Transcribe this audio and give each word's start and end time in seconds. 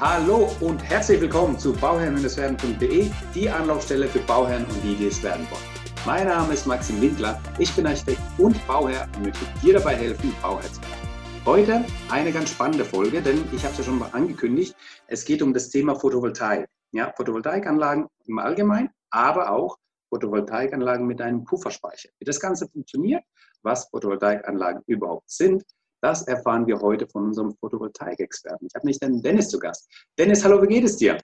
Hallo 0.00 0.48
und 0.60 0.78
herzlich 0.84 1.20
willkommen 1.20 1.58
zu 1.58 1.72
bauherren-werden.de, 1.72 3.10
die 3.34 3.50
Anlaufstelle 3.50 4.06
für 4.06 4.20
Bauherren 4.20 4.64
und 4.66 4.84
die, 4.84 4.94
die 4.94 5.08
es 5.08 5.20
werden 5.24 5.44
wollen. 5.50 5.60
Mein 6.06 6.28
Name 6.28 6.54
ist 6.54 6.68
Maxim 6.68 7.00
Winkler, 7.00 7.42
ich 7.58 7.74
bin 7.74 7.84
Architekt 7.84 8.20
und 8.38 8.64
Bauherr 8.68 9.08
und 9.16 9.24
möchte 9.24 9.44
dir 9.60 9.74
dabei 9.74 9.96
helfen, 9.96 10.32
Bauherr 10.40 10.72
zu 10.72 10.80
werden. 10.82 11.44
Heute 11.44 11.84
eine 12.12 12.30
ganz 12.30 12.50
spannende 12.50 12.84
Folge, 12.84 13.20
denn 13.20 13.42
ich 13.52 13.64
habe 13.64 13.72
es 13.72 13.78
ja 13.78 13.84
schon 13.86 13.98
mal 13.98 14.10
angekündigt, 14.12 14.76
es 15.08 15.24
geht 15.24 15.42
um 15.42 15.52
das 15.52 15.68
Thema 15.68 15.96
Photovoltaik. 15.96 16.68
Ja, 16.92 17.12
Photovoltaikanlagen 17.16 18.06
im 18.26 18.38
Allgemeinen, 18.38 18.90
aber 19.10 19.50
auch 19.50 19.78
Photovoltaikanlagen 20.10 21.08
mit 21.08 21.20
einem 21.20 21.42
Pufferspeicher. 21.42 22.10
Wie 22.20 22.24
das 22.24 22.38
Ganze 22.38 22.68
funktioniert, 22.68 23.24
was 23.62 23.88
Photovoltaikanlagen 23.90 24.80
überhaupt 24.86 25.28
sind, 25.28 25.64
das 26.00 26.26
erfahren 26.26 26.66
wir 26.66 26.80
heute 26.80 27.06
von 27.06 27.24
unserem 27.24 27.54
Photovoltaik-Experten. 27.56 28.66
Ich 28.66 28.74
habe 28.74 28.86
nicht 28.86 29.02
den 29.02 29.22
Dennis 29.22 29.48
zu 29.48 29.58
Gast. 29.58 29.88
Dennis, 30.18 30.44
hallo, 30.44 30.62
wie 30.62 30.68
geht 30.68 30.84
es 30.84 30.96
dir? 30.96 31.18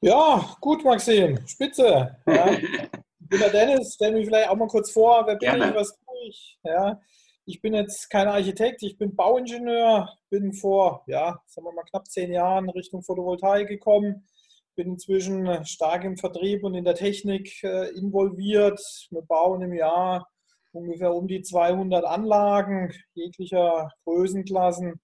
Ja, 0.00 0.56
gut, 0.60 0.84
Maxim. 0.84 1.38
Spitze. 1.46 2.16
Ja. 2.26 2.50
ich 2.52 3.28
bin 3.28 3.40
der 3.40 3.50
Dennis. 3.50 3.94
Stell 3.94 4.12
mich 4.12 4.26
vielleicht 4.26 4.48
auch 4.48 4.56
mal 4.56 4.68
kurz 4.68 4.90
vor. 4.90 5.24
Wer 5.26 5.36
bin 5.36 5.50
Gerne. 5.50 5.70
ich? 5.70 5.74
Was 5.74 5.88
tue 5.88 6.28
ich? 6.28 6.58
Ja. 6.62 7.00
Ich 7.46 7.62
bin 7.62 7.72
jetzt 7.72 8.10
kein 8.10 8.28
Architekt, 8.28 8.82
ich 8.82 8.98
bin 8.98 9.16
Bauingenieur, 9.16 10.18
bin 10.28 10.52
vor, 10.52 11.02
ja, 11.06 11.40
sagen 11.46 11.66
wir 11.66 11.72
mal 11.72 11.84
knapp 11.84 12.06
zehn 12.06 12.30
Jahren 12.30 12.68
Richtung 12.68 13.02
Photovoltaik 13.02 13.68
gekommen, 13.68 14.28
bin 14.74 14.88
inzwischen 14.88 15.64
stark 15.64 16.04
im 16.04 16.18
Vertrieb 16.18 16.62
und 16.62 16.74
in 16.74 16.84
der 16.84 16.94
Technik 16.94 17.64
äh, 17.64 17.88
involviert. 17.96 18.78
Wir 19.08 19.22
bauen 19.22 19.62
im 19.62 19.72
Jahr 19.72 20.28
ungefähr 20.72 21.14
um 21.14 21.26
die 21.26 21.42
200 21.42 22.04
Anlagen 22.04 22.92
jeglicher 23.14 23.90
Größenklassen. 24.04 25.00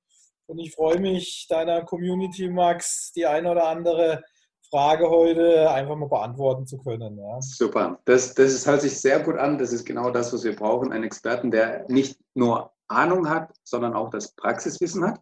Und 0.46 0.58
ich 0.58 0.74
freue 0.74 1.00
mich, 1.00 1.46
deiner 1.48 1.84
Community, 1.84 2.48
Max, 2.48 3.12
die 3.12 3.26
eine 3.26 3.50
oder 3.50 3.66
andere 3.68 4.22
Frage 4.70 5.08
heute 5.08 5.70
einfach 5.70 5.96
mal 5.96 6.08
beantworten 6.08 6.66
zu 6.66 6.78
können. 6.78 7.16
Ja. 7.16 7.40
Super. 7.40 8.00
Das, 8.04 8.34
das 8.34 8.66
hört 8.66 8.82
sich 8.82 9.00
sehr 9.00 9.20
gut 9.20 9.36
an. 9.36 9.58
Das 9.58 9.72
ist 9.72 9.84
genau 9.84 10.10
das, 10.10 10.32
was 10.32 10.44
wir 10.44 10.56
brauchen. 10.56 10.92
Einen 10.92 11.04
Experten, 11.04 11.50
der 11.50 11.86
nicht 11.88 12.18
nur 12.34 12.72
Ahnung 12.88 13.28
hat, 13.28 13.52
sondern 13.62 13.94
auch 13.94 14.10
das 14.10 14.34
Praxiswissen 14.34 15.06
hat. 15.06 15.20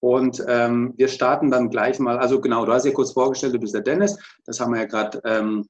Und 0.00 0.44
ähm, 0.48 0.94
wir 0.96 1.08
starten 1.08 1.50
dann 1.50 1.70
gleich 1.70 1.98
mal. 1.98 2.18
Also 2.18 2.40
genau, 2.40 2.64
du 2.64 2.72
hast 2.72 2.84
ja 2.84 2.92
kurz 2.92 3.12
vorgestellt, 3.12 3.54
du 3.54 3.58
bist 3.58 3.74
der 3.74 3.80
Dennis. 3.80 4.18
Das 4.44 4.60
haben 4.60 4.72
wir 4.72 4.82
ja 4.82 4.86
gerade 4.86 5.20
ähm, 5.24 5.66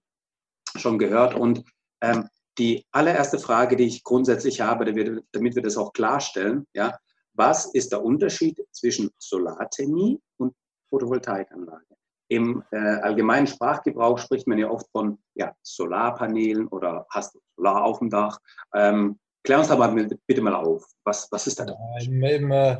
schon 0.77 0.99
gehört. 0.99 1.35
Und 1.35 1.65
ähm, 2.01 2.29
die 2.59 2.85
allererste 2.93 3.39
Frage, 3.39 3.77
die 3.77 3.85
ich 3.85 4.05
grundsätzlich 4.05 4.61
habe, 4.61 4.85
damit 4.85 5.55
wir 5.55 5.63
das 5.63 5.77
auch 5.77 5.93
klarstellen, 5.93 6.67
ja, 6.73 6.97
was 7.35 7.67
ist 7.75 7.93
der 7.93 8.03
Unterschied 8.03 8.65
zwischen 8.71 9.11
Solarthermie 9.19 10.21
und 10.39 10.55
Photovoltaikanlage? 10.91 11.85
Im 12.29 12.63
äh, 12.71 12.77
allgemeinen 12.77 13.47
Sprachgebrauch 13.47 14.19
spricht 14.19 14.47
man 14.47 14.59
ja 14.59 14.71
oft 14.71 14.87
von 14.93 15.19
ja, 15.35 15.55
Solarpanelen 15.63 16.69
oder 16.69 17.07
hast 17.11 17.35
du 17.35 17.41
Solar 17.57 17.85
auf 17.85 17.99
dem 17.99 18.09
Dach. 18.09 18.39
Ähm, 18.75 19.19
klär 19.43 19.59
uns 19.59 19.69
da 19.69 19.77
mal 19.77 20.09
bitte 20.27 20.41
mal 20.41 20.55
auf. 20.55 20.87
Was, 21.05 21.31
was 21.31 21.47
ist 21.47 21.61
da? 21.61 21.67
Ja, 21.67 21.75
im, 22.05 22.23
im, 22.23 22.51
äh, 22.51 22.79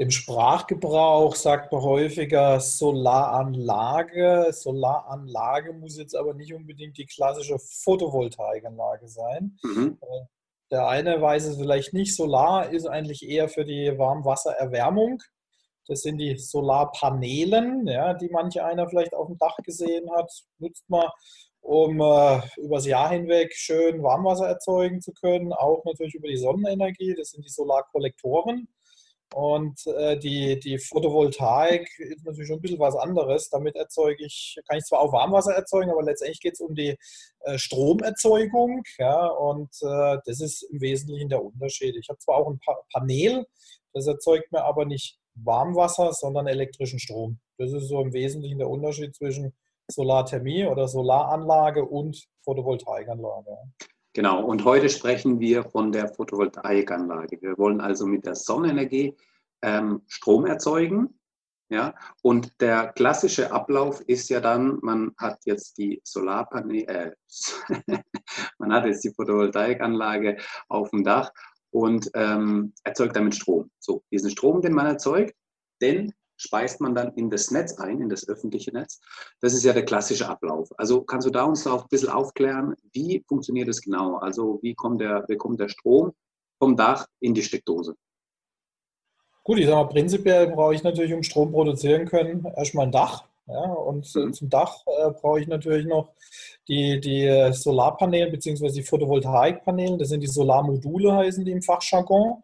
im 0.00 0.12
Sprachgebrauch 0.12 1.34
sagt 1.34 1.72
man 1.72 1.82
häufiger 1.82 2.60
Solaranlage. 2.60 4.46
Solaranlage 4.52 5.72
muss 5.72 5.98
jetzt 5.98 6.14
aber 6.14 6.34
nicht 6.34 6.54
unbedingt 6.54 6.96
die 6.98 7.06
klassische 7.06 7.58
Photovoltaikanlage 7.58 9.08
sein. 9.08 9.58
Mhm. 9.64 9.98
Äh, 10.00 10.24
der 10.70 10.86
eine 10.86 11.20
weiß 11.20 11.46
es 11.46 11.56
vielleicht 11.56 11.94
nicht. 11.94 12.14
Solar 12.14 12.70
ist 12.70 12.86
eigentlich 12.86 13.28
eher 13.28 13.48
für 13.48 13.64
die 13.64 13.98
Warmwassererwärmung. 13.98 15.20
Das 15.88 16.02
sind 16.02 16.18
die 16.18 16.36
Solarpanelen, 16.36 17.88
ja, 17.88 18.14
die 18.14 18.28
manche 18.28 18.64
einer 18.64 18.88
vielleicht 18.88 19.14
auf 19.14 19.26
dem 19.26 19.38
Dach 19.38 19.56
gesehen 19.64 20.08
hat. 20.14 20.30
Nutzt 20.58 20.88
man, 20.88 21.08
um 21.60 22.00
äh, 22.00 22.40
übers 22.58 22.86
Jahr 22.86 23.10
hinweg 23.10 23.52
schön 23.52 24.00
Warmwasser 24.04 24.46
erzeugen 24.46 25.00
zu 25.00 25.12
können. 25.12 25.52
Auch 25.52 25.84
natürlich 25.84 26.14
über 26.14 26.28
die 26.28 26.36
Sonnenenergie. 26.36 27.16
Das 27.16 27.30
sind 27.30 27.44
die 27.44 27.50
Solarkollektoren. 27.50 28.68
Und 29.34 29.86
äh, 29.86 30.18
die, 30.18 30.58
die 30.58 30.78
Photovoltaik 30.78 31.86
ist 31.98 32.24
natürlich 32.24 32.48
schon 32.48 32.58
ein 32.58 32.62
bisschen 32.62 32.78
was 32.78 32.96
anderes. 32.96 33.50
Damit 33.50 33.76
erzeuge 33.76 34.24
ich, 34.24 34.58
kann 34.66 34.78
ich 34.78 34.84
zwar 34.84 35.00
auch 35.00 35.12
Warmwasser 35.12 35.52
erzeugen, 35.52 35.90
aber 35.90 36.02
letztendlich 36.02 36.40
geht 36.40 36.54
es 36.54 36.60
um 36.60 36.74
die 36.74 36.96
äh, 37.40 37.58
Stromerzeugung. 37.58 38.82
Ja, 38.98 39.26
und 39.26 39.70
äh, 39.82 40.18
das 40.24 40.40
ist 40.40 40.62
im 40.62 40.80
Wesentlichen 40.80 41.28
der 41.28 41.44
Unterschied. 41.44 41.96
Ich 41.96 42.08
habe 42.08 42.18
zwar 42.18 42.36
auch 42.36 42.50
ein 42.50 42.58
pa 42.58 42.76
Panel, 42.92 43.46
das 43.92 44.06
erzeugt 44.06 44.50
mir 44.52 44.64
aber 44.64 44.84
nicht 44.84 45.18
Warmwasser, 45.34 46.12
sondern 46.12 46.46
elektrischen 46.46 46.98
Strom. 46.98 47.38
Das 47.58 47.72
ist 47.72 47.88
so 47.88 48.00
im 48.00 48.12
Wesentlichen 48.12 48.58
der 48.58 48.70
Unterschied 48.70 49.14
zwischen 49.14 49.52
Solarthermie 49.90 50.66
oder 50.66 50.88
Solaranlage 50.88 51.84
und 51.84 52.24
Photovoltaikanlage. 52.44 53.56
Genau, 54.18 54.44
und 54.44 54.64
heute 54.64 54.88
sprechen 54.88 55.38
wir 55.38 55.62
von 55.62 55.92
der 55.92 56.08
Photovoltaikanlage. 56.08 57.40
Wir 57.40 57.56
wollen 57.56 57.80
also 57.80 58.04
mit 58.04 58.26
der 58.26 58.34
Sonnenenergie 58.34 59.16
ähm, 59.62 60.02
Strom 60.08 60.44
erzeugen. 60.44 61.20
Ja, 61.68 61.94
und 62.20 62.60
der 62.60 62.88
klassische 62.94 63.52
Ablauf 63.52 64.00
ist 64.08 64.28
ja 64.28 64.40
dann, 64.40 64.80
man 64.82 65.12
hat 65.18 65.38
jetzt 65.44 65.78
die 65.78 66.00
Solarpaneele, 66.02 66.88
äh, 66.88 67.12
man 68.58 68.72
hat 68.72 68.86
jetzt 68.86 69.04
die 69.04 69.14
Photovoltaikanlage 69.14 70.38
auf 70.68 70.90
dem 70.90 71.04
Dach 71.04 71.30
und 71.70 72.10
ähm, 72.14 72.72
erzeugt 72.82 73.14
damit 73.14 73.36
Strom. 73.36 73.70
So, 73.78 74.02
diesen 74.10 74.30
Strom, 74.30 74.62
den 74.62 74.72
man 74.72 74.86
erzeugt, 74.86 75.36
den 75.80 76.12
speist 76.38 76.80
man 76.80 76.94
dann 76.94 77.12
in 77.14 77.28
das 77.28 77.50
Netz 77.50 77.76
ein, 77.78 78.00
in 78.00 78.08
das 78.08 78.26
öffentliche 78.28 78.72
Netz. 78.72 79.00
Das 79.40 79.52
ist 79.52 79.64
ja 79.64 79.72
der 79.72 79.84
klassische 79.84 80.28
Ablauf. 80.28 80.70
Also 80.78 81.02
kannst 81.02 81.26
du 81.26 81.30
da 81.30 81.44
uns 81.44 81.66
auch 81.66 81.82
ein 81.82 81.88
bisschen 81.90 82.08
aufklären, 82.08 82.74
wie 82.92 83.22
funktioniert 83.28 83.68
das 83.68 83.82
genau? 83.82 84.16
Also 84.16 84.58
wie 84.62 84.74
kommt 84.74 85.00
der, 85.00 85.24
wie 85.28 85.36
kommt 85.36 85.60
der 85.60 85.68
Strom 85.68 86.12
vom 86.58 86.76
Dach 86.76 87.06
in 87.20 87.34
die 87.34 87.42
Steckdose? 87.42 87.94
Gut, 89.44 89.58
ich 89.58 89.66
sage 89.66 89.76
mal, 89.76 89.88
prinzipiell 89.88 90.48
brauche 90.48 90.74
ich 90.74 90.82
natürlich, 90.82 91.12
um 91.12 91.22
Strom 91.22 91.52
produzieren 91.52 92.06
können, 92.06 92.44
erstmal 92.56 92.86
ein 92.86 92.92
Dach. 92.92 93.24
Ja, 93.46 93.62
und 93.62 94.14
mhm. 94.14 94.34
zum 94.34 94.50
Dach 94.50 94.84
äh, 94.86 95.10
brauche 95.10 95.40
ich 95.40 95.46
natürlich 95.48 95.86
noch 95.86 96.12
die, 96.68 97.00
die 97.00 97.50
Solarpaneele 97.52 98.30
bzw. 98.30 98.68
die 98.68 98.82
Photovoltaikpaneele. 98.82 99.96
Das 99.96 100.10
sind 100.10 100.20
die 100.20 100.26
Solarmodule, 100.26 101.14
heißen 101.14 101.46
die 101.46 101.52
im 101.52 101.62
Fachjargon. 101.62 102.42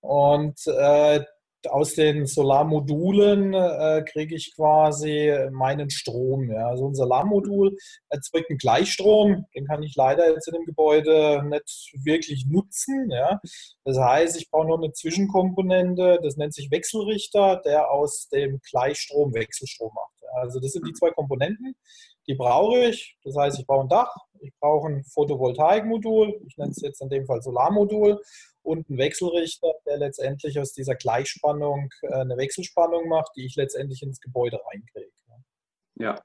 Und 0.00 0.58
äh, 0.66 1.22
aus 1.70 1.94
den 1.94 2.26
Solarmodulen 2.26 3.54
äh, 3.54 4.04
kriege 4.10 4.34
ich 4.34 4.54
quasi 4.54 5.32
meinen 5.50 5.90
Strom. 5.90 6.50
Ja. 6.50 6.68
Also 6.68 6.88
ein 6.88 6.94
Solarmodul 6.94 7.76
erzeugt 8.08 8.50
einen 8.50 8.58
Gleichstrom, 8.58 9.46
den 9.54 9.66
kann 9.66 9.82
ich 9.82 9.94
leider 9.96 10.30
jetzt 10.30 10.48
in 10.48 10.54
dem 10.54 10.64
Gebäude 10.64 11.42
nicht 11.48 11.92
wirklich 12.04 12.46
nutzen. 12.46 13.10
Ja. 13.10 13.40
Das 13.84 13.98
heißt, 13.98 14.36
ich 14.36 14.50
brauche 14.50 14.68
noch 14.68 14.78
eine 14.78 14.92
Zwischenkomponente, 14.92 16.18
das 16.22 16.36
nennt 16.36 16.54
sich 16.54 16.70
Wechselrichter, 16.70 17.60
der 17.64 17.90
aus 17.90 18.28
dem 18.28 18.60
Gleichstrom 18.68 19.34
Wechselstrom 19.34 19.92
macht. 19.94 20.18
Also 20.40 20.60
das 20.60 20.72
sind 20.72 20.86
die 20.86 20.92
zwei 20.92 21.10
Komponenten, 21.10 21.74
die 22.26 22.34
brauche 22.34 22.86
ich. 22.86 23.16
Das 23.24 23.36
heißt, 23.36 23.58
ich 23.58 23.66
brauche 23.66 23.86
ein 23.86 23.88
Dach, 23.88 24.14
ich 24.40 24.52
brauche 24.60 24.88
ein 24.88 25.04
Photovoltaikmodul, 25.04 26.40
ich 26.46 26.56
nenne 26.56 26.70
es 26.70 26.82
jetzt 26.82 27.00
in 27.00 27.08
dem 27.08 27.26
Fall 27.26 27.42
Solarmodul 27.42 28.20
und 28.68 28.88
einen 28.88 28.98
Wechselrichter, 28.98 29.72
der 29.86 29.96
letztendlich 29.98 30.58
aus 30.60 30.72
dieser 30.72 30.94
Gleichspannung 30.94 31.88
äh, 32.02 32.12
eine 32.12 32.36
Wechselspannung 32.36 33.08
macht, 33.08 33.32
die 33.36 33.46
ich 33.46 33.56
letztendlich 33.56 34.02
ins 34.02 34.20
Gebäude 34.20 34.60
reinkriege. 34.70 35.10
Ja, 36.00 36.22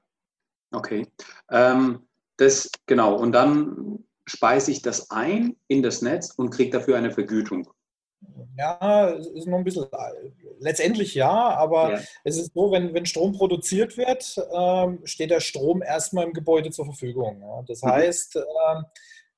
okay. 0.72 1.06
Ähm, 1.50 2.06
das, 2.36 2.70
genau, 2.86 3.16
und 3.16 3.32
dann 3.32 4.04
speise 4.26 4.70
ich 4.70 4.82
das 4.82 5.10
ein 5.10 5.56
in 5.68 5.82
das 5.82 6.02
Netz 6.02 6.32
und 6.36 6.50
kriege 6.50 6.70
dafür 6.70 6.96
eine 6.96 7.10
Vergütung. 7.10 7.68
Ja, 8.56 9.10
es 9.10 9.26
ist 9.26 9.46
noch 9.46 9.58
ein 9.58 9.64
bisschen, 9.64 9.86
letztendlich 10.58 11.14
ja, 11.14 11.30
aber 11.30 11.92
ja. 11.92 12.00
es 12.24 12.38
ist 12.38 12.54
so, 12.54 12.72
wenn, 12.72 12.94
wenn 12.94 13.04
Strom 13.04 13.32
produziert 13.32 13.96
wird, 13.98 14.36
ähm, 14.52 15.00
steht 15.04 15.30
der 15.30 15.40
Strom 15.40 15.82
erstmal 15.82 16.24
im 16.24 16.32
Gebäude 16.32 16.70
zur 16.70 16.86
Verfügung. 16.86 17.42
Ja. 17.42 17.62
Das 17.66 17.82
mhm. 17.82 17.88
heißt, 17.88 18.36
ähm, 18.36 18.84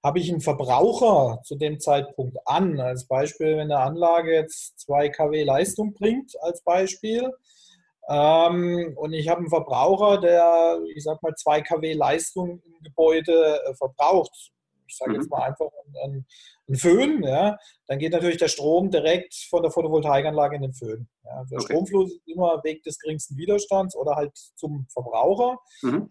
habe 0.06 0.20
ich 0.20 0.30
einen 0.30 0.40
Verbraucher 0.40 1.40
zu 1.42 1.56
dem 1.56 1.80
Zeitpunkt 1.80 2.38
an, 2.44 2.78
als 2.78 3.08
Beispiel, 3.08 3.56
wenn 3.56 3.72
eine 3.72 3.80
Anlage 3.80 4.32
jetzt 4.32 4.78
2 4.78 5.08
kW 5.08 5.42
Leistung 5.42 5.94
bringt, 5.94 6.32
als 6.42 6.62
Beispiel, 6.62 7.32
ähm, 8.08 8.92
und 8.96 9.12
ich 9.12 9.28
habe 9.28 9.40
einen 9.40 9.48
Verbraucher, 9.48 10.20
der, 10.20 10.78
ich 10.94 11.02
sag 11.02 11.20
mal, 11.24 11.34
2 11.34 11.60
kW 11.62 11.92
Leistung 11.94 12.62
im 12.64 12.82
Gebäude 12.84 13.60
äh, 13.66 13.74
verbraucht, 13.74 14.52
ich 14.86 14.96
sage 14.96 15.14
jetzt 15.14 15.24
mhm. 15.24 15.30
mal 15.30 15.42
einfach 15.42 15.66
einen, 16.04 16.24
einen 16.68 16.76
Föhn, 16.76 17.24
ja, 17.24 17.58
dann 17.88 17.98
geht 17.98 18.12
natürlich 18.12 18.36
der 18.36 18.46
Strom 18.46 18.92
direkt 18.92 19.34
von 19.50 19.62
der 19.62 19.72
Photovoltaikanlage 19.72 20.54
in 20.54 20.62
den 20.62 20.72
Föhn. 20.72 21.08
Ja. 21.24 21.44
Der 21.50 21.58
okay. 21.58 21.72
Stromfluss 21.72 22.12
ist 22.12 22.28
immer 22.28 22.62
Weg 22.62 22.84
des 22.84 22.96
geringsten 23.00 23.36
Widerstands 23.36 23.96
oder 23.96 24.14
halt 24.14 24.36
zum 24.54 24.86
Verbraucher. 24.88 25.58
Mhm. 25.82 26.08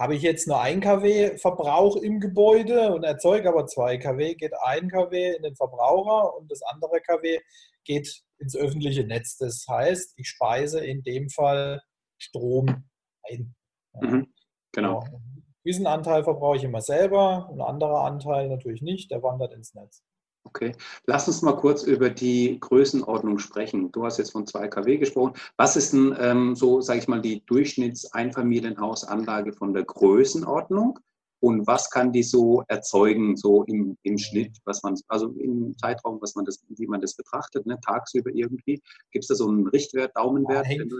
Habe 0.00 0.14
ich 0.14 0.22
jetzt 0.22 0.48
nur 0.48 0.58
1 0.58 0.82
kW 0.82 1.36
Verbrauch 1.36 1.96
im 1.96 2.20
Gebäude 2.20 2.94
und 2.94 3.04
erzeuge 3.04 3.50
aber 3.50 3.66
2 3.66 3.98
kW, 3.98 4.34
geht 4.34 4.54
1 4.58 4.90
kW 4.90 5.36
in 5.36 5.42
den 5.42 5.54
Verbraucher 5.56 6.34
und 6.38 6.50
das 6.50 6.62
andere 6.62 7.02
kW 7.02 7.38
geht 7.84 8.22
ins 8.38 8.56
öffentliche 8.56 9.04
Netz. 9.04 9.36
Das 9.36 9.66
heißt, 9.68 10.14
ich 10.16 10.26
speise 10.26 10.82
in 10.82 11.02
dem 11.02 11.28
Fall 11.28 11.82
Strom 12.16 12.88
ein. 13.24 13.54
Mhm. 14.00 14.32
Genau. 14.72 15.02
Ja. 15.02 15.18
Diesen 15.66 15.86
Anteil 15.86 16.24
verbrauche 16.24 16.56
ich 16.56 16.64
immer 16.64 16.80
selber, 16.80 17.50
ein 17.52 17.60
anderer 17.60 18.04
Anteil 18.04 18.48
natürlich 18.48 18.80
nicht, 18.80 19.10
der 19.10 19.22
wandert 19.22 19.52
ins 19.52 19.74
Netz. 19.74 20.02
Okay, 20.44 20.72
lass 21.06 21.28
uns 21.28 21.42
mal 21.42 21.56
kurz 21.56 21.82
über 21.82 22.08
die 22.10 22.58
Größenordnung 22.60 23.38
sprechen. 23.38 23.92
Du 23.92 24.04
hast 24.04 24.18
jetzt 24.18 24.32
von 24.32 24.46
2 24.46 24.68
kW 24.68 24.98
gesprochen. 24.98 25.34
Was 25.56 25.76
ist 25.76 25.92
denn 25.92 26.56
so, 26.56 26.80
sage 26.80 26.98
ich 26.98 27.08
mal, 27.08 27.20
die 27.20 27.44
Durchschnittseinfamilienhausanlage 27.46 29.52
von 29.52 29.74
der 29.74 29.84
Größenordnung? 29.84 30.98
und 31.40 31.66
was 31.66 31.90
kann 31.90 32.12
die 32.12 32.22
so 32.22 32.62
erzeugen, 32.68 33.36
so 33.36 33.64
im, 33.64 33.96
im 34.02 34.18
Schnitt, 34.18 34.58
was 34.64 34.82
man, 34.82 34.94
also 35.08 35.28
im 35.38 35.76
Zeitraum, 35.78 36.18
was 36.20 36.34
man 36.34 36.44
das, 36.44 36.62
wie 36.68 36.86
man 36.86 37.00
das 37.00 37.14
betrachtet, 37.14 37.66
ne, 37.66 37.78
tagsüber 37.80 38.30
irgendwie. 38.32 38.80
Gibt 39.10 39.24
es 39.24 39.28
da 39.28 39.34
so 39.34 39.48
einen 39.48 39.66
Richtwert, 39.66 40.14
Daumenwert? 40.16 40.66
Ja, 40.66 40.70
hängt, 40.70 40.92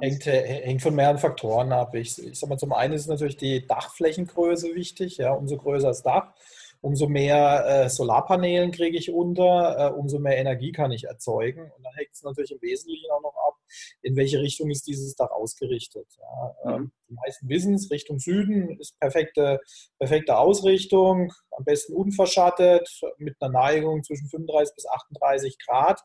hängt, 0.00 0.26
hängt, 0.26 0.82
von 0.82 0.94
mehreren 0.94 1.18
Faktoren 1.18 1.72
ab. 1.72 1.94
Ich, 1.96 2.22
ich 2.22 2.38
sag 2.38 2.48
mal, 2.48 2.58
zum 2.58 2.72
einen 2.72 2.94
ist 2.94 3.08
natürlich 3.08 3.36
die 3.36 3.66
Dachflächengröße 3.66 4.74
wichtig, 4.74 5.18
ja, 5.18 5.32
umso 5.32 5.56
größer 5.56 5.88
das 5.88 6.02
Dach, 6.02 6.32
umso 6.80 7.08
mehr 7.08 7.64
äh, 7.66 7.88
Solarpanelen 7.88 8.70
kriege 8.70 8.96
ich 8.96 9.12
unter, 9.12 9.76
äh, 9.78 9.92
umso 9.92 10.18
mehr 10.18 10.38
Energie 10.38 10.72
kann 10.72 10.92
ich 10.92 11.04
erzeugen. 11.04 11.62
Und 11.62 11.82
dann 11.84 11.94
hängt 11.94 12.10
es 12.12 12.22
natürlich 12.22 12.52
im 12.52 12.62
Wesentlichen 12.62 13.10
auch 13.10 13.22
noch 13.22 13.34
ab, 13.46 13.54
in 14.02 14.16
welche 14.16 14.40
Richtung 14.40 14.70
ist 14.70 14.86
dieses 14.86 15.14
Dach 15.14 15.30
ausgerichtet. 15.30 16.06
Ja. 16.18 16.54
Ähm, 16.64 16.80
mhm. 16.80 16.92
Die 17.08 17.14
meisten 17.14 17.48
wissen 17.48 17.74
es, 17.74 17.90
Richtung 17.90 18.18
Süden 18.18 18.78
ist 18.78 18.98
perfekte, 19.00 19.60
perfekte 19.98 20.38
Ausrichtung, 20.38 21.32
am 21.50 21.64
besten 21.64 21.94
unverschattet, 21.94 23.00
mit 23.16 23.36
einer 23.40 23.52
Neigung 23.52 24.04
zwischen 24.04 24.28
35 24.28 24.74
bis 24.74 24.86
38 24.86 25.58
Grad. 25.58 26.00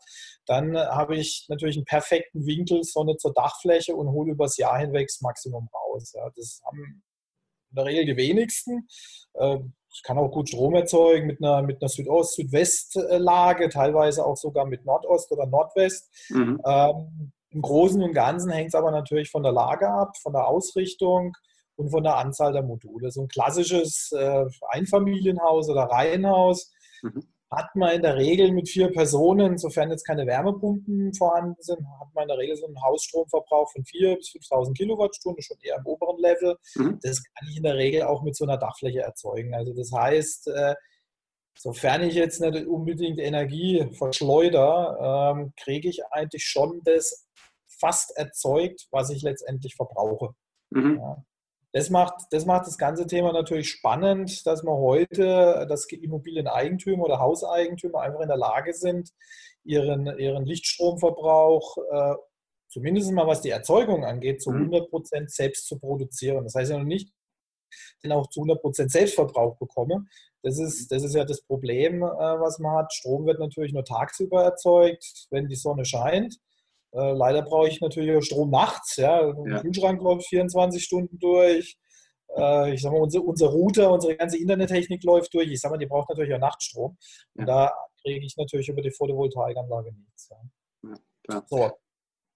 Dann 0.46 0.78
habe 0.78 1.18
ich 1.18 1.46
natürlich 1.50 1.78
einen 1.78 1.86
perfekten 1.86 2.46
Winkel, 2.46 2.84
Sonne 2.84 3.18
zur 3.18 3.34
Dachfläche 3.34 3.96
und 3.96 4.10
hole 4.10 4.32
übers 4.32 4.58
Jahr 4.58 4.80
hinweg 4.80 5.08
das 5.08 5.22
Maximum 5.22 5.70
raus. 5.74 6.14
Ja. 6.16 6.30
Das 6.36 6.62
haben 6.66 7.04
in 7.74 7.76
der 7.76 7.86
Regel 7.86 8.06
die 8.06 8.18
wenigsten. 8.18 8.88
Ähm, 9.36 9.74
kann 10.04 10.18
auch 10.18 10.32
gut 10.32 10.50
Strom 10.50 10.74
erzeugen 10.74 11.28
mit 11.28 11.44
einer, 11.44 11.62
mit 11.62 11.82
einer 11.82 11.90
Südost-Südwest-Lage, 11.90 13.70
teilweise 13.70 14.26
auch 14.26 14.38
sogar 14.38 14.66
mit 14.66 14.86
Nordost 14.86 15.32
oder 15.32 15.46
Nordwest. 15.46 16.10
Mhm. 16.30 16.60
Ähm, 16.66 17.32
Im 17.52 17.62
Großen 17.62 18.02
und 18.02 18.14
Ganzen 18.14 18.52
hängt 18.52 18.70
es 18.70 18.76
aber 18.76 18.92
natürlich 18.92 19.30
von 19.30 19.44
der 19.44 19.52
Lage 19.52 19.88
ab, 19.88 20.18
von 20.22 20.34
der 20.34 20.48
Ausrichtung 20.48 21.34
und 21.76 21.92
von 21.92 22.04
der 22.04 22.18
Anzahl 22.18 22.54
der 22.54 22.64
Module. 22.64 23.12
So 23.12 23.22
ein 23.22 23.28
klassisches 23.28 24.12
äh, 24.12 24.46
Einfamilienhaus 24.70 25.70
oder 25.70 25.84
Reihenhaus 25.84 26.72
mhm 27.04 27.24
hat 27.56 27.76
man 27.76 27.96
in 27.96 28.02
der 28.02 28.16
Regel 28.16 28.52
mit 28.52 28.70
vier 28.70 28.92
Personen, 28.92 29.58
sofern 29.58 29.92
jetzt 29.92 30.06
keine 30.06 30.26
Wärmepumpen 30.26 31.14
vorhanden 31.14 31.62
sind, 31.62 31.80
hat 32.00 32.14
man 32.14 32.24
in 32.24 32.28
der 32.30 32.38
Regel 32.38 32.56
so 32.56 32.66
einen 32.66 32.82
Hausstromverbrauch 32.82 33.72
von 33.72 33.84
4.000 33.84 34.16
bis 34.18 34.28
5.000 34.30 34.74
Kilowattstunden, 34.74 35.42
schon 35.42 35.58
eher 35.62 35.78
im 35.78 35.86
oberen 35.86 36.20
Level. 36.20 36.58
Mhm. 36.76 37.00
Das 37.02 37.24
kann 37.24 37.48
ich 37.50 37.58
in 37.58 37.64
der 37.64 37.76
Regel 37.76 38.04
auch 38.04 38.24
mit 38.24 38.36
so 38.36 38.46
einer 38.46 38.58
Dachfläche 38.58 39.02
erzeugen. 39.02 39.54
Also 39.54 39.74
das 39.74 39.92
heißt, 39.92 40.48
äh, 40.48 40.76
sofern 41.58 42.04
ich 42.04 42.16
jetzt 42.16 42.42
nicht 42.42 42.68
unbedingt 42.68 43.20
Energie 43.20 43.88
verschleuder, 43.98 45.34
ähm, 45.36 45.54
kriege 45.58 45.90
ich 45.90 46.06
eigentlich 46.12 46.46
schon 46.46 46.82
das 46.84 47.28
fast 47.68 48.18
erzeugt, 48.18 48.88
was 48.92 49.10
ich 49.10 49.22
letztendlich 49.22 49.76
verbrauche. 49.76 50.34
Mhm. 50.70 50.98
Ja. 50.98 51.24
Das 51.74 51.90
macht, 51.90 52.14
das 52.30 52.46
macht 52.46 52.68
das 52.68 52.78
ganze 52.78 53.08
Thema 53.08 53.34
natürlich 53.34 53.70
spannend, 53.70 54.46
dass 54.46 54.64
wir 54.64 54.78
heute, 54.78 55.66
dass 55.68 55.92
Immobilieneigentümer 55.92 57.06
oder 57.06 57.20
Hauseigentümer 57.20 58.02
einfach 58.02 58.20
in 58.20 58.28
der 58.28 58.38
Lage 58.38 58.76
sind, 58.76 59.10
ihren, 59.64 60.06
ihren 60.20 60.46
Lichtstromverbrauch, 60.46 61.78
äh, 61.92 62.16
zumindest 62.70 63.12
mal 63.12 63.26
was 63.26 63.42
die 63.42 63.50
Erzeugung 63.50 64.06
angeht, 64.06 64.44
zu 64.44 64.52
100 64.52 64.84
mhm. 64.84 64.90
Prozent 64.90 65.32
selbst 65.32 65.68
zu 65.68 65.80
produzieren. 65.80 66.44
Das 66.44 66.54
heißt 66.54 66.72
ja 66.72 66.78
noch 66.78 66.86
nicht, 66.86 67.12
den 68.04 68.12
auch 68.12 68.28
zu 68.30 68.42
100 68.42 68.62
Prozent 68.62 68.92
Selbstverbrauch 68.92 69.58
bekomme. 69.58 70.06
Das 70.44 70.60
ist, 70.60 70.92
das 70.92 71.04
ist 71.04 71.16
ja 71.16 71.26
das 71.26 71.42
Problem, 71.42 72.04
äh, 72.04 72.08
was 72.08 72.60
man 72.60 72.76
hat. 72.78 72.94
Strom 72.94 73.26
wird 73.26 73.40
natürlich 73.40 73.74
nur 73.74 73.84
tagsüber 73.84 74.44
erzeugt, 74.44 75.28
wenn 75.32 75.48
die 75.48 75.56
Sonne 75.56 75.86
scheint. 75.86 76.38
Äh, 76.94 77.14
leider 77.14 77.42
brauche 77.42 77.68
ich 77.68 77.82
natürlich 77.82 78.16
auch 78.16 78.22
Strom 78.22 78.52
nachts. 78.52 78.98
Ja. 78.98 79.34
Der 79.34 79.52
ja. 79.52 79.62
Kühlschrank 79.62 80.02
läuft 80.02 80.28
24 80.28 80.84
Stunden 80.84 81.18
durch. 81.20 81.78
Äh, 82.36 82.74
ich 82.74 82.82
sage 82.82 82.96
mal, 82.96 83.04
unser, 83.04 83.24
unser 83.24 83.48
Router, 83.48 83.92
unsere 83.92 84.16
ganze 84.16 84.38
Internettechnik 84.38 85.04
läuft 85.04 85.34
durch. 85.34 85.50
Ich 85.50 85.60
sage 85.60 85.74
mal, 85.74 85.78
die 85.78 85.88
braucht 85.88 86.10
natürlich 86.10 86.34
auch 86.34 86.40
Nachtstrom. 86.40 86.98
Ja. 87.36 87.42
Und 87.42 87.48
da 87.48 87.74
kriege 88.02 88.26
ich 88.26 88.38
natürlich 88.38 88.70
über 88.70 88.82
die 88.82 88.92
Photovoltaikanlage 88.92 89.92
nichts. 89.94 90.30
Ja. 91.30 91.44
so. 91.48 91.72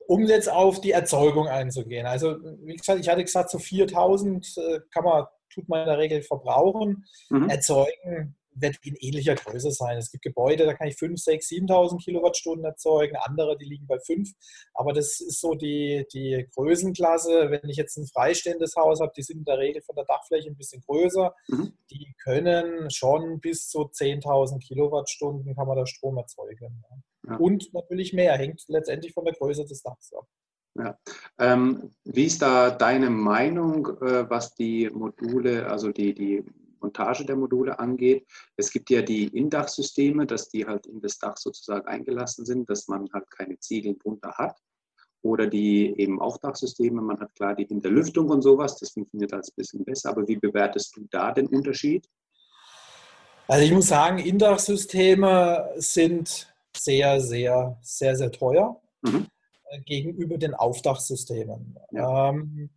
Um 0.08 0.26
jetzt 0.26 0.50
auf 0.50 0.80
die 0.80 0.92
Erzeugung 0.92 1.48
einzugehen. 1.48 2.06
Also, 2.06 2.38
wie 2.64 2.78
gesagt, 2.78 3.00
ich 3.02 3.10
hatte 3.10 3.24
gesagt, 3.24 3.50
so 3.50 3.60
4000 3.60 4.58
äh, 4.58 4.80
kann 4.92 5.04
man, 5.04 5.26
tut 5.54 5.68
man 5.68 5.82
in 5.82 5.88
der 5.88 5.98
Regel 5.98 6.22
verbrauchen. 6.22 7.06
Mhm. 7.30 7.50
Erzeugen 7.50 8.38
wird 8.62 8.78
in 8.84 8.96
ähnlicher 9.00 9.36
Größe 9.36 9.72
sein. 9.72 9.98
Es 9.98 10.12
gibt 10.12 10.24
Gebäude, 10.24 10.66
da 10.66 10.74
kann 10.74 10.88
ich 10.88 10.96
5, 10.96 11.20
6, 11.20 11.48
7.000 11.50 12.04
Kilowattstunden 12.04 12.66
erzeugen, 12.66 13.16
andere, 13.18 13.58
die 13.58 13.66
liegen 13.66 13.88
bei 13.88 14.00
5. 14.00 14.32
Aber 14.74 14.94
das 14.94 15.20
ist 15.20 15.40
so 15.40 15.54
die, 15.54 16.06
die 16.14 16.48
Größenklasse. 16.56 17.52
Wenn 17.52 17.70
ich 17.70 17.78
jetzt 17.78 17.98
ein 17.98 18.08
freistehendes 18.08 18.76
Haus 18.76 19.00
habe, 19.00 19.12
die 19.16 19.24
sind 19.24 19.40
in 19.40 19.46
der 19.46 19.58
Regel 19.58 19.82
von 19.82 19.96
der 19.96 20.06
Dachfläche 20.06 20.50
ein 20.50 20.58
bisschen 20.58 20.82
größer. 20.82 21.34
Mhm. 21.48 21.74
Die 21.92 22.14
können 22.24 22.90
schon 22.90 23.40
bis 23.40 23.68
zu 23.70 23.82
10.000 23.82 24.60
Kilowattstunden 24.60 25.56
kann 25.56 25.68
man 25.68 25.78
da 25.78 25.86
Strom 25.86 26.18
erzeugen. 26.18 26.84
Ja. 27.28 27.36
Und 27.38 27.74
natürlich 27.74 28.14
mehr, 28.14 28.38
hängt 28.38 28.64
letztendlich 28.68 29.14
von 29.14 29.26
der 29.26 29.34
Größe 29.34 29.66
des 29.66 29.82
Dachs 29.82 30.14
ab. 30.14 30.26
Ja. 30.76 30.98
Ähm, 31.40 31.92
wie 32.04 32.26
ist 32.26 32.42
da 32.42 32.70
deine 32.70 33.10
Meinung, 33.10 33.88
äh, 34.02 34.30
was 34.30 34.54
die 34.54 34.90
Module, 34.90 35.68
also 35.68 35.92
die, 35.92 36.14
die 36.14 36.46
Montage 36.88 37.26
der 37.26 37.36
Module 37.36 37.80
angeht. 37.80 38.26
Es 38.56 38.72
gibt 38.72 38.90
ja 38.90 39.02
die 39.02 39.28
Indachsysteme, 39.28 40.26
dass 40.26 40.50
die 40.50 40.66
halt 40.66 40.88
in 40.88 41.02
das 41.02 41.20
Dach 41.20 41.38
sozusagen 41.38 41.86
eingelassen 41.88 42.46
sind, 42.46 42.70
dass 42.70 42.88
man 42.88 43.08
halt 43.14 43.30
keine 43.30 43.60
Ziegel 43.60 43.96
drunter 43.96 44.34
hat. 44.36 44.58
Oder 45.24 45.48
die 45.48 46.00
eben 46.00 46.22
auch 46.22 46.38
Dachsysteme, 46.38 47.02
man 47.02 47.20
hat 47.20 47.34
klar 47.36 47.56
die 47.56 47.66
Hinterlüftung 47.66 48.30
und 48.30 48.42
sowas, 48.42 48.78
das 48.78 48.92
funktioniert 48.92 49.34
als 49.34 49.50
ein 49.50 49.56
bisschen 49.58 49.84
besser. 49.84 50.10
Aber 50.12 50.28
wie 50.28 50.38
bewertest 50.38 50.96
du 50.96 51.06
da 51.10 51.32
den 51.34 51.48
Unterschied? 51.48 52.08
Also 53.48 53.66
ich 53.66 53.72
muss 53.72 53.88
sagen, 53.88 54.20
Indachsysteme 54.20 55.74
sind 55.78 56.54
sehr, 56.76 57.20
sehr, 57.20 57.78
sehr, 57.82 58.16
sehr 58.16 58.32
teuer 58.32 58.80
mhm. 59.02 59.28
Äh, 59.70 59.82
gegenüber 59.82 60.38
den 60.38 60.54
Aufdachsystemen. 60.54 61.78
Ja. 61.92 62.30
Ähm, 62.30 62.70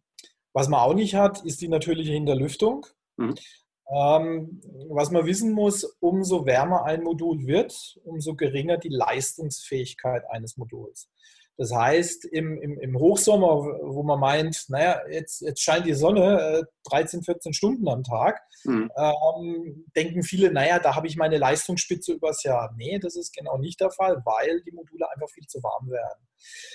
was 0.52 0.68
man 0.68 0.80
auch 0.80 0.94
nicht 0.94 1.14
hat, 1.14 1.44
ist 1.44 1.60
die 1.60 1.68
natürliche 1.68 2.12
Hinterlüftung. 2.12 2.86
Mhm. 3.16 3.34
Ähm, 3.92 4.60
was 4.88 5.10
man 5.10 5.26
wissen 5.26 5.52
muss, 5.52 5.84
umso 6.00 6.46
wärmer 6.46 6.84
ein 6.84 7.02
Modul 7.02 7.46
wird, 7.46 7.98
umso 8.04 8.36
geringer 8.36 8.78
die 8.78 8.88
Leistungsfähigkeit 8.88 10.22
eines 10.30 10.56
Moduls. 10.56 11.08
Das 11.60 11.74
heißt, 11.74 12.24
im, 12.24 12.56
im, 12.62 12.78
im 12.78 12.98
Hochsommer, 12.98 13.48
wo 13.82 14.02
man 14.02 14.18
meint, 14.18 14.64
naja, 14.68 15.02
jetzt, 15.10 15.42
jetzt 15.42 15.60
scheint 15.60 15.84
die 15.84 15.92
Sonne 15.92 16.62
äh, 16.62 16.88
13, 16.88 17.22
14 17.22 17.52
Stunden 17.52 17.86
am 17.86 18.02
Tag, 18.02 18.40
mhm. 18.64 18.90
ähm, 18.96 19.84
denken 19.94 20.22
viele, 20.22 20.50
naja, 20.52 20.78
da 20.78 20.96
habe 20.96 21.06
ich 21.06 21.16
meine 21.16 21.36
Leistungsspitze 21.36 22.14
übers 22.14 22.44
Jahr. 22.44 22.72
Nee, 22.78 22.98
das 22.98 23.14
ist 23.14 23.34
genau 23.34 23.58
nicht 23.58 23.78
der 23.78 23.90
Fall, 23.90 24.22
weil 24.24 24.62
die 24.62 24.72
Module 24.72 25.10
einfach 25.10 25.28
viel 25.28 25.46
zu 25.46 25.62
warm 25.62 25.90
werden. 25.90 26.26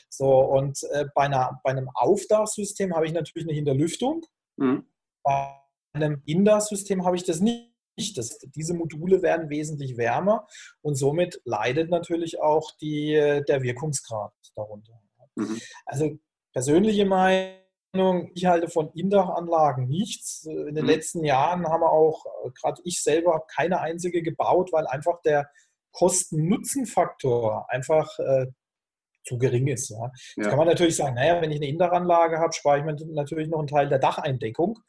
So, 0.10 0.30
und 0.30 0.78
äh, 0.92 1.06
bei, 1.16 1.24
einer, 1.24 1.60
bei 1.64 1.72
einem 1.72 1.90
Aufdachsystem 1.96 2.94
habe 2.94 3.08
ich 3.08 3.14
natürlich 3.14 3.48
eine 3.48 3.56
Hinterlüftung. 3.56 4.24
Mhm. 4.58 4.86
Bei 5.24 5.65
einem 5.96 6.22
Indas-System 6.26 7.06
habe 7.06 7.16
ich 7.16 7.24
das 7.24 7.40
nicht. 7.40 7.72
Das, 8.16 8.38
diese 8.54 8.74
Module 8.74 9.22
werden 9.22 9.50
wesentlich 9.50 9.96
wärmer 9.96 10.48
und 10.82 10.96
somit 10.96 11.40
leidet 11.46 11.90
natürlich 11.90 12.42
auch 12.42 12.72
die, 12.82 13.14
der 13.48 13.62
Wirkungsgrad 13.62 14.34
darunter. 14.54 15.00
Mhm. 15.36 15.62
Also 15.86 16.18
persönliche 16.52 17.06
Meinung, 17.06 18.32
ich 18.34 18.46
halte 18.46 18.68
von 18.68 18.92
Indach-Anlagen 18.94 19.88
nichts. 19.88 20.46
In 20.46 20.76
den 20.76 20.84
mhm. 20.84 20.90
letzten 20.90 21.24
Jahren 21.24 21.66
haben 21.68 21.82
wir 21.82 21.92
auch, 21.92 22.26
gerade 22.60 22.82
ich 22.84 23.02
selber, 23.02 23.46
keine 23.56 23.80
einzige 23.80 24.22
gebaut, 24.22 24.74
weil 24.74 24.88
einfach 24.88 25.22
der 25.22 25.50
Kosten-Nutzen-Faktor 25.94 27.66
einfach 27.70 28.20
äh, 28.20 28.48
zu 29.26 29.38
gering 29.38 29.68
ist. 29.68 29.90
Ja. 29.90 30.12
Jetzt 30.36 30.36
ja. 30.38 30.50
kann 30.50 30.58
man 30.58 30.68
natürlich 30.68 30.98
sagen, 30.98 31.16
naja, 31.16 31.42
wenn 31.42 31.52
ich 31.52 31.58
eine 31.58 31.68
Indach-Anlage 31.68 32.40
habe, 32.40 32.54
spare 32.54 32.80
ich 32.80 32.86
mir 32.86 32.96
natürlich 33.14 33.48
noch 33.48 33.60
einen 33.60 33.68
Teil 33.68 33.90
der 33.90 34.00
Dacheindeckung. 34.00 34.80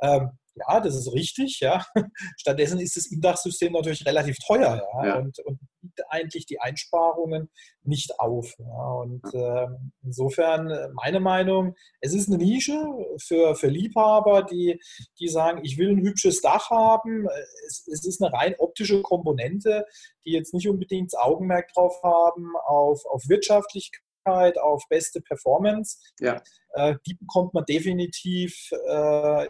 Ähm, 0.00 0.30
ja, 0.56 0.80
das 0.80 0.96
ist 0.96 1.12
richtig. 1.12 1.60
Ja. 1.60 1.84
Stattdessen 2.38 2.80
ist 2.80 2.96
das 2.96 3.06
Indachsystem 3.06 3.72
natürlich 3.72 4.06
relativ 4.06 4.38
teuer 4.38 4.82
ja, 4.94 5.06
ja. 5.06 5.18
Und, 5.18 5.38
und 5.40 5.60
biegt 5.80 6.00
eigentlich 6.08 6.46
die 6.46 6.60
Einsparungen 6.60 7.50
nicht 7.82 8.18
auf. 8.18 8.54
Ja. 8.58 8.92
Und 8.92 9.22
äh, 9.34 9.66
insofern 10.02 10.70
äh, 10.70 10.88
meine 10.94 11.20
Meinung, 11.20 11.74
es 12.00 12.14
ist 12.14 12.28
eine 12.28 12.38
Nische 12.38 12.82
für, 13.18 13.54
für 13.54 13.68
Liebhaber, 13.68 14.42
die, 14.42 14.80
die 15.20 15.28
sagen, 15.28 15.60
ich 15.62 15.78
will 15.78 15.90
ein 15.90 16.02
hübsches 16.02 16.40
Dach 16.40 16.70
haben. 16.70 17.28
Es, 17.66 17.86
es 17.86 18.04
ist 18.06 18.22
eine 18.22 18.32
rein 18.32 18.54
optische 18.58 19.02
Komponente, 19.02 19.84
die 20.24 20.32
jetzt 20.32 20.54
nicht 20.54 20.68
unbedingt 20.68 21.12
das 21.12 21.20
Augenmerk 21.20 21.72
drauf 21.74 22.02
haben 22.02 22.52
auf, 22.64 23.04
auf 23.06 23.28
Wirtschaftlichkeit 23.28 24.02
auf 24.60 24.82
beste 24.88 25.20
Performance, 25.20 25.98
Ja. 26.20 26.42
äh, 26.74 26.96
die 27.06 27.14
bekommt 27.14 27.54
man 27.54 27.64
definitiv 27.64 28.70
äh, 28.88 29.46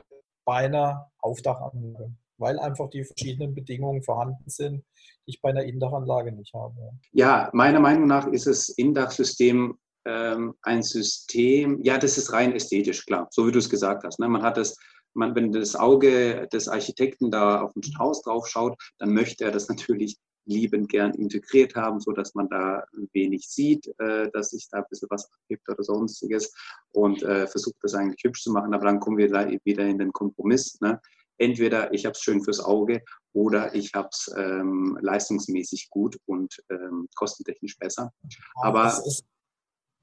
bei 0.47 0.65
einer 0.65 1.11
Aufdachanlage, 1.19 2.15
weil 2.39 2.59
einfach 2.59 2.89
die 2.89 3.05
verschiedenen 3.05 3.55
Bedingungen 3.55 4.03
vorhanden 4.03 4.49
sind, 4.49 4.85
die 5.27 5.33
ich 5.33 5.43
bei 5.43 5.51
einer 5.51 5.65
Indachanlage 5.65 6.33
nicht 6.33 6.55
habe. 6.55 6.93
Ja, 7.13 7.51
meiner 7.53 7.81
Meinung 7.81 8.07
nach 8.07 8.27
ist 8.29 8.47
das 8.47 8.71
Indach-System 8.71 9.77
ähm, 10.07 10.55
ein 10.63 10.83
System, 10.83 11.83
ja, 11.83 11.99
das 11.99 12.17
ist 12.17 12.33
rein 12.33 12.55
ästhetisch, 12.55 13.05
klar, 13.05 13.27
so 13.31 13.47
wie 13.47 13.53
du 13.53 13.59
es 13.59 13.69
gesagt 13.69 14.05
hast. 14.05 14.21
Ne? 14.21 14.29
Man 14.29 14.43
hat 14.43 14.57
das, 14.57 14.77
man, 15.15 15.35
wenn 15.35 15.51
das 15.51 15.75
Auge 15.75 16.47
des 16.53 16.69
Architekten 16.69 17.31
da 17.31 17.63
auf 17.63 17.73
den 17.75 17.99
Haus 17.99 18.23
drauf 18.23 18.47
schaut, 18.47 18.79
dann 18.99 19.13
möchte 19.13 19.45
er 19.45 19.51
das 19.51 19.69
natürlich 19.69 20.17
liebend 20.47 20.89
gern 20.89 21.13
integriert 21.15 21.75
haben, 21.75 22.01
so 22.01 22.13
dass 22.13 22.35
man 22.35 22.49
da 22.49 22.85
wenig 23.13 23.49
sieht, 23.49 23.87
äh, 23.99 24.31
dass 24.33 24.51
sich 24.51 24.69
da 24.71 24.79
ein 24.79 24.85
bisschen 24.89 25.09
was 25.11 25.31
abgibt 25.33 25.69
oder 25.69 25.83
sonstiges 25.83 26.53
und 26.93 27.23
äh, 27.23 27.47
versucht 27.47 27.77
das 27.83 27.95
eigentlich 27.95 28.23
hübsch 28.25 28.43
zu 28.43 28.53
machen. 28.53 28.73
Aber 28.73 28.87
dann 28.87 29.01
kommen 29.01 29.19
wir 29.19 29.29
da 29.29 29.49
wieder 29.65 29.85
in 29.85 29.99
den 29.99 30.13
Kompromiss. 30.13 30.81
Ne? 30.81 31.01
Entweder 31.39 31.93
ich 31.93 32.07
habe 32.07 32.13
es 32.13 32.21
schön 32.21 32.43
fürs 32.43 32.61
Auge 32.61 33.03
oder 33.33 33.75
ich 33.75 33.93
habe 33.93 34.09
es 34.11 34.33
ähm, 34.37 34.97
leistungsmäßig 35.01 35.91
gut 35.91 36.19
und 36.27 36.57
ähm, 36.71 37.09
kostentechnisch 37.15 37.77
besser. 37.79 38.13
Aber 38.63 38.85
das 38.85 39.07
ist, 39.07 39.25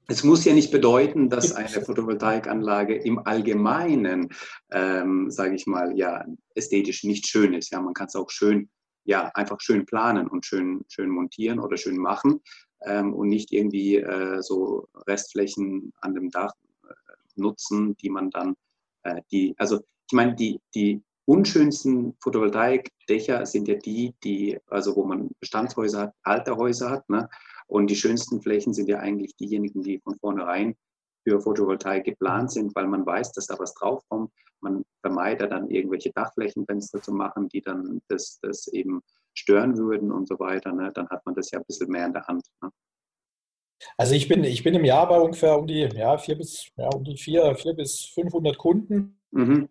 es 0.06 0.22
muss 0.22 0.44
ja 0.44 0.52
nicht 0.52 0.70
bedeuten, 0.70 1.30
dass 1.30 1.52
eine 1.52 1.68
Photovoltaikanlage 1.68 2.94
im 2.94 3.26
Allgemeinen, 3.26 4.28
ähm, 4.70 5.30
sage 5.30 5.54
ich 5.54 5.66
mal, 5.66 5.96
ja, 5.96 6.24
ästhetisch 6.54 7.04
nicht 7.04 7.26
schön 7.26 7.54
ist. 7.54 7.72
Ja, 7.72 7.80
man 7.80 7.94
kann 7.94 8.08
es 8.08 8.14
auch 8.14 8.30
schön, 8.30 8.68
ja, 9.04 9.30
einfach 9.34 9.60
schön 9.60 9.86
planen 9.86 10.28
und 10.28 10.46
schön, 10.46 10.84
schön 10.88 11.10
montieren 11.10 11.60
oder 11.60 11.76
schön 11.76 11.96
machen 11.96 12.40
ähm, 12.82 13.14
und 13.14 13.28
nicht 13.28 13.52
irgendwie 13.52 13.96
äh, 13.96 14.42
so 14.42 14.88
Restflächen 15.06 15.92
an 16.00 16.14
dem 16.14 16.30
Dach 16.30 16.52
äh, 16.88 16.92
nutzen, 17.36 17.96
die 17.96 18.10
man 18.10 18.30
dann, 18.30 18.54
äh, 19.02 19.20
die, 19.30 19.54
also 19.58 19.80
ich 20.06 20.12
meine, 20.12 20.34
die, 20.34 20.60
die 20.74 21.02
unschönsten 21.26 22.16
Photovoltaikdächer 22.20 23.46
sind 23.46 23.68
ja 23.68 23.74
die, 23.74 24.14
die, 24.22 24.58
also 24.68 24.94
wo 24.96 25.04
man 25.04 25.30
Bestandshäuser 25.40 26.00
hat, 26.00 26.14
alte 26.22 26.56
Häuser 26.56 26.90
hat, 26.90 27.08
ne? 27.08 27.28
Und 27.66 27.88
die 27.88 27.96
schönsten 27.96 28.42
Flächen 28.42 28.74
sind 28.74 28.88
ja 28.90 28.98
eigentlich 28.98 29.34
diejenigen, 29.36 29.82
die 29.82 29.98
von 30.00 30.18
vornherein 30.18 30.76
für 31.26 31.40
Photovoltaik 31.40 32.04
geplant 32.04 32.52
sind, 32.52 32.74
weil 32.74 32.86
man 32.86 33.04
weiß, 33.04 33.32
dass 33.32 33.46
da 33.46 33.58
was 33.58 33.74
draufkommt. 33.74 34.30
Man 34.60 34.84
vermeidet 35.00 35.52
dann 35.52 35.70
irgendwelche 35.70 36.10
Dachflächenfenster 36.12 37.02
zu 37.02 37.12
machen, 37.12 37.48
die 37.48 37.60
dann 37.60 38.00
das, 38.08 38.38
das 38.40 38.68
eben 38.68 39.02
stören 39.34 39.76
würden 39.76 40.12
und 40.12 40.28
so 40.28 40.38
weiter. 40.38 40.72
Ne? 40.72 40.90
Dann 40.94 41.08
hat 41.08 41.24
man 41.26 41.34
das 41.34 41.50
ja 41.50 41.58
ein 41.58 41.64
bisschen 41.66 41.90
mehr 41.90 42.06
in 42.06 42.12
der 42.12 42.26
Hand. 42.26 42.46
Ne? 42.62 42.70
Also 43.96 44.14
ich 44.14 44.28
bin, 44.28 44.44
ich 44.44 44.62
bin 44.62 44.74
im 44.74 44.84
Jahr 44.84 45.08
bei 45.08 45.18
ungefähr 45.18 45.58
um 45.58 45.66
die, 45.66 45.80
ja, 45.80 46.16
vier 46.16 46.36
bis, 46.36 46.68
ja, 46.76 46.88
um 46.88 47.04
die 47.04 47.16
vier, 47.16 47.54
vier 47.56 47.74
bis 47.74 48.04
500 48.14 48.56
Kunden 48.56 49.20
Mhm. 49.34 49.68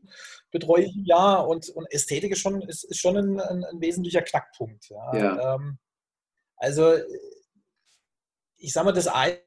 betreue 0.52 0.84
ich 0.84 0.96
im 0.96 1.06
Jahr 1.06 1.48
und, 1.48 1.70
und 1.70 1.90
Ästhetik 1.92 2.34
ist 2.34 2.42
schon, 2.42 2.62
ist, 2.64 2.84
ist 2.84 3.00
schon 3.00 3.16
ein, 3.16 3.40
ein, 3.40 3.64
ein 3.64 3.82
wesentlicher 3.82 4.22
Knackpunkt. 4.22 4.90
Ja. 4.90 5.16
Ja. 5.16 5.56
Ähm, 5.56 5.80
also 6.58 6.96
ich 8.58 8.74
sage 8.74 8.86
mal, 8.86 8.92
das 8.92 9.08
eine 9.08 9.40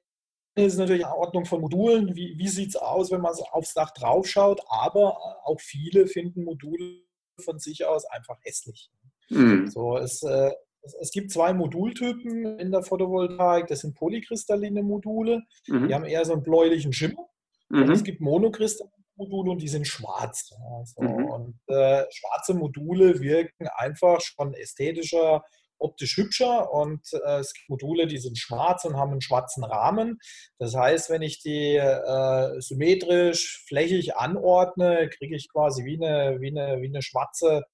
ist 0.64 0.78
natürlich 0.78 1.02
die 1.02 1.08
Ordnung 1.08 1.44
von 1.44 1.60
Modulen. 1.60 2.16
Wie, 2.16 2.36
wie 2.38 2.48
sieht 2.48 2.70
es 2.70 2.76
aus, 2.76 3.10
wenn 3.10 3.20
man 3.20 3.34
aufs 3.52 3.75
Dach 3.75 3.90
draufschaut? 3.92 4.60
Aber 4.68 5.16
auch 5.44 5.60
viele 5.60 6.06
finden 6.06 6.44
Module 6.44 7.02
von 7.44 7.58
sich 7.58 7.84
aus 7.84 8.04
einfach 8.06 8.38
hässlich. 8.42 8.90
Mhm. 9.28 9.68
So, 9.68 9.96
es, 9.98 10.22
äh, 10.22 10.50
es, 10.82 10.94
es 10.94 11.10
gibt 11.10 11.30
zwei 11.30 11.52
Modultypen 11.52 12.58
in 12.58 12.70
der 12.72 12.82
Photovoltaik. 12.82 13.66
Das 13.66 13.80
sind 13.80 13.94
polykristalline 13.94 14.82
Module. 14.82 15.42
Die 15.66 15.72
Mhm. 15.72 15.92
haben 15.94 16.04
eher 16.04 16.25
so 16.25 16.32
einen 16.32 16.42
bläulichen 16.42 16.92
Schimmer. 16.92 17.28
Und 17.70 17.90
es 17.90 18.00
Mhm. 18.00 18.04
gibt 18.04 18.20
monokristalline 18.20 18.92
Module 19.16 19.50
und 19.52 19.62
die 19.62 19.68
sind 19.68 19.86
schwarz. 19.86 20.50
Ja, 20.50 20.84
so. 20.84 21.02
Mhm. 21.02 21.25
Und 21.26 21.60
äh, 21.68 22.04
schwarze 22.10 22.54
Module 22.54 23.20
wirken 23.20 23.68
einfach 23.75 24.20
schon 24.20 24.54
ästhetischer, 24.54 25.42
optisch 25.78 26.16
hübscher. 26.16 26.73
Und 26.73 27.02
äh, 27.12 27.38
es 27.40 27.52
gibt 27.52 27.68
Module, 27.68 28.06
die 28.06 28.18
sind 28.18 28.38
schwarz 28.38 28.85
und 28.85 28.97
haben 28.97 29.12
einen 29.12 29.21
schwarzen 29.21 29.64
Rahmen. 29.64 30.18
Das 30.59 30.75
heißt, 30.75 31.11
wenn 31.11 31.23
ich 31.23 31.40
die 31.42 31.76
äh, 31.76 32.61
symmetrisch, 32.61 33.64
flächig 33.66 34.16
anordne, 34.16 35.09
kriege 35.09 35.37
ich 35.37 35.49
quasi 35.52 35.85
wie 35.85 35.97
eine, 35.97 36.40
wie 36.40 36.50
eine, 36.50 36.80
wie 36.80 36.88
eine 36.88 37.02
schwarze 37.02 37.64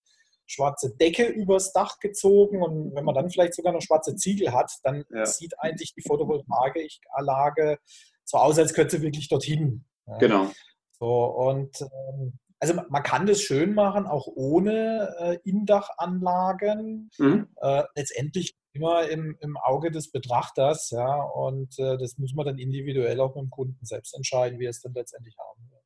schwarze 0.47 0.94
Decke 0.94 1.25
übers 1.26 1.73
Dach 1.73 1.99
gezogen 1.99 2.62
und 2.62 2.94
wenn 2.94 3.04
man 3.04 3.14
dann 3.14 3.30
vielleicht 3.30 3.54
sogar 3.54 3.73
noch 3.73 3.80
schwarze 3.80 4.16
Ziegel 4.16 4.52
hat, 4.52 4.71
dann 4.82 5.04
Ja. 5.11 5.25
sieht 5.25 5.59
eigentlich 5.59 5.94
die 5.94 6.02
Photovoltaikanlage 6.02 7.78
so 8.25 8.38
aus, 8.38 8.59
als 8.59 8.75
könnte 8.75 8.97
sie 8.97 9.02
wirklich 9.02 9.28
dorthin. 9.28 9.85
Ja. 10.06 10.18
Genau. 10.18 10.50
So, 10.99 11.25
und 11.25 11.80
ähm, 11.80 12.38
also 12.62 12.75
man- 12.75 13.02
kann 13.02 13.26
das 13.26 13.40
schön 13.40 13.75
machen, 13.75 14.07
auch 14.07 14.28
ohne 14.28 15.12
äh, 15.19 15.38
Indachanlagen. 15.42 17.11
Mhm. 17.19 17.49
Äh, 17.57 17.83
letztendlich 17.97 18.54
immer 18.73 19.09
im, 19.09 19.37
im 19.40 19.57
Auge 19.57 19.90
des 19.90 20.12
Betrachters, 20.12 20.90
ja, 20.90 21.23
und 21.23 21.76
äh, 21.78 21.99
das 21.99 22.16
muss 22.19 22.35
man 22.35 22.47
dann 22.47 22.59
individuell 22.59 23.21
auch 23.21 23.35
mit 23.35 23.45
dem 23.45 23.50
Kunden 23.50 23.85
selbst 23.85 24.14
entscheiden, 24.14 24.61
wie 24.61 24.66
er 24.66 24.71
es 24.71 24.81
dann 24.81 24.95
letztendlich 24.95 25.37
haben 25.38 25.69
will. 25.71 25.81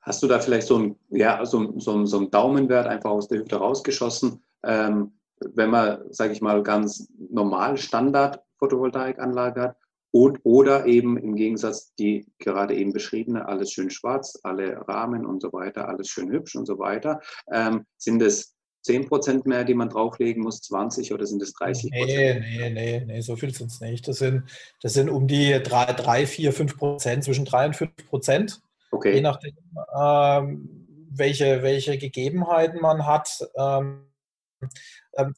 Hast 0.00 0.22
du 0.22 0.26
da 0.26 0.40
vielleicht 0.40 0.66
so 0.66 0.78
ein, 0.78 0.96
ja, 1.10 1.44
so, 1.44 1.78
so, 1.78 2.04
so 2.06 2.16
einen 2.16 2.30
Daumenwert 2.30 2.86
einfach 2.86 3.10
aus 3.10 3.28
der 3.28 3.40
Hüfte 3.40 3.56
rausgeschossen? 3.56 4.42
Ähm, 4.64 5.12
wenn 5.54 5.70
man, 5.70 6.10
sage 6.12 6.32
ich 6.32 6.40
mal, 6.40 6.62
ganz 6.62 7.12
normal 7.30 7.76
Standard-Photovoltaikanlage 7.76 9.60
hat 9.60 9.76
und, 10.12 10.40
oder 10.44 10.86
eben 10.86 11.16
im 11.16 11.34
Gegensatz 11.34 11.94
die 11.94 12.26
gerade 12.38 12.76
eben 12.76 12.92
beschriebene, 12.92 13.48
alles 13.48 13.72
schön 13.72 13.90
schwarz, 13.90 14.38
alle 14.42 14.86
Rahmen 14.86 15.26
und 15.26 15.40
so 15.40 15.52
weiter, 15.52 15.88
alles 15.88 16.08
schön 16.08 16.30
hübsch 16.30 16.54
und 16.54 16.66
so 16.66 16.78
weiter. 16.78 17.20
Ähm, 17.50 17.86
sind 17.96 18.20
es 18.22 18.54
10% 18.86 19.48
mehr, 19.48 19.64
die 19.64 19.74
man 19.74 19.88
drauflegen 19.88 20.42
muss, 20.42 20.60
20 20.62 21.12
oder 21.12 21.26
sind 21.26 21.40
es 21.40 21.52
30 21.54 21.90
Nee, 21.90 22.40
nee, 22.40 22.70
nee, 22.70 23.04
nee, 23.06 23.20
so 23.20 23.36
viel 23.36 23.54
sind 23.54 23.70
es 23.70 23.80
nicht. 23.80 24.06
Das 24.06 24.18
sind, 24.18 24.44
das 24.82 24.92
sind 24.92 25.08
um 25.08 25.26
die 25.26 25.52
3, 25.62 25.92
3 25.92 26.26
4, 26.26 26.52
5 26.52 26.76
Prozent, 26.76 27.24
zwischen 27.24 27.44
3 27.44 27.66
und 27.66 27.76
5 27.76 27.90
Prozent, 28.08 28.60
je 28.90 28.96
Okay. 28.96 29.20
nachdem, 29.20 29.54
ähm, 29.98 31.08
welche, 31.10 31.62
welche 31.62 31.96
Gegebenheiten 31.96 32.80
man 32.80 33.06
hat. 33.06 33.48
Ähm, 33.56 34.08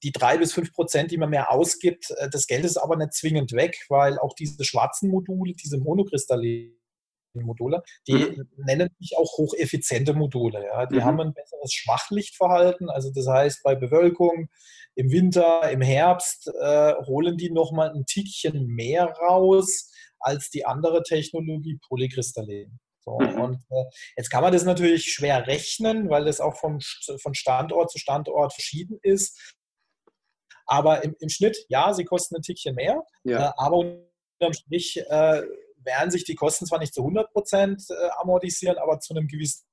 die 0.02 0.12
3 0.12 0.38
bis 0.38 0.52
5 0.52 0.72
Prozent, 0.72 1.10
die 1.10 1.18
man 1.18 1.30
mehr 1.30 1.50
ausgibt, 1.50 2.10
äh, 2.18 2.28
das 2.30 2.46
Geld 2.46 2.64
ist 2.64 2.76
aber 2.76 2.96
nicht 2.96 3.12
zwingend 3.14 3.52
weg, 3.52 3.84
weil 3.88 4.18
auch 4.18 4.34
diese 4.34 4.64
schwarzen 4.64 5.10
Module, 5.10 5.52
diese 5.52 5.78
monokristallinen 5.78 6.74
Module, 7.34 7.82
die 8.06 8.40
nennen 8.56 8.90
sich 9.00 9.16
auch 9.16 9.36
hocheffiziente 9.38 10.14
Module. 10.14 10.64
Ja. 10.64 10.86
Die 10.86 10.96
Mhm. 10.96 11.04
haben 11.04 11.20
ein 11.20 11.34
besseres 11.34 11.72
Schwachlichtverhalten. 11.72 12.88
Also 12.88 13.10
das 13.12 13.26
heißt, 13.26 13.62
bei 13.64 13.74
Bewölkung 13.74 14.48
im 14.94 15.10
Winter, 15.10 15.68
im 15.70 15.80
Herbst 15.80 16.46
äh, 16.60 16.94
holen 17.06 17.36
die 17.36 17.50
nochmal 17.50 17.90
ein 17.90 18.06
Tickchen 18.06 18.66
mehr 18.66 19.06
raus 19.06 19.90
als 20.20 20.50
die 20.50 20.64
andere 20.64 21.02
Technologie 21.02 21.78
Polykristallin. 21.88 22.78
So, 23.00 23.18
Mhm. 23.18 23.40
Und 23.40 23.56
äh, 23.70 23.84
jetzt 24.16 24.30
kann 24.30 24.42
man 24.42 24.52
das 24.52 24.64
natürlich 24.64 25.12
schwer 25.12 25.46
rechnen, 25.46 26.08
weil 26.08 26.24
das 26.24 26.40
auch 26.40 26.56
vom, 26.56 26.78
von 27.20 27.34
Standort 27.34 27.90
zu 27.90 27.98
Standort 27.98 28.52
verschieden 28.54 28.98
ist. 29.02 29.56
Aber 30.66 31.04
im, 31.04 31.14
im 31.20 31.28
Schnitt, 31.28 31.58
ja, 31.68 31.92
sie 31.92 32.04
kosten 32.04 32.36
ein 32.36 32.42
Tickchen 32.42 32.74
mehr, 32.74 33.02
Ja. 33.24 33.50
äh, 33.50 33.52
aber 33.56 33.76
unterm 33.76 34.52
Strich 34.52 34.96
äh, 34.96 35.42
werden 35.76 36.10
sich 36.10 36.24
die 36.24 36.34
Kosten 36.34 36.66
zwar 36.66 36.78
nicht 36.78 36.94
zu 36.94 37.02
100 37.02 37.30
Prozent 37.32 37.84
äh, 37.90 38.08
amortisieren, 38.20 38.78
aber 38.78 38.98
zu 39.00 39.14
einem 39.14 39.28
gewissen 39.28 39.64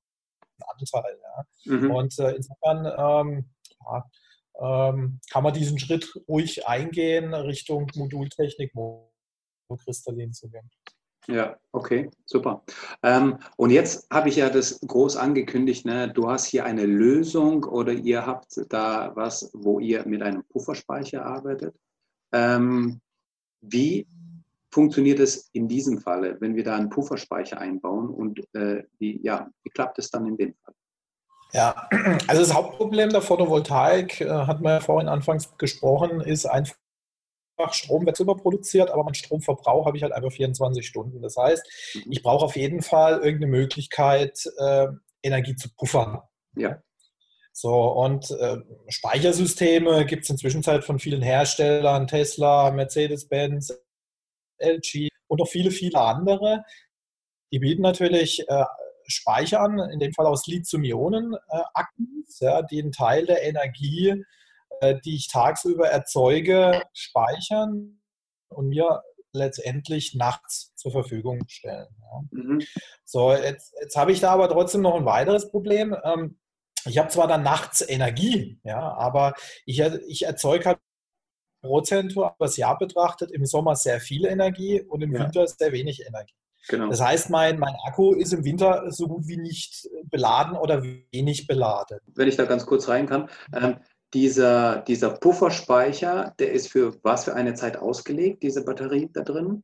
Anteil. 0.66 1.18
Ja. 1.22 1.72
Mhm. 1.76 1.90
Und 1.90 2.18
äh, 2.18 2.32
insofern 2.32 2.86
ähm, 2.86 3.50
ja, 3.80 4.10
ähm, 4.60 5.20
kann 5.30 5.42
man 5.42 5.54
diesen 5.54 5.78
Schritt 5.78 6.12
ruhig 6.28 6.66
eingehen, 6.66 7.34
Richtung 7.34 7.90
Modultechnik, 7.94 8.74
Monokristallin 8.74 10.32
zu 10.32 10.48
gehen. 10.50 10.70
Ja, 11.28 11.56
okay, 11.70 12.10
super. 12.24 12.64
Ähm, 13.02 13.38
und 13.56 13.70
jetzt 13.70 14.08
habe 14.12 14.28
ich 14.28 14.36
ja 14.36 14.50
das 14.50 14.80
groß 14.80 15.16
angekündigt, 15.16 15.86
ne? 15.86 16.08
du 16.12 16.28
hast 16.28 16.46
hier 16.46 16.64
eine 16.64 16.84
Lösung 16.84 17.64
oder 17.64 17.92
ihr 17.92 18.26
habt 18.26 18.60
da 18.70 19.12
was, 19.14 19.50
wo 19.52 19.78
ihr 19.78 20.06
mit 20.06 20.22
einem 20.22 20.42
Pufferspeicher 20.44 21.24
arbeitet. 21.24 21.76
Ähm, 22.32 23.00
wie 23.60 24.06
funktioniert 24.72 25.20
es 25.20 25.48
in 25.52 25.68
diesem 25.68 26.00
Falle, 26.00 26.40
wenn 26.40 26.56
wir 26.56 26.64
da 26.64 26.76
einen 26.76 26.90
Pufferspeicher 26.90 27.58
einbauen 27.60 28.08
und 28.08 28.40
äh, 28.54 28.82
wie, 28.98 29.20
ja, 29.22 29.48
wie 29.62 29.70
klappt 29.70 29.98
es 29.98 30.10
dann 30.10 30.26
in 30.26 30.36
dem 30.36 30.54
Fall? 30.64 30.74
Ja, 31.52 31.88
also 32.26 32.40
das 32.40 32.54
Hauptproblem 32.54 33.10
der 33.10 33.20
Photovoltaik, 33.20 34.22
äh, 34.22 34.28
hat 34.28 34.62
man 34.62 34.72
ja 34.72 34.80
vorhin 34.80 35.08
anfangs 35.08 35.56
gesprochen, 35.58 36.20
ist 36.20 36.46
einfach, 36.46 36.76
Strom 37.70 38.06
wird 38.06 38.18
überproduziert, 38.20 38.90
aber 38.90 39.04
mein 39.04 39.14
Stromverbrauch 39.14 39.86
habe 39.86 39.96
ich 39.96 40.02
halt 40.02 40.12
einfach 40.12 40.32
24 40.32 40.86
Stunden. 40.86 41.22
Das 41.22 41.36
heißt, 41.36 41.62
Mhm. 41.94 42.12
ich 42.12 42.22
brauche 42.22 42.44
auf 42.44 42.56
jeden 42.56 42.82
Fall 42.82 43.14
irgendeine 43.14 43.46
Möglichkeit, 43.46 44.44
äh, 44.58 44.88
Energie 45.22 45.54
zu 45.56 45.68
puffern. 45.74 46.20
Ja. 46.56 46.82
So, 47.52 47.74
und 47.74 48.30
äh, 48.30 48.56
Speichersysteme 48.88 50.06
gibt 50.06 50.24
es 50.24 50.30
inzwischen 50.30 50.62
von 50.62 50.98
vielen 50.98 51.22
Herstellern, 51.22 52.06
Tesla, 52.06 52.70
Mercedes-Benz, 52.70 53.78
LG 54.58 55.08
und 55.28 55.38
noch 55.38 55.48
viele, 55.48 55.70
viele 55.70 56.00
andere. 56.00 56.64
Die 57.52 57.58
bieten 57.58 57.82
natürlich 57.82 58.48
äh, 58.48 58.64
Speicher 59.06 59.60
an, 59.60 59.78
in 59.90 59.98
dem 59.98 60.12
Fall 60.14 60.26
aus 60.26 60.46
Lithium-Ionen-Akkus, 60.46 62.40
ja, 62.40 62.62
die 62.62 62.80
einen 62.80 62.92
Teil 62.92 63.26
der 63.26 63.42
Energie, 63.42 64.08
äh, 64.08 64.22
die 65.04 65.16
ich 65.16 65.28
tagsüber 65.28 65.88
erzeuge, 65.88 66.82
speichern 66.92 68.02
und 68.48 68.68
mir 68.68 69.02
letztendlich 69.32 70.14
nachts 70.14 70.74
zur 70.74 70.92
Verfügung 70.92 71.40
stellen. 71.48 71.88
Ja. 72.00 72.20
Mhm. 72.30 72.62
So, 73.04 73.32
jetzt, 73.32 73.74
jetzt 73.80 73.96
habe 73.96 74.12
ich 74.12 74.20
da 74.20 74.32
aber 74.32 74.48
trotzdem 74.48 74.82
noch 74.82 74.94
ein 74.94 75.06
weiteres 75.06 75.50
Problem. 75.50 75.96
Ähm, 76.04 76.38
ich 76.84 76.98
habe 76.98 77.08
zwar 77.08 77.28
dann 77.28 77.42
nachts 77.42 77.80
Energie, 77.88 78.60
ja, 78.64 78.92
aber 78.92 79.34
ich, 79.64 79.80
ich 79.80 80.24
erzeuge 80.24 80.64
halt 80.66 80.78
prozentual 81.62 82.34
das 82.38 82.56
Jahr 82.56 82.76
betrachtet 82.76 83.30
im 83.30 83.46
Sommer 83.46 83.76
sehr 83.76 84.00
viel 84.00 84.26
Energie 84.26 84.82
und 84.82 85.00
im 85.00 85.12
ja. 85.12 85.20
Winter 85.20 85.46
sehr 85.46 85.72
wenig 85.72 86.04
Energie. 86.04 86.34
Genau. 86.68 86.88
Das 86.88 87.00
heißt, 87.00 87.30
mein, 87.30 87.58
mein 87.58 87.74
Akku 87.86 88.14
ist 88.14 88.32
im 88.32 88.44
Winter 88.44 88.90
so 88.90 89.08
gut 89.08 89.26
wie 89.26 89.36
nicht 89.36 89.88
beladen 90.04 90.56
oder 90.56 90.82
wenig 90.82 91.46
beladen. 91.46 91.98
Wenn 92.14 92.28
ich 92.28 92.36
da 92.36 92.44
ganz 92.44 92.66
kurz 92.66 92.88
rein 92.88 93.06
kann, 93.06 93.28
ähm, 93.52 93.78
dieser, 94.14 94.82
dieser 94.82 95.10
Pufferspeicher, 95.10 96.34
der 96.38 96.52
ist 96.52 96.68
für 96.68 96.94
was 97.02 97.24
für 97.24 97.34
eine 97.34 97.54
Zeit 97.54 97.76
ausgelegt, 97.76 98.42
diese 98.42 98.64
Batterie 98.64 99.10
da 99.12 99.22
drin? 99.22 99.62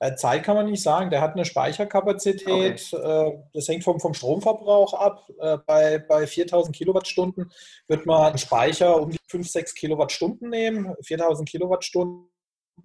Äh, 0.00 0.16
Zeit 0.16 0.44
kann 0.44 0.56
man 0.56 0.66
nicht 0.66 0.82
sagen. 0.82 1.10
Der 1.10 1.20
hat 1.20 1.32
eine 1.32 1.44
Speicherkapazität. 1.44 2.92
Okay. 2.92 3.28
Äh, 3.28 3.38
das 3.52 3.68
hängt 3.68 3.84
vom, 3.84 4.00
vom 4.00 4.14
Stromverbrauch 4.14 4.94
ab. 4.94 5.28
Äh, 5.38 5.58
bei, 5.66 5.98
bei 5.98 6.26
4000 6.26 6.74
Kilowattstunden 6.74 7.50
wird 7.88 8.06
man 8.06 8.28
einen 8.28 8.38
Speicher 8.38 9.00
um 9.00 9.10
die 9.10 9.18
5, 9.28 9.48
6 9.48 9.74
Kilowattstunden 9.74 10.50
nehmen. 10.50 10.94
4000 11.02 11.48
Kilowattstunden 11.48 12.28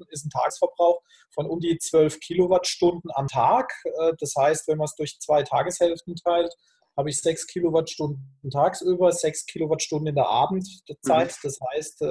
ist 0.09 0.25
ein 0.25 0.29
Tagesverbrauch 0.29 1.01
von 1.31 1.47
um 1.47 1.59
die 1.59 1.77
12 1.77 2.19
Kilowattstunden 2.19 3.09
am 3.13 3.27
Tag. 3.27 3.73
Das 4.19 4.33
heißt, 4.37 4.67
wenn 4.67 4.77
man 4.77 4.85
es 4.85 4.95
durch 4.95 5.19
zwei 5.19 5.41
Tageshälften 5.41 6.15
teilt, 6.15 6.53
habe 6.97 7.09
ich 7.09 7.21
6 7.21 7.47
Kilowattstunden 7.47 8.49
tagsüber, 8.51 9.11
6 9.11 9.45
Kilowattstunden 9.45 10.07
in 10.07 10.15
der 10.15 10.27
Abendzeit. 10.27 11.29
Mhm. 11.29 11.39
Das 11.43 11.59
heißt, 11.73 12.03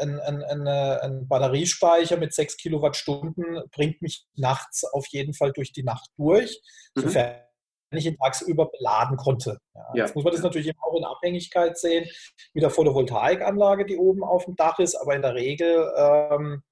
ein, 0.00 0.20
ein, 0.20 0.42
ein, 0.42 0.68
ein, 0.68 1.28
Batteriespeicher 1.28 2.16
mit 2.16 2.34
6 2.34 2.56
Kilowattstunden 2.56 3.62
bringt 3.70 4.02
mich 4.02 4.26
nachts 4.34 4.84
auf 4.84 5.06
jeden 5.08 5.32
Fall 5.32 5.52
durch 5.52 5.72
die 5.72 5.84
Nacht 5.84 6.10
durch, 6.16 6.60
mhm. 6.94 7.02
sofern 7.02 7.36
ich 7.92 8.06
ihn 8.06 8.16
tagsüber 8.18 8.66
beladen 8.66 9.16
konnte. 9.16 9.58
Ja, 9.74 9.80
ja. 9.94 10.04
Jetzt 10.04 10.14
muss 10.14 10.24
man 10.24 10.32
das 10.32 10.42
natürlich 10.42 10.72
auch 10.80 10.94
in 10.96 11.04
Abhängigkeit 11.04 11.78
sehen 11.78 12.08
mit 12.52 12.62
der 12.62 12.70
Photovoltaikanlage, 12.70 13.86
die 13.86 13.96
oben 13.96 14.24
auf 14.24 14.44
dem 14.44 14.56
Dach 14.56 14.78
ist, 14.78 14.96
aber 14.96 15.14
in 15.14 15.22
der 15.22 15.34
Regel 15.34 15.92
ähm, 15.96 16.62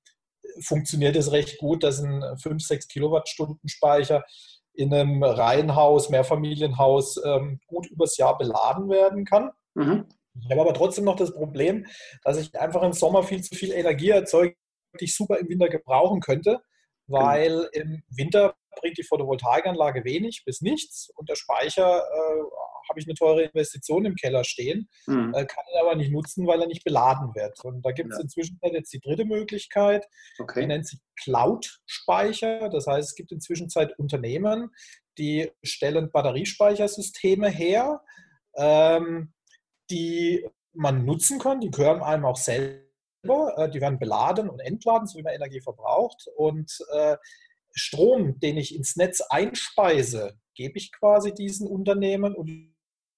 funktioniert 0.61 1.17
es 1.17 1.33
recht 1.33 1.59
gut, 1.59 1.83
dass 1.83 2.01
ein 2.01 2.37
5, 2.39 2.63
6 2.63 2.89
Kilowattstunden 2.89 3.69
Speicher 3.69 4.25
in 4.75 4.93
einem 4.93 5.23
Reihenhaus, 5.23 6.11
Mehrfamilienhaus 6.11 7.21
ähm, 7.25 7.61
gut 7.67 7.87
übers 7.87 8.17
Jahr 8.17 8.37
beladen 8.37 8.89
werden 8.89 9.25
kann. 9.25 9.51
Mhm. 9.75 10.07
Ich 10.41 10.51
habe 10.51 10.61
aber 10.61 10.75
trotzdem 10.75 11.05
noch 11.05 11.17
das 11.17 11.33
Problem, 11.33 11.87
dass 12.23 12.39
ich 12.39 12.59
einfach 12.59 12.83
im 12.83 12.93
Sommer 12.93 13.23
viel 13.23 13.43
zu 13.43 13.55
viel 13.55 13.73
Energie 13.73 14.11
erzeuge, 14.11 14.57
die 15.01 15.05
ich 15.05 15.15
super 15.15 15.39
im 15.39 15.49
Winter 15.49 15.69
gebrauchen 15.69 16.21
könnte, 16.21 16.61
weil 17.07 17.69
im 17.73 18.03
Winter 18.09 18.55
bringt 18.81 18.99
die 18.99 19.05
Photovoltaikanlage 19.05 20.05
wenig 20.05 20.43
bis 20.45 20.61
nichts 20.61 21.11
und 21.17 21.29
der 21.29 21.37
Speicher 21.37 21.99
äh, 21.99 22.43
habe 22.89 23.01
ich 23.01 23.07
eine 23.07 23.15
teure 23.15 23.45
Investition 23.45 24.05
im 24.05 24.15
Keller 24.15 24.45
stehen, 24.45 24.89
mhm. 25.07 25.33
äh, 25.35 25.47
kann 25.47 25.65
ihn 25.73 25.81
aber 25.81 25.95
nicht 25.95 26.13
nutzen, 26.13 26.47
weil 26.47 26.61
er 26.61 26.67
nicht 26.67 26.85
beladen 26.85 27.35
wird. 27.35 27.65
Und 27.65 27.83
da 27.83 27.93
gibt 27.93 28.13
es 28.13 28.19
ja. 28.19 28.23
inzwischen 28.23 28.59
jetzt 28.63 28.93
die 28.93 29.01
dritte 29.01 29.25
Möglichkeit, 29.25 30.07
okay. 30.39 30.61
die 30.61 30.67
nennt 30.67 30.87
sich 30.87 31.01
Cloud-Speicher. 31.23 32.69
Das 32.69 32.87
heißt, 32.87 33.09
es 33.09 33.15
gibt 33.15 33.33
inzwischen 33.33 33.69
Unternehmen, 33.97 34.71
die 35.17 35.51
stellen 35.63 36.11
Batteriespeichersysteme 36.11 37.49
her. 37.49 38.03
Ähm, 38.57 39.33
die 39.91 40.47
man 40.73 41.05
nutzen 41.05 41.39
kann. 41.39 41.61
Die 41.61 41.71
gehören 41.71 42.03
einem 42.03 42.25
auch 42.25 42.37
selber. 42.37 42.84
Äh, 43.25 43.71
die 43.71 43.81
werden 43.81 43.99
beladen 43.99 44.49
und 44.49 44.61
entladen, 44.61 45.07
so 45.07 45.19
wie 45.19 45.23
man 45.23 45.35
Energie 45.35 45.61
verbraucht. 45.61 46.27
Und 46.37 46.79
äh, 46.93 47.17
Strom, 47.73 48.39
den 48.39 48.57
ich 48.57 48.75
ins 48.75 48.97
Netz 48.97 49.21
einspeise, 49.21 50.39
gebe 50.55 50.79
ich 50.79 50.93
quasi 50.93 51.35
diesen 51.35 51.67
Unternehmen 51.67 52.35
und 52.35 52.75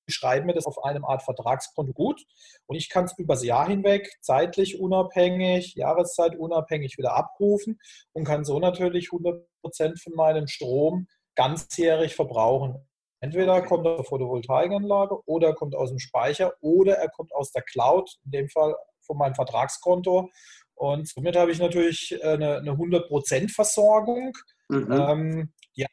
schreiben 0.08 0.46
mir 0.46 0.54
das 0.54 0.66
auf 0.66 0.84
einem 0.84 1.04
Art 1.04 1.22
Vertragskonto 1.22 1.92
gut. 1.92 2.24
Und 2.66 2.76
ich 2.76 2.88
kann 2.88 3.04
es 3.04 3.18
übers 3.18 3.44
Jahr 3.44 3.68
hinweg 3.68 4.08
zeitlich 4.20 4.80
unabhängig, 4.80 5.74
Jahreszeit 5.74 6.36
unabhängig 6.36 6.96
wieder 6.96 7.14
abrufen 7.14 7.78
und 8.12 8.24
kann 8.24 8.44
so 8.44 8.58
natürlich 8.58 9.08
100 9.12 9.46
Prozent 9.60 10.00
von 10.00 10.14
meinem 10.14 10.46
Strom 10.46 11.08
ganzjährig 11.34 12.14
verbrauchen. 12.14 12.86
Entweder 13.20 13.62
kommt 13.62 13.86
er 13.86 13.92
aus 13.92 13.96
der 13.98 14.04
Photovoltaikanlage 14.04 15.18
oder 15.26 15.48
er 15.48 15.54
kommt 15.54 15.74
aus 15.74 15.90
dem 15.90 15.98
Speicher 15.98 16.52
oder 16.60 16.96
er 16.96 17.08
kommt 17.08 17.34
aus 17.34 17.50
der 17.50 17.62
Cloud, 17.62 18.16
in 18.24 18.30
dem 18.30 18.48
Fall 18.48 18.74
von 19.06 19.16
meinem 19.16 19.34
Vertragskonto. 19.34 20.30
Und 20.74 21.08
somit 21.08 21.36
habe 21.36 21.50
ich 21.52 21.58
natürlich 21.58 22.16
äh, 22.20 22.26
eine, 22.26 22.58
eine 22.58 22.72
100% 22.72 23.52
Versorgung, 23.52 24.32
mhm. 24.68 24.92
ähm, 24.92 25.52
die 25.76 25.86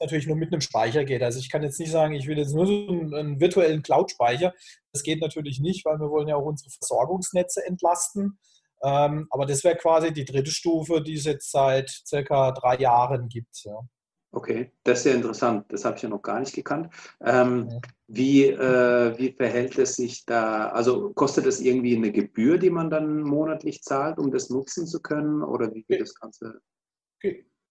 natürlich 0.00 0.26
nur 0.26 0.36
mit 0.36 0.52
einem 0.52 0.62
Speicher 0.62 1.04
geht. 1.04 1.22
Also 1.22 1.38
ich 1.38 1.50
kann 1.50 1.62
jetzt 1.62 1.78
nicht 1.78 1.90
sagen, 1.90 2.14
ich 2.14 2.26
will 2.26 2.38
jetzt 2.38 2.54
nur 2.54 2.66
so 2.66 2.88
einen, 2.88 3.14
einen 3.14 3.40
virtuellen 3.40 3.82
Cloud-Speicher. 3.82 4.54
Das 4.92 5.02
geht 5.02 5.20
natürlich 5.20 5.60
nicht, 5.60 5.84
weil 5.84 5.98
wir 5.98 6.10
wollen 6.10 6.28
ja 6.28 6.36
auch 6.36 6.46
unsere 6.46 6.70
Versorgungsnetze 6.70 7.64
entlasten. 7.66 8.38
Ähm, 8.82 9.26
aber 9.30 9.44
das 9.44 9.62
wäre 9.62 9.76
quasi 9.76 10.12
die 10.12 10.24
dritte 10.24 10.50
Stufe, 10.50 11.02
die 11.02 11.14
es 11.14 11.26
jetzt 11.26 11.50
seit 11.50 11.90
circa 11.90 12.52
drei 12.52 12.78
Jahren 12.78 13.28
gibt. 13.28 13.62
Ja. 13.64 13.80
Okay, 14.32 14.72
das 14.84 14.98
ist 14.98 15.04
sehr 15.04 15.14
interessant. 15.16 15.66
Das 15.70 15.84
habe 15.84 15.96
ich 15.96 16.02
ja 16.02 16.08
noch 16.08 16.22
gar 16.22 16.38
nicht 16.38 16.54
gekannt. 16.54 16.92
Ähm, 17.24 17.80
wie, 18.06 18.44
äh, 18.46 19.18
wie 19.18 19.32
verhält 19.32 19.76
es 19.76 19.96
sich 19.96 20.24
da? 20.24 20.68
Also 20.68 21.10
kostet 21.10 21.46
es 21.46 21.60
irgendwie 21.60 21.96
eine 21.96 22.12
Gebühr, 22.12 22.58
die 22.58 22.70
man 22.70 22.90
dann 22.90 23.22
monatlich 23.22 23.82
zahlt, 23.82 24.18
um 24.18 24.30
das 24.30 24.48
nutzen 24.48 24.86
zu 24.86 25.00
können? 25.00 25.42
Oder 25.42 25.74
wie 25.74 25.82
geht 25.82 26.00
das 26.00 26.14
Ganze? 26.14 26.60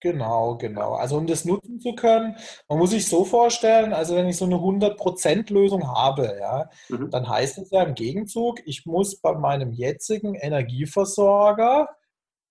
Genau, 0.02 0.58
genau. 0.58 0.94
Also 0.94 1.18
um 1.18 1.28
das 1.28 1.44
nutzen 1.44 1.80
zu 1.82 1.94
können, 1.94 2.36
man 2.70 2.78
muss 2.78 2.92
sich 2.92 3.08
so 3.08 3.26
vorstellen, 3.26 3.92
also 3.92 4.16
wenn 4.16 4.28
ich 4.28 4.38
so 4.38 4.46
eine 4.46 4.56
100%-Lösung 4.56 5.88
habe, 5.88 6.38
ja, 6.40 6.70
mhm. 6.88 7.10
dann 7.10 7.28
heißt 7.28 7.58
es 7.58 7.70
ja 7.72 7.84
im 7.84 7.96
Gegenzug, 7.96 8.62
ich 8.66 8.86
muss 8.86 9.20
bei 9.20 9.34
meinem 9.34 9.74
jetzigen 9.74 10.36
Energieversorger 10.36 11.90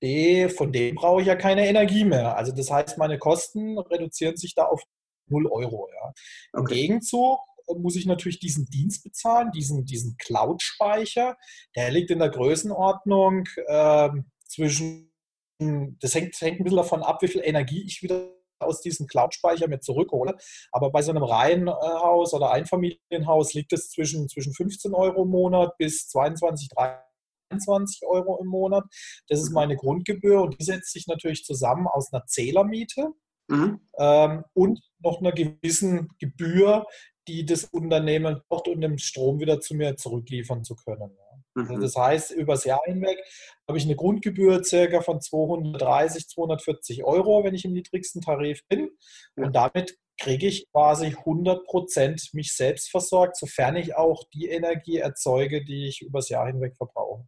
die, 0.02 0.48
von 0.48 0.72
dem 0.72 0.94
brauche 0.94 1.20
ich 1.20 1.26
ja 1.26 1.36
keine 1.36 1.66
Energie 1.66 2.04
mehr. 2.04 2.36
Also 2.36 2.52
das 2.52 2.70
heißt, 2.70 2.98
meine 2.98 3.18
Kosten 3.18 3.78
reduzieren 3.78 4.36
sich 4.36 4.54
da 4.54 4.64
auf 4.64 4.82
0 5.26 5.46
Euro. 5.46 5.88
Ja. 5.92 6.12
Im 6.54 6.60
okay. 6.60 6.74
Gegenzug 6.74 7.38
muss 7.76 7.96
ich 7.96 8.06
natürlich 8.06 8.38
diesen 8.38 8.66
Dienst 8.66 9.04
bezahlen, 9.04 9.50
diesen, 9.52 9.84
diesen 9.84 10.16
Cloud-Speicher. 10.16 11.36
Der 11.76 11.90
liegt 11.90 12.10
in 12.10 12.18
der 12.18 12.30
Größenordnung 12.30 13.46
äh, 13.66 14.08
zwischen, 14.46 15.12
das 15.58 16.14
hängt, 16.14 16.40
hängt 16.40 16.60
ein 16.60 16.64
bisschen 16.64 16.78
davon 16.78 17.02
ab, 17.02 17.20
wie 17.22 17.28
viel 17.28 17.42
Energie 17.44 17.84
ich 17.84 18.02
wieder 18.02 18.30
aus 18.60 18.80
diesem 18.80 19.06
Cloud-Speicher 19.06 19.68
mir 19.68 19.80
zurückhole. 19.80 20.36
Aber 20.72 20.90
bei 20.90 21.02
so 21.02 21.10
einem 21.10 21.22
Reihenhaus 21.22 22.34
oder 22.34 22.50
Einfamilienhaus 22.50 23.54
liegt 23.54 23.72
es 23.72 23.90
zwischen, 23.90 24.28
zwischen 24.28 24.54
15 24.54 24.94
Euro 24.94 25.22
im 25.22 25.28
Monat 25.28 25.76
bis 25.78 26.08
22, 26.08 26.68
30 26.70 27.07
23 27.50 28.06
Euro 28.06 28.38
im 28.40 28.48
Monat. 28.48 28.84
Das 29.28 29.40
ist 29.40 29.50
meine 29.50 29.76
Grundgebühr 29.76 30.42
und 30.42 30.60
die 30.60 30.64
setzt 30.64 30.92
sich 30.92 31.06
natürlich 31.06 31.44
zusammen 31.44 31.86
aus 31.86 32.12
einer 32.12 32.26
Zählermiete 32.26 33.08
mhm. 33.48 33.80
ähm, 33.98 34.44
und 34.54 34.80
noch 35.00 35.20
einer 35.20 35.32
gewissen 35.32 36.08
Gebühr, 36.18 36.86
die 37.26 37.44
das 37.44 37.64
Unternehmen 37.64 38.40
braucht, 38.48 38.68
um 38.68 38.80
den 38.80 38.98
Strom 38.98 39.38
wieder 39.40 39.60
zu 39.60 39.74
mir 39.74 39.96
zurückliefern 39.96 40.64
zu 40.64 40.74
können. 40.76 41.16
Also 41.54 41.74
mhm. 41.74 41.80
das 41.80 41.96
heißt, 41.96 42.30
übers 42.32 42.64
Jahr 42.64 42.80
hinweg 42.84 43.18
habe 43.66 43.78
ich 43.78 43.84
eine 43.84 43.96
Grundgebühr 43.96 44.62
circa 44.64 45.00
von 45.00 45.20
230, 45.20 46.28
240 46.28 47.04
Euro, 47.04 47.44
wenn 47.44 47.54
ich 47.54 47.64
im 47.64 47.72
niedrigsten 47.72 48.22
Tarif 48.22 48.66
bin. 48.68 48.90
Ja. 49.36 49.46
Und 49.46 49.56
damit 49.56 49.98
kriege 50.20 50.46
ich 50.46 50.70
quasi 50.72 51.06
100 51.06 51.64
Prozent 51.64 52.30
mich 52.32 52.54
selbst 52.54 52.90
versorgt, 52.90 53.36
sofern 53.36 53.76
ich 53.76 53.96
auch 53.96 54.24
die 54.34 54.48
Energie 54.48 54.98
erzeuge, 54.98 55.64
die 55.64 55.88
ich 55.88 56.02
übers 56.02 56.28
Jahr 56.28 56.46
hinweg 56.46 56.76
verbrauche. 56.76 57.24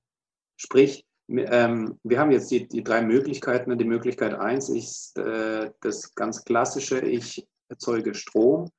Sprich, 0.62 1.06
ähm, 1.26 1.98
wir 2.02 2.20
haben 2.20 2.32
jetzt 2.32 2.50
die, 2.50 2.68
die 2.68 2.84
drei 2.84 3.00
Möglichkeiten. 3.00 3.78
Die 3.78 3.84
Möglichkeit 3.86 4.34
eins 4.34 4.68
ist 4.68 5.16
äh, 5.16 5.70
das 5.80 6.14
ganz 6.14 6.44
klassische, 6.44 7.00
ich 7.00 7.48
erzeuge 7.68 8.12
Strom, 8.14 8.70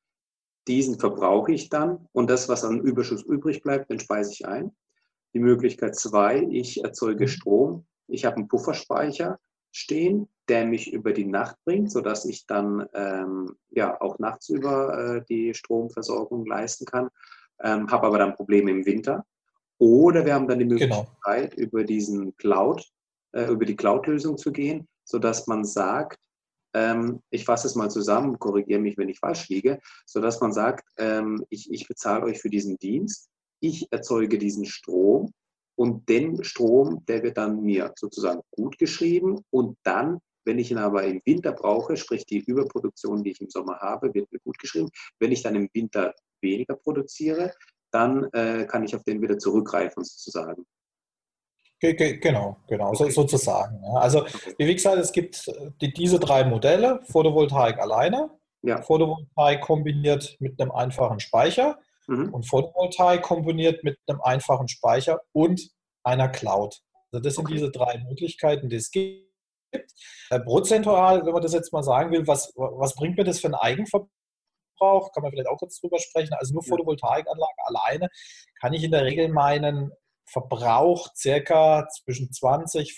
diesen 0.67 0.99
verbrauche 0.99 1.53
ich 1.53 1.69
dann 1.69 2.07
und 2.11 2.29
das, 2.29 2.47
was 2.49 2.63
an 2.63 2.81
Überschuss 2.81 3.23
übrig 3.23 3.63
bleibt, 3.63 3.89
den 3.89 3.99
speise 3.99 4.31
ich 4.31 4.47
ein. 4.47 4.71
Die 5.33 5.39
Möglichkeit 5.39 5.95
zwei, 5.95 6.47
ich 6.51 6.83
erzeuge 6.83 7.27
Strom, 7.27 7.87
ich 8.05 8.25
habe 8.25 8.35
einen 8.35 8.47
Pufferspeicher 8.47 9.39
stehen, 9.71 10.29
der 10.49 10.67
mich 10.67 10.93
über 10.93 11.13
die 11.13 11.25
Nacht 11.25 11.57
bringt, 11.65 11.91
sodass 11.91 12.25
ich 12.25 12.45
dann 12.45 12.87
ähm, 12.93 13.55
ja 13.71 13.99
auch 13.99 14.19
nachts 14.19 14.49
über 14.49 15.15
äh, 15.15 15.25
die 15.27 15.55
Stromversorgung 15.55 16.45
leisten 16.45 16.85
kann, 16.85 17.09
ähm, 17.63 17.89
habe 17.89 18.05
aber 18.05 18.19
dann 18.19 18.35
Probleme 18.35 18.69
im 18.69 18.85
Winter. 18.85 19.25
Oder 19.81 20.23
wir 20.27 20.35
haben 20.35 20.47
dann 20.47 20.59
die 20.59 20.67
genau. 20.67 20.99
Möglichkeit, 20.99 21.55
genau. 21.55 21.67
über 21.67 21.83
diesen 21.83 22.37
Cloud, 22.37 22.87
äh, 23.31 23.45
über 23.45 23.65
die 23.65 23.75
Cloud-Lösung 23.75 24.37
zu 24.37 24.51
gehen, 24.51 24.87
sodass 25.03 25.47
man 25.47 25.65
sagt, 25.65 26.19
ähm, 26.75 27.19
ich 27.31 27.45
fasse 27.45 27.65
es 27.65 27.73
mal 27.73 27.89
zusammen, 27.89 28.37
korrigiere 28.37 28.79
mich, 28.79 28.95
wenn 28.99 29.09
ich 29.09 29.17
falsch 29.17 29.49
liege, 29.49 29.79
sodass 30.05 30.39
man 30.39 30.53
sagt, 30.53 30.87
ähm, 30.97 31.43
ich, 31.49 31.71
ich 31.71 31.87
bezahle 31.87 32.25
euch 32.25 32.39
für 32.39 32.51
diesen 32.51 32.77
Dienst, 32.77 33.27
ich 33.59 33.91
erzeuge 33.91 34.37
diesen 34.37 34.65
Strom 34.65 35.33
und 35.75 36.07
den 36.07 36.43
Strom, 36.43 37.03
der 37.07 37.23
wird 37.23 37.37
dann 37.37 37.63
mir 37.63 37.91
sozusagen 37.95 38.41
gut 38.51 38.77
geschrieben 38.77 39.43
und 39.49 39.79
dann, 39.81 40.19
wenn 40.45 40.59
ich 40.59 40.69
ihn 40.69 40.77
aber 40.77 41.05
im 41.05 41.23
Winter 41.25 41.53
brauche, 41.53 41.97
sprich 41.97 42.27
die 42.27 42.43
Überproduktion, 42.45 43.23
die 43.23 43.31
ich 43.31 43.41
im 43.41 43.49
Sommer 43.49 43.79
habe, 43.79 44.13
wird 44.13 44.31
mir 44.31 44.39
gut 44.39 44.59
geschrieben. 44.59 44.89
Wenn 45.19 45.31
ich 45.31 45.41
dann 45.41 45.55
im 45.55 45.69
Winter 45.73 46.13
weniger 46.41 46.75
produziere, 46.75 47.53
dann 47.91 48.25
äh, 48.33 48.65
kann 48.65 48.83
ich 48.83 48.95
auf 48.95 49.03
den 49.03 49.21
wieder 49.21 49.37
zurückgreifen 49.37 50.03
sozusagen. 50.03 50.65
Genau, 51.79 52.57
genau, 52.67 52.93
so, 52.93 53.09
sozusagen. 53.09 53.81
Ja. 53.83 54.01
Also 54.01 54.25
wie 54.57 54.73
gesagt, 54.73 54.97
es 54.97 55.11
gibt 55.11 55.47
äh, 55.47 55.71
die, 55.81 55.91
diese 55.91 56.19
drei 56.19 56.43
Modelle, 56.43 57.01
Photovoltaik 57.05 57.79
alleine, 57.79 58.29
ja. 58.61 58.81
Photovoltaik 58.81 59.61
kombiniert 59.61 60.37
mit 60.39 60.61
einem 60.61 60.71
einfachen 60.71 61.19
Speicher 61.19 61.79
mhm. 62.07 62.33
und 62.33 62.47
Photovoltaik 62.47 63.23
kombiniert 63.23 63.83
mit 63.83 63.97
einem 64.07 64.21
einfachen 64.21 64.67
Speicher 64.67 65.21
und 65.33 65.71
einer 66.03 66.29
Cloud. 66.29 66.79
Also 67.11 67.23
das 67.23 67.35
sind 67.35 67.45
okay. 67.45 67.55
diese 67.55 67.71
drei 67.71 67.97
Möglichkeiten, 68.07 68.69
die 68.69 68.75
es 68.75 68.91
gibt. 68.91 69.25
Äh, 70.29 70.39
prozentual, 70.41 71.25
wenn 71.25 71.33
man 71.33 71.41
das 71.41 71.53
jetzt 71.53 71.73
mal 71.73 71.83
sagen 71.83 72.11
will, 72.11 72.27
was, 72.27 72.53
was 72.55 72.93
bringt 72.93 73.17
mir 73.17 73.23
das 73.23 73.39
für 73.39 73.47
einen 73.47 73.55
Eigenverbrauch? 73.55 74.09
Kann 75.13 75.23
man 75.23 75.31
vielleicht 75.31 75.49
auch 75.49 75.57
kurz 75.57 75.79
drüber 75.79 75.99
sprechen. 75.99 76.33
Also 76.33 76.53
nur 76.53 76.63
Photovoltaikanlage 76.63 77.65
alleine 77.65 78.09
kann 78.59 78.73
ich 78.73 78.83
in 78.83 78.91
der 78.91 79.05
Regel 79.05 79.29
meinen 79.29 79.91
Verbrauch 80.25 81.09
circa 81.15 81.87
zwischen 81.89 82.31
20, 82.31 82.95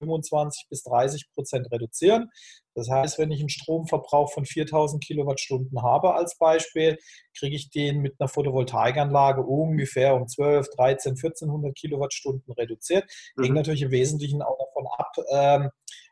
25 0.00 0.66
bis 0.68 0.82
30 0.82 1.26
Prozent 1.34 1.70
reduzieren. 1.70 2.30
Das 2.74 2.90
heißt, 2.90 3.18
wenn 3.18 3.30
ich 3.30 3.40
einen 3.40 3.48
Stromverbrauch 3.48 4.32
von 4.32 4.44
4000 4.44 5.02
Kilowattstunden 5.02 5.82
habe 5.82 6.14
als 6.14 6.36
Beispiel, 6.38 6.98
kriege 7.38 7.56
ich 7.56 7.70
den 7.70 8.00
mit 8.00 8.16
einer 8.18 8.28
Photovoltaikanlage 8.28 9.42
ungefähr 9.42 10.14
um 10.14 10.28
12, 10.28 10.68
13, 10.76 11.12
1400 11.12 11.74
Kilowattstunden 11.74 12.52
reduziert. 12.52 13.04
Mhm. 13.36 13.44
Hängt 13.44 13.54
natürlich 13.54 13.82
im 13.82 13.90
Wesentlichen 13.90 14.42
auch 14.42 14.58
davon 14.58 14.86
ab, 14.98 15.12
ähm, 15.30 15.70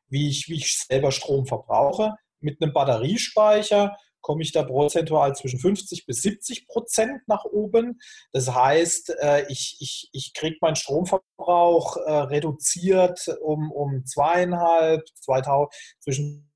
wie, 0.08 0.28
ich, 0.28 0.48
wie 0.48 0.56
ich 0.56 0.78
selber 0.78 1.12
Strom 1.12 1.46
verbrauche. 1.46 2.14
Mit 2.40 2.62
einem 2.62 2.72
Batteriespeicher 2.72 3.96
komme 4.24 4.42
ich 4.42 4.52
da 4.52 4.62
prozentual 4.62 5.36
zwischen 5.36 5.58
50 5.58 6.06
bis 6.06 6.22
70 6.22 6.66
Prozent 6.66 7.20
nach 7.28 7.44
oben. 7.44 8.00
Das 8.32 8.52
heißt, 8.52 9.16
äh, 9.20 9.44
ich, 9.48 9.76
ich, 9.80 10.08
ich 10.12 10.32
kriege 10.32 10.56
meinen 10.62 10.76
Stromverbrauch 10.76 11.98
äh, 11.98 12.10
reduziert 12.10 13.28
um, 13.42 13.70
um 13.70 14.06
zweieinhalb, 14.06 15.02
2000, 15.20 15.72
zwischen 16.00 16.50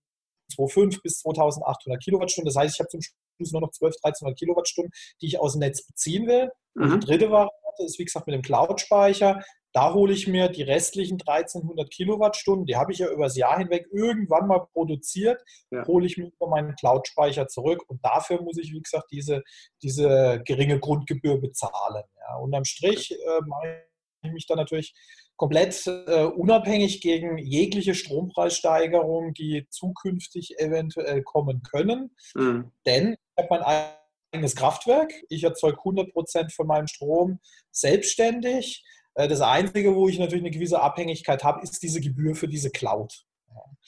2,5 0.56 1.02
bis 1.02 1.18
2800 1.18 2.02
Kilowattstunden. 2.02 2.46
Das 2.46 2.56
heißt, 2.56 2.74
ich 2.74 2.80
habe 2.80 2.88
zum 2.88 3.02
Schluss 3.02 3.52
nur 3.52 3.60
noch 3.60 3.70
12, 3.70 3.96
1300 4.02 4.38
Kilowattstunden, 4.38 4.92
die 5.20 5.26
ich 5.26 5.38
aus 5.38 5.52
dem 5.52 5.60
Netz 5.60 5.86
beziehen 5.86 6.26
will. 6.26 6.50
Mhm. 6.74 7.00
Die 7.00 7.06
dritte 7.06 7.30
Variante 7.30 7.84
ist, 7.84 7.98
wie 7.98 8.04
gesagt, 8.06 8.26
mit 8.26 8.34
dem 8.34 8.42
Cloud-Speicher. 8.42 9.42
Da 9.72 9.92
hole 9.92 10.12
ich 10.12 10.26
mir 10.26 10.48
die 10.48 10.62
restlichen 10.62 11.20
1300 11.20 11.90
Kilowattstunden, 11.90 12.66
die 12.66 12.76
habe 12.76 12.92
ich 12.92 13.00
ja 13.00 13.10
übers 13.10 13.36
Jahr 13.36 13.58
hinweg 13.58 13.86
irgendwann 13.92 14.46
mal 14.46 14.66
produziert, 14.72 15.42
ja. 15.70 15.86
hole 15.86 16.06
ich 16.06 16.16
mir 16.16 16.26
über 16.26 16.48
meinen 16.48 16.74
Cloud-Speicher 16.74 17.48
zurück 17.48 17.84
und 17.88 18.04
dafür 18.04 18.42
muss 18.42 18.58
ich, 18.58 18.72
wie 18.72 18.80
gesagt, 18.80 19.10
diese, 19.10 19.42
diese 19.82 20.42
geringe 20.44 20.80
Grundgebühr 20.80 21.40
bezahlen. 21.40 22.04
Ja. 22.18 22.36
Unterm 22.38 22.64
Strich 22.64 23.12
äh, 23.12 23.40
mache 23.46 23.84
ich 24.22 24.32
mich 24.32 24.46
dann 24.46 24.58
natürlich 24.58 24.94
komplett 25.36 25.86
äh, 25.86 26.24
unabhängig 26.24 27.00
gegen 27.00 27.38
jegliche 27.38 27.94
Strompreissteigerung, 27.94 29.34
die 29.34 29.66
zukünftig 29.70 30.58
eventuell 30.58 31.22
kommen 31.22 31.62
können. 31.62 32.10
Mhm. 32.34 32.72
Denn 32.84 33.12
ich 33.12 33.44
habe 33.44 33.48
mein 33.50 33.92
eigenes 34.32 34.56
Kraftwerk, 34.56 35.12
ich 35.28 35.44
erzeuge 35.44 35.78
100 35.78 36.12
Prozent 36.12 36.52
von 36.52 36.66
meinem 36.66 36.88
Strom 36.88 37.38
selbstständig. 37.70 38.84
Äh, 39.18 39.28
das 39.28 39.40
Einzige, 39.40 39.94
wo 39.94 40.08
ich 40.08 40.18
natürlich 40.18 40.44
eine 40.44 40.52
gewisse 40.52 40.80
Abhängigkeit 40.80 41.42
habe, 41.44 41.62
ist 41.62 41.82
diese 41.82 42.00
Gebühr 42.00 42.34
für 42.34 42.48
diese 42.48 42.70
Cloud. 42.70 43.24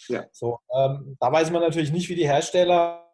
Ja. 0.08 0.26
So, 0.32 0.58
ähm, 0.74 1.16
da 1.20 1.30
weiß 1.30 1.50
man 1.50 1.62
natürlich 1.62 1.92
nicht, 1.92 2.08
wie 2.08 2.16
die 2.16 2.26
Hersteller 2.26 3.06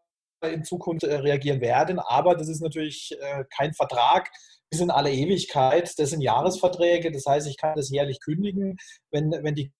in 0.42 0.64
Zukunft 0.64 1.04
äh, 1.04 1.16
reagieren 1.16 1.60
werden, 1.60 1.98
aber 1.98 2.34
das 2.34 2.48
ist 2.48 2.62
natürlich 2.62 3.16
äh, 3.20 3.44
kein 3.54 3.74
Vertrag 3.74 4.30
bis 4.70 4.80
in 4.80 4.90
alle 4.90 5.12
Ewigkeit. 5.12 5.92
Das 5.98 6.10
sind 6.10 6.22
Jahresverträge, 6.22 7.10
das 7.12 7.26
heißt, 7.26 7.46
ich 7.48 7.56
kann 7.58 7.74
das 7.76 7.90
jährlich 7.90 8.20
kündigen, 8.20 8.76
wenn, 9.10 9.30
wenn 9.30 9.54
die 9.54 9.72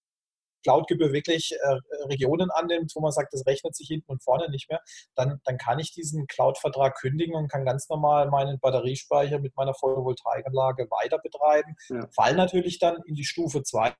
Cloud-Gebühr 0.67 1.13
wirklich 1.13 1.53
äh, 1.53 1.79
Regionen 2.09 2.51
annimmt, 2.51 2.91
wo 2.97 3.01
man 3.01 3.13
sagt, 3.13 3.33
das 3.33 3.47
rechnet 3.47 3.77
sich 3.77 3.87
hinten 3.87 4.11
und 4.11 4.23
vorne 4.23 4.51
nicht 4.51 4.69
mehr, 4.69 4.81
dann, 5.15 5.41
dann 5.45 5.59
kann 5.59 5.79
ich 5.79 5.93
diesen 5.93 6.27
Cloud-Vertrag 6.27 6.97
kündigen 6.97 7.37
und 7.37 7.49
kann 7.49 7.65
ganz 7.65 7.89
normal 7.89 8.29
meinen 8.31 8.59
Batteriespeicher 8.59 9.39
mit 9.39 9.57
meiner 9.57 9.75
Photovoltaikanlage 9.75 10.89
weiter 10.91 11.19
betreiben. 11.19 11.77
Ja. 11.89 12.09
Fall 12.09 12.35
natürlich 12.35 12.81
dann 12.81 12.97
in 13.07 13.15
die 13.15 13.25
Stufe 13.25 13.63
2 13.63 13.95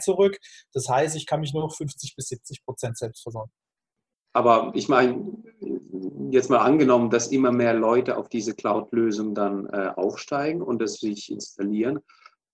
zurück. 0.00 0.38
Das 0.72 0.88
heißt, 0.88 1.16
ich 1.16 1.26
kann 1.26 1.40
mich 1.40 1.52
nur 1.52 1.64
noch 1.64 1.74
50 1.74 2.14
bis 2.14 2.28
70 2.28 2.64
Prozent 2.64 2.96
selbst 2.96 3.22
versorgen. 3.22 3.50
Aber 4.34 4.72
ich 4.74 4.88
meine, 4.88 5.26
jetzt 6.30 6.48
mal 6.48 6.58
angenommen, 6.58 7.10
dass 7.10 7.28
immer 7.28 7.52
mehr 7.52 7.74
Leute 7.74 8.16
auf 8.16 8.28
diese 8.28 8.54
Cloud-Lösung 8.54 9.34
dann 9.34 9.66
äh, 9.66 9.90
aufsteigen 9.94 10.62
und 10.62 10.80
das 10.80 10.94
sich 10.94 11.30
installieren, 11.30 12.00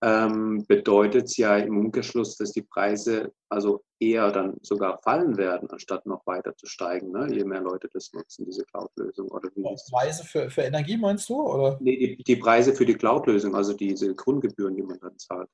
ähm, 0.01 0.65
bedeutet 0.67 1.25
es 1.25 1.37
ja 1.37 1.57
im 1.57 1.77
Umkehrschluss, 1.77 2.37
dass 2.37 2.53
die 2.53 2.61
Preise 2.61 3.33
also 3.49 3.83
eher 3.99 4.31
dann 4.31 4.55
sogar 4.61 5.01
fallen 5.01 5.37
werden, 5.37 5.69
anstatt 5.69 6.05
noch 6.05 6.25
weiter 6.25 6.55
zu 6.55 6.67
steigen, 6.67 7.11
ne? 7.11 7.27
je 7.33 7.43
mehr 7.43 7.61
Leute 7.61 7.89
das 7.91 8.13
nutzen, 8.13 8.45
diese 8.45 8.63
Cloud-Lösung. 8.63 9.27
Oder 9.29 9.49
wie 9.55 9.63
Preise 9.91 10.23
für, 10.23 10.49
für 10.49 10.61
Energie 10.61 10.97
meinst 10.97 11.27
du? 11.27 11.41
Oder? 11.41 11.77
Nee, 11.81 11.97
die, 11.97 12.23
die 12.23 12.35
Preise 12.37 12.73
für 12.73 12.85
die 12.85 12.95
Cloud-Lösung, 12.95 13.55
also 13.55 13.73
diese 13.73 14.15
Grundgebühren, 14.15 14.75
die 14.75 14.83
man 14.83 14.99
dann 14.99 15.17
zahlt. 15.17 15.49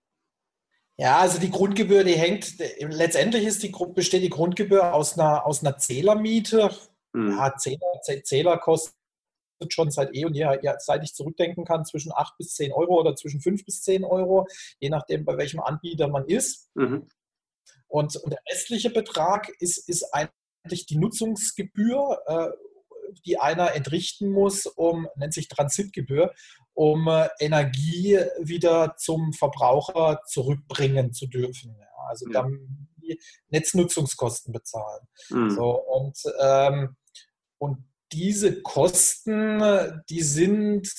Ja, 0.97 1.17
also 1.17 1.39
die 1.39 1.51
Grundgebühr, 1.51 2.03
die 2.03 2.13
hängt, 2.13 2.57
letztendlich 2.79 3.45
ist 3.45 3.63
die, 3.63 3.73
besteht 3.93 4.23
die 4.23 4.29
Grundgebühr 4.29 4.93
aus 4.93 5.17
einer, 5.17 5.45
aus 5.45 5.61
einer 5.61 5.77
Zählermiete. 5.77 6.69
Hm. 7.13 7.31
Ja, 7.31 7.55
Zähler, 7.57 8.01
Zähler 8.23 8.57
kosten 8.59 8.95
schon 9.69 9.91
seit 9.91 10.13
eh 10.15 10.25
und 10.25 10.33
je, 10.33 10.47
seit 10.79 11.03
ich 11.03 11.13
zurückdenken 11.13 11.65
kann, 11.65 11.85
zwischen 11.85 12.11
8 12.13 12.37
bis 12.37 12.53
10 12.55 12.73
Euro 12.73 12.99
oder 12.99 13.15
zwischen 13.15 13.41
5 13.41 13.65
bis 13.65 13.81
10 13.81 14.03
Euro, 14.03 14.47
je 14.79 14.89
nachdem, 14.89 15.25
bei 15.25 15.37
welchem 15.37 15.59
Anbieter 15.59 16.07
man 16.07 16.25
ist. 16.25 16.69
Mhm. 16.75 17.07
Und, 17.87 18.15
und, 18.17 18.31
der 18.31 18.41
restliche 18.51 18.89
Betrag 18.89 19.49
ist, 19.59 19.77
ist 19.89 20.11
eigentlich 20.13 20.85
die 20.85 20.97
Nutzungsgebühr, 20.97 22.21
äh, 22.25 22.49
die 23.25 23.39
einer 23.39 23.75
entrichten 23.75 24.29
muss, 24.29 24.65
um, 24.65 25.07
nennt 25.15 25.33
sich 25.33 25.47
Transitgebühr, 25.47 26.33
um 26.73 27.07
äh, 27.07 27.29
Energie 27.39 28.19
wieder 28.39 28.95
zum 28.97 29.33
Verbraucher 29.33 30.21
zurückbringen 30.27 31.13
zu 31.13 31.27
dürfen. 31.27 31.75
Ja, 31.79 31.87
also 32.09 32.25
ja. 32.27 32.41
dann 32.41 32.89
die 32.97 33.19
Netznutzungskosten 33.49 34.51
bezahlen. 34.51 35.07
Mhm. 35.29 35.49
So, 35.51 35.71
und, 35.71 36.17
ähm, 36.41 36.95
und 37.57 37.85
diese 38.15 38.61
Kosten, 38.61 39.61
die 40.09 40.21
sind, 40.21 40.89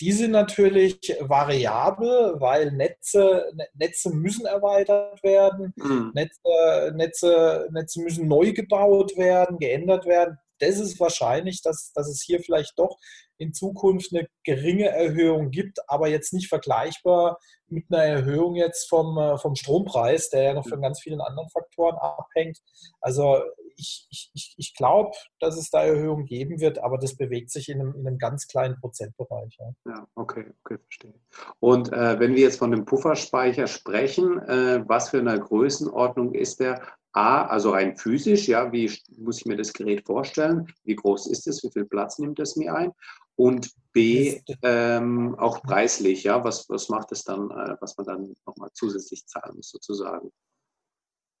die 0.00 0.12
sind 0.12 0.30
natürlich 0.30 1.14
variabel, 1.20 2.36
weil 2.38 2.72
Netze, 2.72 3.44
Netze 3.74 4.10
müssen 4.10 4.46
erweitert 4.46 5.22
werden, 5.22 5.74
mhm. 5.76 6.12
Netze, 6.14 6.92
Netze, 6.94 7.68
Netze 7.70 8.00
müssen 8.00 8.28
neu 8.28 8.52
gebaut 8.52 9.16
werden, 9.18 9.58
geändert 9.58 10.06
werden. 10.06 10.38
Das 10.58 10.78
ist 10.78 10.98
wahrscheinlich, 10.98 11.60
dass, 11.60 11.92
dass 11.92 12.08
es 12.08 12.22
hier 12.22 12.40
vielleicht 12.40 12.78
doch 12.78 12.98
in 13.36 13.52
Zukunft 13.52 14.14
eine 14.14 14.26
geringe 14.42 14.88
Erhöhung 14.88 15.50
gibt, 15.50 15.80
aber 15.86 16.08
jetzt 16.08 16.32
nicht 16.32 16.48
vergleichbar 16.48 17.38
mit 17.68 17.84
einer 17.90 18.04
Erhöhung 18.04 18.54
jetzt 18.54 18.88
vom, 18.88 19.38
vom 19.38 19.54
Strompreis, 19.54 20.30
der 20.30 20.42
ja 20.44 20.54
noch 20.54 20.66
von 20.66 20.80
ganz 20.80 21.00
vielen 21.00 21.20
anderen 21.20 21.50
Faktoren 21.50 21.96
abhängt. 21.96 22.58
Also 23.02 23.42
ich, 23.76 24.30
ich, 24.34 24.54
ich 24.56 24.74
glaube, 24.74 25.12
dass 25.38 25.56
es 25.56 25.70
da 25.70 25.82
Erhöhungen 25.82 26.26
geben 26.26 26.60
wird, 26.60 26.78
aber 26.78 26.98
das 26.98 27.16
bewegt 27.16 27.50
sich 27.50 27.68
in 27.68 27.80
einem, 27.80 27.94
in 27.94 28.06
einem 28.06 28.18
ganz 28.18 28.46
kleinen 28.46 28.78
Prozentbereich. 28.80 29.56
Ja, 29.58 29.92
ja 29.92 30.08
okay, 30.14 30.46
okay, 30.64 30.78
verstehe. 30.78 31.14
Und 31.60 31.92
äh, 31.92 32.18
wenn 32.18 32.34
wir 32.34 32.42
jetzt 32.42 32.58
von 32.58 32.70
dem 32.70 32.84
Pufferspeicher 32.84 33.66
sprechen, 33.66 34.38
äh, 34.40 34.84
was 34.86 35.10
für 35.10 35.18
eine 35.18 35.38
Größenordnung 35.38 36.34
ist 36.34 36.60
der? 36.60 36.82
A, 37.12 37.46
also 37.46 37.70
rein 37.70 37.96
physisch, 37.96 38.46
ja, 38.46 38.70
wie 38.72 38.92
muss 39.16 39.38
ich 39.38 39.46
mir 39.46 39.56
das 39.56 39.72
Gerät 39.72 40.04
vorstellen? 40.04 40.66
Wie 40.84 40.96
groß 40.96 41.28
ist 41.28 41.46
es? 41.46 41.64
Wie 41.64 41.70
viel 41.70 41.86
Platz 41.86 42.18
nimmt 42.18 42.38
es 42.40 42.56
mir 42.56 42.74
ein? 42.74 42.92
Und 43.36 43.70
B, 43.92 44.40
ähm, 44.62 45.34
auch 45.38 45.62
preislich, 45.62 46.24
ja, 46.24 46.44
was, 46.44 46.68
was 46.68 46.90
macht 46.90 47.12
es 47.12 47.24
dann, 47.24 47.50
äh, 47.50 47.76
was 47.80 47.96
man 47.96 48.06
dann 48.06 48.34
nochmal 48.46 48.68
zusätzlich 48.74 49.26
zahlen 49.26 49.56
muss, 49.56 49.70
sozusagen? 49.70 50.30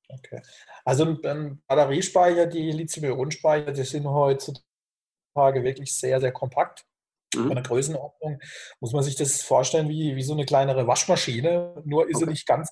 Okay. 0.08 0.40
Also 0.84 1.04
ein 1.04 1.62
Batteriespeicher, 1.66 2.46
die 2.46 2.70
Lithium-Ionen-Speicher, 2.70 3.72
die 3.72 3.82
sind 3.82 4.06
heutzutage 4.06 4.64
wirklich 5.64 5.94
sehr, 5.94 6.20
sehr 6.20 6.32
kompakt. 6.32 6.84
Mhm. 7.34 7.46
Von 7.48 7.54
der 7.54 7.64
Größenordnung 7.64 8.40
muss 8.80 8.92
man 8.92 9.02
sich 9.02 9.16
das 9.16 9.42
vorstellen 9.42 9.88
wie, 9.88 10.16
wie 10.16 10.22
so 10.22 10.32
eine 10.32 10.46
kleinere 10.46 10.86
Waschmaschine, 10.86 11.82
nur 11.84 12.08
ist 12.08 12.16
okay. 12.16 12.24
sie 12.24 12.30
nicht 12.30 12.46
ganz, 12.46 12.70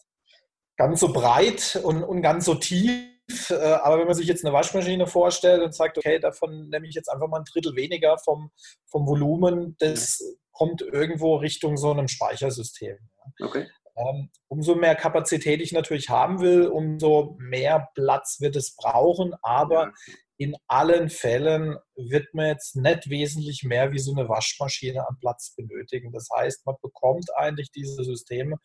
ganz 0.76 1.00
so 1.00 1.12
breit 1.12 1.80
und, 1.82 2.02
und 2.02 2.22
ganz 2.22 2.44
so 2.44 2.54
tief. 2.54 3.10
äh, 3.50 3.54
aber 3.54 3.98
wenn 3.98 4.06
man 4.06 4.14
sich 4.14 4.26
jetzt 4.26 4.44
eine 4.44 4.54
Waschmaschine 4.54 5.06
vorstellt 5.06 5.62
und 5.62 5.74
sagt, 5.74 5.98
okay, 5.98 6.18
davon 6.18 6.68
nehme 6.68 6.86
ich 6.86 6.94
jetzt 6.94 7.08
einfach 7.08 7.26
mal 7.26 7.38
ein 7.38 7.44
Drittel 7.50 7.74
weniger 7.74 8.18
vom, 8.18 8.50
vom 8.86 9.06
Volumen, 9.06 9.76
das 9.78 10.22
kommt 10.52 10.82
irgendwo 10.82 11.36
Richtung 11.36 11.76
so 11.76 11.90
einem 11.90 12.08
Speichersystem. 12.08 12.98
Okay. 13.40 13.66
Ähm, 13.96 14.30
umso 14.48 14.74
mehr 14.74 14.94
Kapazität 14.94 15.60
ich 15.60 15.72
natürlich 15.72 16.08
haben 16.08 16.40
will, 16.40 16.66
umso 16.66 17.36
mehr 17.38 17.88
Platz 17.94 18.40
wird 18.40 18.56
es 18.56 18.74
brauchen. 18.76 19.34
Aber 19.42 19.92
in 20.36 20.56
allen 20.66 21.10
Fällen 21.10 21.76
wird 21.96 22.34
man 22.34 22.46
jetzt 22.46 22.74
nicht 22.76 23.08
wesentlich 23.08 23.62
mehr 23.62 23.92
wie 23.92 24.00
so 24.00 24.12
eine 24.12 24.28
Waschmaschine 24.28 25.06
an 25.06 25.16
Platz 25.20 25.54
benötigen. 25.54 26.12
Das 26.12 26.28
heißt, 26.34 26.66
man 26.66 26.74
bekommt 26.82 27.28
eigentlich 27.36 27.70
diese 27.70 28.02
Systeme 28.02 28.58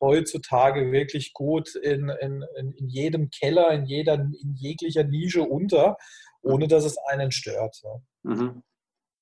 heutzutage 0.00 0.92
wirklich 0.92 1.32
gut 1.32 1.74
in, 1.74 2.10
in, 2.20 2.44
in 2.56 2.88
jedem 2.88 3.30
Keller, 3.30 3.70
in, 3.70 3.86
jeder, 3.86 4.14
in 4.14 4.54
jeglicher 4.54 5.04
Nische 5.04 5.42
unter, 5.42 5.96
ohne 6.42 6.68
dass 6.68 6.84
es 6.84 6.98
einen 6.98 7.32
stört. 7.32 7.82
Mhm. 8.22 8.62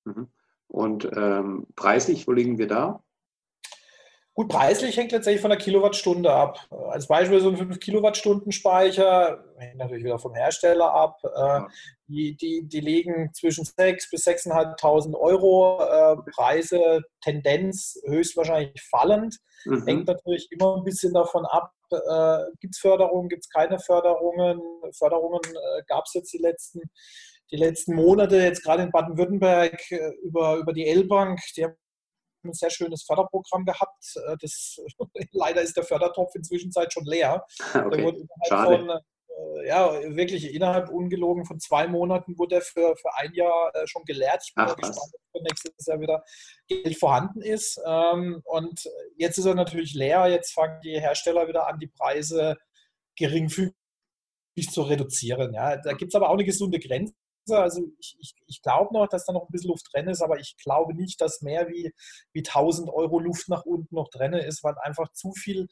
Mhm. 0.05 0.29
Und 0.69 1.09
ähm, 1.17 1.67
preislich, 1.77 2.27
wo 2.27 2.33
liegen 2.33 2.59
wir 2.59 2.67
da? 2.67 3.03
Gut, 4.37 4.49
preislich 4.49 4.97
hängt 4.97 5.13
letztendlich 5.13 5.41
von 5.41 5.51
der 5.51 5.61
Kilowattstunde 5.61 6.33
ab. 6.33 6.59
Als 6.91 7.07
Beispiel 7.07 7.41
so 7.41 7.51
ein 7.51 7.57
5 7.57 7.79
Kilowattstunden 7.79 8.51
Speicher, 8.51 9.45
hängt 9.59 9.77
natürlich 9.77 10.03
wieder 10.03 10.19
vom 10.19 10.35
Hersteller 10.35 10.93
ab. 10.93 11.21
Äh, 11.23 11.61
die, 12.09 12.37
die, 12.37 12.67
die 12.67 12.81
liegen 12.81 13.33
zwischen 13.33 13.65
6.000 13.65 14.11
bis 14.11 14.27
6.500 14.27 15.15
Euro. 15.15 15.81
Äh, 15.85 16.17
Preise, 16.33 17.03
Tendenz 17.21 17.97
höchstwahrscheinlich 18.07 18.83
fallend. 18.83 19.39
Mhm. 19.67 19.87
Hängt 19.87 20.09
natürlich 20.09 20.51
immer 20.51 20.79
ein 20.79 20.85
bisschen 20.85 21.15
davon 21.15 21.47
ab, 21.47 21.71
äh, 21.93 22.51
gibt 22.59 22.75
es 22.75 22.81
Förderungen, 22.81 23.29
gibt 23.29 23.45
es 23.45 23.51
keine 23.51 23.79
Förderungen. 23.79 24.61
Förderungen 24.99 25.43
gab 25.87 26.07
es 26.07 26.15
jetzt 26.15 26.33
die 26.33 26.39
letzten, 26.39 26.81
die 27.53 27.57
letzten 27.57 27.95
Monate, 27.95 28.39
jetzt 28.39 28.65
gerade 28.65 28.83
in 28.83 28.91
Baden-Württemberg 28.91 29.81
über, 30.25 30.57
über 30.57 30.73
die 30.73 30.89
L-Bank. 30.89 31.39
Die 31.57 31.65
haben 31.65 31.77
ein 32.45 32.53
sehr 32.53 32.71
schönes 32.71 33.05
Förderprogramm 33.05 33.65
gehabt. 33.65 34.17
Äh, 34.27 34.37
das, 34.41 34.79
leider 35.33 35.63
ist 35.63 35.77
der 35.77 35.85
Fördertopf 35.85 36.35
inzwischen 36.35 36.71
schon 36.91 37.05
leer. 37.05 37.45
Okay. 37.75 38.27
Schade. 38.49 38.79
Von, 38.79 38.91
äh, 38.91 39.67
ja, 39.67 39.93
wirklich 40.15 40.55
innerhalb 40.55 40.91
ungelogen 40.91 41.45
von 41.45 41.59
zwei 41.59 41.87
Monaten 41.87 42.39
wurde 42.39 42.57
er 42.57 42.61
für, 42.61 42.97
für 42.97 43.15
ein 43.17 43.33
Jahr 43.35 43.71
äh, 43.75 43.87
schon 43.87 44.05
geleert. 44.05 44.43
Ich 44.47 44.55
bin 44.55 44.65
Ach, 44.65 44.77
gespannt, 44.77 45.13
ob 45.33 45.43
nächstes 45.43 45.87
Jahr 45.87 46.01
wieder 46.01 46.23
Geld 46.69 46.97
vorhanden 46.99 47.43
ist. 47.43 47.81
Ähm, 47.87 48.41
und 48.45 48.89
jetzt 49.17 49.39
ist 49.39 49.47
er 49.47 49.55
natürlich 49.55 49.95
leer. 49.95 50.27
Jetzt 50.29 50.53
fangen 50.53 50.81
die 50.83 51.01
Hersteller 51.01 51.49
wieder 51.49 51.67
an, 51.67 51.79
die 51.79 51.89
Preise 51.89 52.57
geringfügig 53.17 53.75
zu 54.71 54.83
reduzieren. 54.83 55.53
Ja, 55.55 55.77
da 55.77 55.93
gibt 55.93 56.13
es 56.13 56.15
aber 56.15 56.29
auch 56.29 56.35
eine 56.35 56.45
gesunde 56.45 56.79
Grenze. 56.79 57.15
Also 57.51 57.83
ich, 57.99 58.17
ich, 58.19 58.35
ich 58.47 58.63
glaube 58.63 58.95
noch, 58.95 59.09
dass 59.09 59.27
da 59.27 59.33
noch 59.33 59.43
ein 59.43 59.53
bisschen 59.53 59.71
Luft 59.71 59.87
drin 59.93 60.09
ist, 60.09 60.23
aber 60.23 60.39
ich 60.39 60.57
glaube 60.57 60.95
nicht, 60.95 61.21
dass 61.21 61.43
mehr 61.43 61.69
wie, 61.69 61.93
wie 62.33 62.41
1000 62.41 62.89
Euro 62.91 63.19
Luft 63.19 63.49
nach 63.49 63.65
unten 63.65 63.95
noch 63.95 64.09
drin 64.09 64.33
ist, 64.33 64.65
weil 64.65 64.75
einfach 64.83 65.13
zu 65.13 65.33
viel 65.33 65.69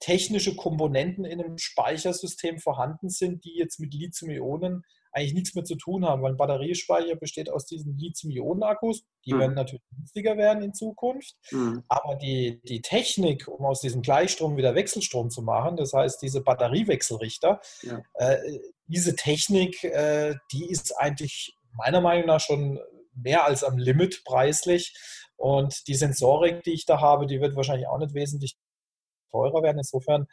technische 0.00 0.56
Komponenten 0.56 1.24
in 1.24 1.40
einem 1.40 1.58
Speichersystem 1.58 2.58
vorhanden 2.58 3.08
sind, 3.08 3.44
die 3.44 3.56
jetzt 3.56 3.78
mit 3.78 3.94
Lithium-Ionen 3.94 4.82
eigentlich 5.12 5.34
nichts 5.34 5.54
mehr 5.54 5.64
zu 5.64 5.76
tun 5.76 6.04
haben, 6.06 6.22
weil 6.22 6.32
ein 6.32 6.36
Batteriespeicher 6.36 7.16
besteht 7.16 7.50
aus 7.50 7.66
diesen 7.66 7.98
Lithium-Ionen-Akkus. 7.98 9.04
Die 9.26 9.34
mhm. 9.34 9.40
werden 9.40 9.54
natürlich 9.54 9.84
günstiger 9.94 10.36
werden 10.36 10.62
in 10.62 10.74
Zukunft. 10.74 11.36
Mhm. 11.50 11.84
Aber 11.88 12.16
die, 12.16 12.60
die 12.64 12.80
Technik, 12.80 13.46
um 13.46 13.64
aus 13.64 13.80
diesem 13.80 14.02
Gleichstrom 14.02 14.56
wieder 14.56 14.74
Wechselstrom 14.74 15.30
zu 15.30 15.42
machen, 15.42 15.76
das 15.76 15.92
heißt 15.92 16.20
diese 16.22 16.40
Batteriewechselrichter, 16.40 17.60
ja. 17.82 18.02
äh, 18.14 18.58
diese 18.92 19.16
Technik, 19.16 19.82
äh, 19.84 20.36
die 20.52 20.68
ist 20.68 20.96
eigentlich 20.98 21.56
meiner 21.76 22.00
Meinung 22.00 22.26
nach 22.26 22.40
schon 22.40 22.78
mehr 23.14 23.44
als 23.44 23.64
am 23.64 23.78
Limit 23.78 24.22
preislich. 24.24 24.94
Und 25.36 25.88
die 25.88 25.94
Sensorik, 25.94 26.62
die 26.62 26.72
ich 26.72 26.86
da 26.86 27.00
habe, 27.00 27.26
die 27.26 27.40
wird 27.40 27.56
wahrscheinlich 27.56 27.88
auch 27.88 27.98
nicht 27.98 28.14
wesentlich 28.14 28.56
teurer 29.30 29.62
werden. 29.62 29.78
Insofern 29.78 30.26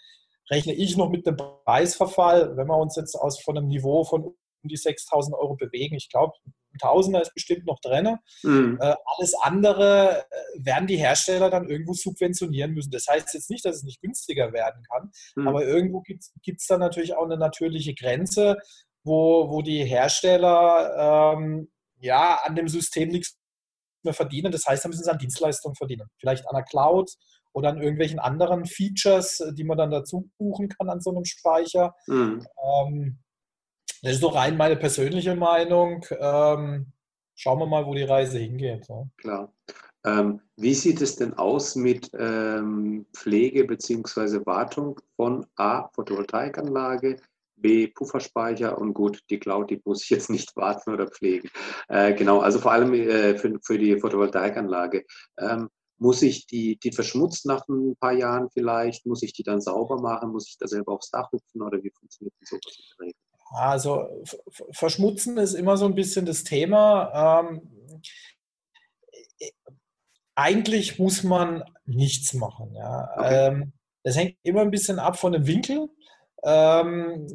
rechne 0.49 0.73
ich 0.73 0.97
noch 0.97 1.09
mit 1.09 1.25
dem 1.25 1.37
Preisverfall, 1.37 2.57
wenn 2.57 2.67
wir 2.67 2.77
uns 2.77 2.95
jetzt 2.95 3.15
aus 3.15 3.41
von 3.41 3.57
einem 3.57 3.67
Niveau 3.67 4.03
von 4.03 4.23
um 4.23 4.67
die 4.67 4.77
6000 4.77 5.35
Euro 5.35 5.55
bewegen. 5.55 5.95
Ich 5.95 6.09
glaube, 6.09 6.33
Tausender 6.79 7.21
ist 7.21 7.33
bestimmt 7.33 7.65
noch 7.65 7.79
drin. 7.79 8.17
Mhm. 8.43 8.79
Äh, 8.81 8.95
alles 9.17 9.35
andere 9.41 10.25
äh, 10.29 10.65
werden 10.65 10.87
die 10.87 10.97
Hersteller 10.97 11.49
dann 11.49 11.69
irgendwo 11.69 11.93
subventionieren 11.93 12.71
müssen. 12.71 12.91
Das 12.91 13.07
heißt 13.07 13.33
jetzt 13.33 13.49
nicht, 13.49 13.65
dass 13.65 13.77
es 13.77 13.83
nicht 13.83 14.01
günstiger 14.01 14.51
werden 14.53 14.83
kann, 14.91 15.11
mhm. 15.35 15.47
aber 15.47 15.65
irgendwo 15.65 16.01
gibt 16.01 16.23
es 16.59 16.67
dann 16.67 16.79
natürlich 16.79 17.15
auch 17.15 17.25
eine 17.25 17.37
natürliche 17.37 17.93
Grenze, 17.93 18.57
wo, 19.03 19.49
wo 19.49 19.61
die 19.61 19.83
Hersteller 19.85 21.35
ähm, 21.37 21.69
ja 21.99 22.39
an 22.43 22.55
dem 22.55 22.67
System 22.67 23.09
nichts 23.09 23.37
mehr 24.03 24.13
verdienen. 24.13 24.51
Das 24.51 24.65
heißt, 24.65 24.85
da 24.85 24.89
müssen 24.89 25.03
sie 25.03 25.11
an 25.11 25.17
Dienstleistungen 25.17 25.75
verdienen. 25.75 26.07
Vielleicht 26.17 26.47
an 26.47 26.55
der 26.55 26.63
Cloud 26.63 27.11
oder 27.53 27.69
an 27.69 27.81
irgendwelchen 27.81 28.19
anderen 28.19 28.65
Features, 28.65 29.43
die 29.53 29.63
man 29.63 29.77
dann 29.77 29.91
dazu 29.91 30.29
buchen 30.37 30.69
kann 30.69 30.89
an 30.89 31.01
so 31.01 31.11
einem 31.11 31.25
Speicher. 31.25 31.93
Mhm. 32.07 32.45
Ähm, 32.63 33.19
das 34.01 34.13
ist 34.13 34.23
doch 34.23 34.35
rein 34.35 34.57
meine 34.57 34.75
persönliche 34.75 35.35
Meinung. 35.35 36.05
Ähm, 36.11 36.91
schauen 37.35 37.59
wir 37.59 37.67
mal, 37.67 37.85
wo 37.85 37.93
die 37.93 38.03
Reise 38.03 38.39
hingeht. 38.39 38.87
Ja. 38.87 39.05
Klar. 39.17 39.53
Ähm, 40.05 40.41
wie 40.55 40.73
sieht 40.73 41.01
es 41.01 41.17
denn 41.17 41.33
aus 41.33 41.75
mit 41.75 42.09
ähm, 42.17 43.05
Pflege 43.13 43.65
bzw. 43.65 44.45
Wartung 44.45 44.99
von 45.17 45.45
A, 45.55 45.89
Photovoltaikanlage, 45.89 47.17
B, 47.57 47.87
Pufferspeicher 47.87 48.77
und 48.77 48.93
gut, 48.93 49.21
die 49.29 49.39
Cloud, 49.39 49.69
die 49.69 49.81
muss 49.83 50.03
ich 50.03 50.09
jetzt 50.09 50.29
nicht 50.29 50.55
warten 50.55 50.91
oder 50.91 51.07
pflegen. 51.07 51.49
Äh, 51.89 52.13
genau, 52.13 52.39
also 52.39 52.59
vor 52.59 52.71
allem 52.71 52.93
äh, 52.93 53.37
für, 53.37 53.59
für, 53.61 53.77
die 53.77 53.99
Photovoltaikanlage. 53.99 55.05
Ähm, 55.37 55.69
muss 55.97 56.21
ich 56.21 56.45
die, 56.47 56.79
die 56.79 56.93
verschmutzt 56.93 57.45
nach 57.45 57.67
ein 57.67 57.97
paar 57.97 58.13
Jahren 58.13 58.49
vielleicht? 58.51 59.05
Muss 59.05 59.21
ich 59.21 59.33
die 59.33 59.43
dann 59.43 59.59
sauber 59.59 59.99
machen? 59.99 60.31
Muss 60.31 60.47
ich 60.47 60.57
da 60.57 60.65
selber 60.65 60.93
aufs 60.93 61.11
Dach 61.11 61.29
hüpfen 61.33 61.61
oder 61.61 61.83
wie 61.83 61.91
funktioniert 61.91 62.33
denn 62.39 62.47
sowas? 62.47 63.28
Also 63.49 64.23
Verschmutzen 64.71 65.37
ist 65.37 65.53
immer 65.53 65.75
so 65.75 65.85
ein 65.85 65.95
bisschen 65.95 66.25
das 66.25 66.43
Thema. 66.43 67.41
Ähm, 67.41 68.01
eigentlich 70.35 70.99
muss 70.99 71.23
man 71.23 71.63
nichts 71.85 72.33
machen. 72.33 72.73
Ja. 72.75 73.09
Okay. 73.15 73.47
Ähm, 73.47 73.73
das 74.03 74.15
hängt 74.15 74.37
immer 74.43 74.61
ein 74.61 74.71
bisschen 74.71 74.99
ab 74.99 75.17
von 75.17 75.33
dem 75.33 75.47
Winkel, 75.47 75.89
ähm, 76.43 77.27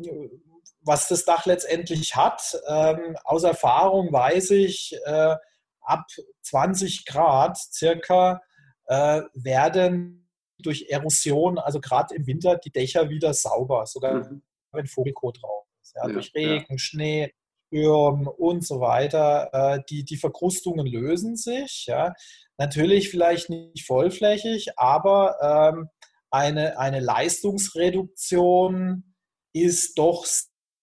was 0.80 1.08
das 1.08 1.24
Dach 1.24 1.46
letztendlich 1.46 2.16
hat. 2.16 2.58
Ähm, 2.68 3.16
aus 3.24 3.42
Erfahrung 3.42 4.12
weiß 4.12 4.50
ich, 4.52 4.96
äh, 5.04 5.36
ab 5.80 6.06
20 6.42 7.04
Grad 7.04 7.58
circa 7.58 8.40
äh, 8.86 9.22
werden 9.34 10.30
durch 10.58 10.86
Erosion, 10.88 11.58
also 11.58 11.80
gerade 11.80 12.14
im 12.14 12.26
Winter, 12.26 12.56
die 12.56 12.70
Dächer 12.70 13.10
wieder 13.10 13.34
sauber, 13.34 13.84
sogar 13.86 14.14
mhm. 14.14 14.42
wenn 14.72 14.86
Vogelkot 14.86 15.42
drauf 15.42 15.63
ja, 15.94 16.08
durch 16.08 16.34
Regen, 16.34 16.66
ja. 16.68 16.78
Schnee, 16.78 17.32
Sturm 17.68 18.28
und 18.28 18.64
so 18.64 18.80
weiter. 18.80 19.50
Äh, 19.52 19.82
die, 19.88 20.04
die 20.04 20.16
Verkrustungen 20.16 20.86
lösen 20.86 21.36
sich. 21.36 21.86
Ja. 21.86 22.12
Natürlich 22.58 23.10
vielleicht 23.10 23.50
nicht 23.50 23.86
vollflächig, 23.86 24.70
aber 24.76 25.72
ähm, 25.74 25.88
eine, 26.30 26.78
eine 26.78 27.00
Leistungsreduktion 27.00 29.14
ist 29.52 29.98
doch 29.98 30.26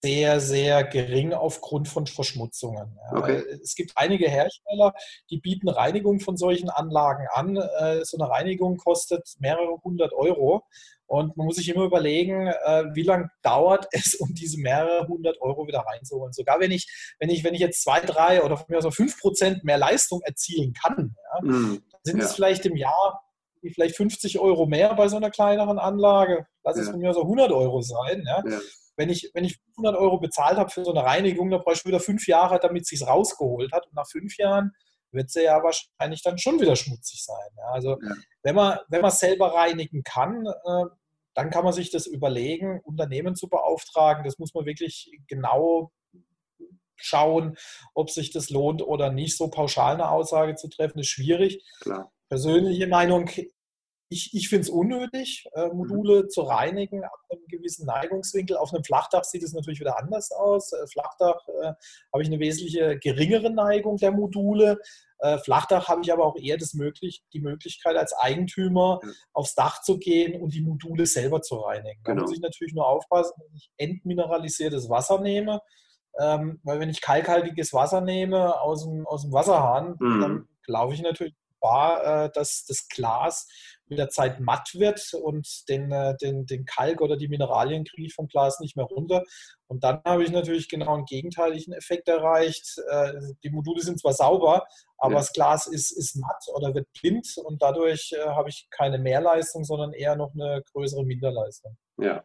sehr, 0.04 0.39
sehr 0.39 0.84
gering 0.84 1.34
aufgrund 1.34 1.88
von 1.88 2.08
Verschmutzungen. 2.08 2.97
Okay. 3.12 3.43
Es 3.62 3.76
gibt 3.76 3.91
einige 3.95 4.28
Hersteller, 4.28 4.93
die 5.30 5.38
bieten 5.38 5.69
Reinigung 5.69 6.19
von 6.19 6.38
solchen 6.38 6.69
Anlagen 6.69 7.28
an. 7.34 7.56
Äh, 7.56 8.04
so 8.04 8.17
eine 8.17 8.30
Reinigung 8.30 8.78
kostet 8.78 9.36
mehrere 9.39 9.78
hundert 9.84 10.13
Euro. 10.13 10.63
Und 11.12 11.36
man 11.36 11.45
muss 11.45 11.58
sich 11.58 11.67
immer 11.67 11.84
überlegen, 11.84 12.47
äh, 12.47 12.86
wie 12.93 13.02
lange 13.02 13.30
dauert 13.41 13.86
es, 13.91 14.15
um 14.15 14.34
diese 14.34 14.58
mehrere 14.62 15.06
hundert 15.10 15.41
Euro 15.41 15.67
wieder 15.67 15.80
reinzuholen. 15.80 16.32
Sogar 16.32 16.62
wenn 16.62 16.71
ich, 16.71 16.88
wenn 17.19 17.30
ich, 17.30 17.43
wenn 17.43 17.54
ich 17.54 17.60
jetzt 17.60 17.84
zwei, 17.84 18.00
drei 18.00 18.41
oder 18.41 18.56
von 18.56 18.67
mir 18.69 18.78
aus 18.78 18.86
so 18.86 18.91
fünf 18.91 19.19
Prozent 19.19 19.65
mehr 19.65 19.78
Leistung 19.78 20.21
erzielen 20.21 20.71
kann, 20.74 21.13
ja, 21.34 21.52
mm, 21.52 21.84
sind 22.04 22.19
ja. 22.19 22.24
es 22.24 22.34
vielleicht 22.34 22.65
im 22.65 22.78
Jahr 22.78 23.21
vielleicht 23.74 23.97
50 23.97 24.39
Euro 24.39 24.65
mehr 24.67 24.95
bei 24.95 25.10
so 25.10 25.17
einer 25.17 25.32
kleineren 25.32 25.80
Anlage. 25.80 26.47
Lass 26.63 26.78
ja. 26.78 26.84
es 26.84 26.89
von 26.89 27.00
mir 27.00 27.13
so 27.13 27.24
100 27.24 27.52
Euro 27.52 27.82
sein. 27.82 28.26
Wenn 28.95 29.10
ich, 29.10 29.30
wenn 29.34 29.43
ich 29.43 29.60
500 29.76 30.00
Euro 30.00 30.17
bezahlt 30.17 30.58
habe 30.58 30.69
für 30.69 30.86
so 30.86 30.91
eine 30.91 31.04
Reinigung, 31.04 31.52
dann 31.52 31.62
brauche 31.62 31.76
ich 31.76 31.86
wieder 31.86 32.00
fünf 32.00 32.26
Jahre, 32.26 32.58
damit 32.58 32.88
sie 32.88 32.95
es 32.95 33.06
rausgeholt 33.06 33.74
hat. 33.74 33.86
Und 33.88 33.95
nach 33.95 34.08
fünf 34.10 34.38
Jahren 34.38 34.71
wird 35.12 35.30
sie 35.30 35.43
ja 35.43 35.62
wahrscheinlich 35.62 36.24
dann 36.24 36.38
schon 36.38 36.60
wieder 36.60 36.76
schmutzig 36.78 37.24
sein. 37.24 37.50
Also 37.74 37.97
wenn 38.43 38.56
man 38.56 38.80
wenn 38.88 39.02
man 39.02 39.12
selber 39.12 39.54
reinigen 39.54 40.04
kann, 40.04 40.45
äh, 40.45 40.86
dann 41.34 41.50
kann 41.50 41.63
man 41.63 41.74
sich 41.74 41.91
das 41.91 42.08
überlegen, 42.08 42.80
Unternehmen 42.84 43.36
zu 43.36 43.48
beauftragen. 43.48 44.24
Das 44.24 44.38
muss 44.38 44.54
man 44.54 44.65
wirklich 44.65 45.12
genau 45.28 45.91
schauen, 46.96 47.58
ob 47.94 48.10
sich 48.10 48.32
das 48.32 48.50
lohnt 48.50 48.82
oder 48.82 49.12
nicht. 49.12 49.38
So 49.38 49.50
pauschal 49.50 49.96
eine 49.96 50.10
Aussage 50.10 50.56
zu 50.56 50.67
treffen, 50.67 51.00
ist 51.00 51.08
schwierig. 51.08 51.63
Klar. 51.82 52.12
Persönliche 52.30 52.88
Meinung 52.88 53.30
ich, 54.12 54.34
ich 54.34 54.50
finde 54.50 54.63
es 54.63 54.70
unnötig, 54.70 55.48
äh, 55.54 55.67
mhm. 55.67 55.78
Module 55.78 56.24
mhm. 56.24 56.30
zu 56.30 56.41
reinigen 56.41 57.04
ab 57.04 57.17
einem 57.30 57.46
gewissen 57.48 57.86
Neigungswinkel. 57.86 58.58
Auf 58.58 58.74
einem 58.74 58.84
Flachdach 58.84 59.24
sieht 59.24 59.41
es 59.41 59.54
natürlich 59.54 59.80
wieder 59.80 59.98
anders 59.98 60.32
aus. 60.32 60.74
Äh, 60.74 60.86
Flachdach 60.88 61.48
äh, 61.48 61.74
habe 62.12 62.22
ich 62.22 62.28
eine 62.28 62.39
wesentliche 62.39 63.00
geringere 63.00 63.50
Neigung 63.50 63.96
der 63.98 64.12
Module. 64.12 64.78
Äh, 65.21 65.38
Flachdach 65.38 65.88
habe 65.88 66.01
ich 66.03 66.12
aber 66.12 66.25
auch 66.25 66.36
eher 66.36 66.57
das 66.57 66.73
möglich, 66.73 67.23
die 67.31 67.39
Möglichkeit, 67.39 67.95
als 67.95 68.13
Eigentümer 68.13 68.99
mhm. 69.03 69.13
aufs 69.34 69.55
Dach 69.55 69.81
zu 69.81 69.97
gehen 69.97 70.41
und 70.41 70.53
die 70.53 70.62
Module 70.62 71.05
selber 71.05 71.41
zu 71.41 71.57
reinigen. 71.57 72.01
Genau. 72.03 72.15
Da 72.15 72.21
muss 72.21 72.34
ich 72.34 72.41
natürlich 72.41 72.73
nur 72.73 72.88
aufpassen, 72.88 73.34
dass 73.38 73.53
ich 73.55 73.71
entmineralisiertes 73.77 74.89
Wasser 74.89 75.21
nehme. 75.21 75.62
Ähm, 76.19 76.60
weil 76.63 76.79
wenn 76.79 76.89
ich 76.89 77.01
kalkhaltiges 77.01 77.71
Wasser 77.71 78.01
nehme 78.01 78.60
aus 78.60 78.84
dem, 78.84 79.07
aus 79.07 79.21
dem 79.21 79.31
Wasserhahn, 79.31 79.95
mhm. 79.99 80.19
dann 80.19 80.47
laufe 80.67 80.93
ich 80.93 81.01
natürlich 81.01 81.36
Gefahr, 81.62 82.25
äh, 82.25 82.31
dass 82.34 82.65
das 82.65 82.88
Glas 82.88 83.47
mit 83.91 83.99
der 83.99 84.10
Zeit 84.10 84.39
matt 84.39 84.73
wird 84.73 85.13
und 85.13 85.69
den, 85.69 85.91
äh, 85.91 86.15
den, 86.17 86.45
den 86.45 86.65
Kalk 86.65 87.01
oder 87.01 87.17
die 87.17 87.27
Mineralien 87.27 87.84
kriege 87.84 88.08
ich 88.08 88.15
vom 88.15 88.27
Glas 88.27 88.60
nicht 88.60 88.75
mehr 88.75 88.86
runter. 88.86 89.23
Und 89.67 89.84
dann 89.84 90.01
habe 90.06 90.23
ich 90.23 90.32
natürlich 90.32 90.69
genau 90.69 90.95
einen 90.95 91.06
gegenteiligen 91.06 91.73
Effekt 91.73 92.08
erreicht. 92.08 92.77
Äh, 92.89 93.13
die 93.43 93.51
Module 93.51 93.82
sind 93.82 93.99
zwar 93.99 94.13
sauber, 94.13 94.65
aber 94.97 95.13
ja. 95.13 95.19
das 95.19 95.34
Glas 95.34 95.67
ist, 95.67 95.91
ist 95.91 96.15
matt 96.15 96.43
oder 96.56 96.73
wird 96.73 96.88
blind 96.99 97.27
und 97.43 97.62
dadurch 97.62 98.13
habe 98.25 98.49
ich 98.49 98.67
keine 98.71 98.97
Mehrleistung, 98.97 99.63
sondern 99.63 99.93
eher 99.93 100.15
noch 100.15 100.32
eine 100.34 100.63
größere 100.71 101.04
Minderleistung. 101.04 101.77
Ja, 101.99 102.23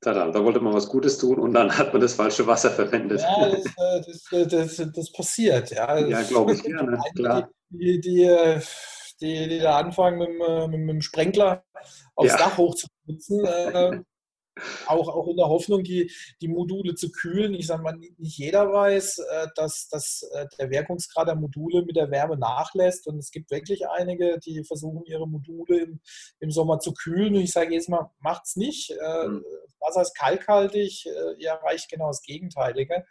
Tada, 0.00 0.30
da 0.30 0.44
wollte 0.44 0.60
man 0.60 0.74
was 0.74 0.88
Gutes 0.88 1.18
tun 1.18 1.38
und 1.38 1.54
dann 1.54 1.76
hat 1.76 1.92
man 1.92 2.02
das 2.02 2.14
falsche 2.14 2.46
Wasser 2.46 2.70
verwendet. 2.70 3.20
Ja, 3.20 3.50
das, 3.50 4.24
das, 4.30 4.76
das, 4.76 4.92
das 4.92 5.12
passiert. 5.12 5.70
Ja, 5.70 5.96
ja 5.98 6.22
glaube 6.22 6.54
ich 6.54 6.62
gerne, 6.62 6.98
klar 7.14 7.48
die, 7.74 8.00
die, 8.00 8.60
die, 9.20 9.48
die 9.48 9.58
da 9.58 9.78
anfangen, 9.78 10.18
mit, 10.18 10.70
mit, 10.70 10.80
mit 10.80 10.90
dem 10.90 11.00
Sprenkler 11.02 11.64
aufs 12.14 12.30
ja. 12.30 12.36
Dach 12.36 12.58
hochzuputzen. 12.58 13.44
Äh, 13.44 14.00
auch, 14.86 15.08
auch 15.08 15.26
in 15.28 15.36
der 15.36 15.48
Hoffnung, 15.48 15.82
die, 15.82 16.12
die 16.40 16.48
Module 16.48 16.94
zu 16.94 17.10
kühlen. 17.10 17.54
Ich 17.54 17.66
sage 17.66 17.82
mal, 17.82 17.96
nicht 17.96 18.38
jeder 18.38 18.72
weiß, 18.72 19.18
äh, 19.18 19.46
dass, 19.56 19.88
dass 19.88 20.22
äh, 20.32 20.46
der 20.58 20.70
Wirkungsgrad 20.70 21.28
der 21.28 21.34
Module 21.34 21.84
mit 21.84 21.96
der 21.96 22.10
Wärme 22.10 22.36
nachlässt. 22.36 23.06
Und 23.06 23.18
es 23.18 23.30
gibt 23.30 23.50
wirklich 23.50 23.88
einige, 23.88 24.38
die 24.38 24.62
versuchen, 24.64 25.04
ihre 25.06 25.28
Module 25.28 25.80
im, 25.80 26.00
im 26.40 26.50
Sommer 26.50 26.78
zu 26.78 26.92
kühlen. 26.92 27.34
Und 27.34 27.42
ich 27.42 27.52
sage 27.52 27.74
jetzt 27.74 27.88
mal, 27.88 28.10
macht 28.20 28.42
es 28.46 28.56
nicht. 28.56 28.90
Mhm. 28.90 29.44
Wasser 29.80 30.02
ist 30.02 30.16
kalkhaltig, 30.16 31.04
ihr 31.04 31.50
erreicht 31.50 31.90
genau 31.90 32.06
das 32.06 32.22
Gegenteilige. 32.22 33.04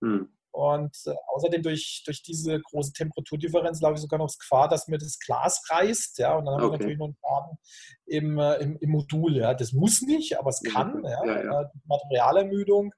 Mhm. 0.00 0.28
Und 0.52 0.96
äh, 1.06 1.14
außerdem 1.28 1.62
durch, 1.62 2.02
durch 2.04 2.22
diese 2.22 2.60
große 2.60 2.92
Temperaturdifferenz 2.92 3.80
laufe 3.80 3.94
ich 3.94 4.00
sogar 4.00 4.18
noch 4.18 4.26
das 4.26 4.38
Gefahr, 4.38 4.68
dass 4.68 4.88
mir 4.88 4.98
das 4.98 5.18
Glas 5.18 5.62
reißt. 5.70 6.18
Ja, 6.18 6.36
und 6.36 6.46
dann 6.46 6.54
haben 6.54 6.64
okay. 6.64 6.72
wir 6.72 6.78
natürlich 6.78 6.98
noch 6.98 7.06
einen 7.06 7.16
Schaden 7.20 7.58
im, 8.06 8.38
äh, 8.38 8.54
im, 8.56 8.76
im, 8.78 8.90
Modul. 8.90 9.36
Ja. 9.36 9.54
Das 9.54 9.72
muss 9.72 10.02
nicht, 10.02 10.38
aber 10.38 10.50
es 10.50 10.60
kann. 10.62 11.02
Ja, 11.04 11.24
ja, 11.24 11.44
ja. 11.44 11.60
Äh, 11.62 11.66
Materialermüdung. 11.86 12.92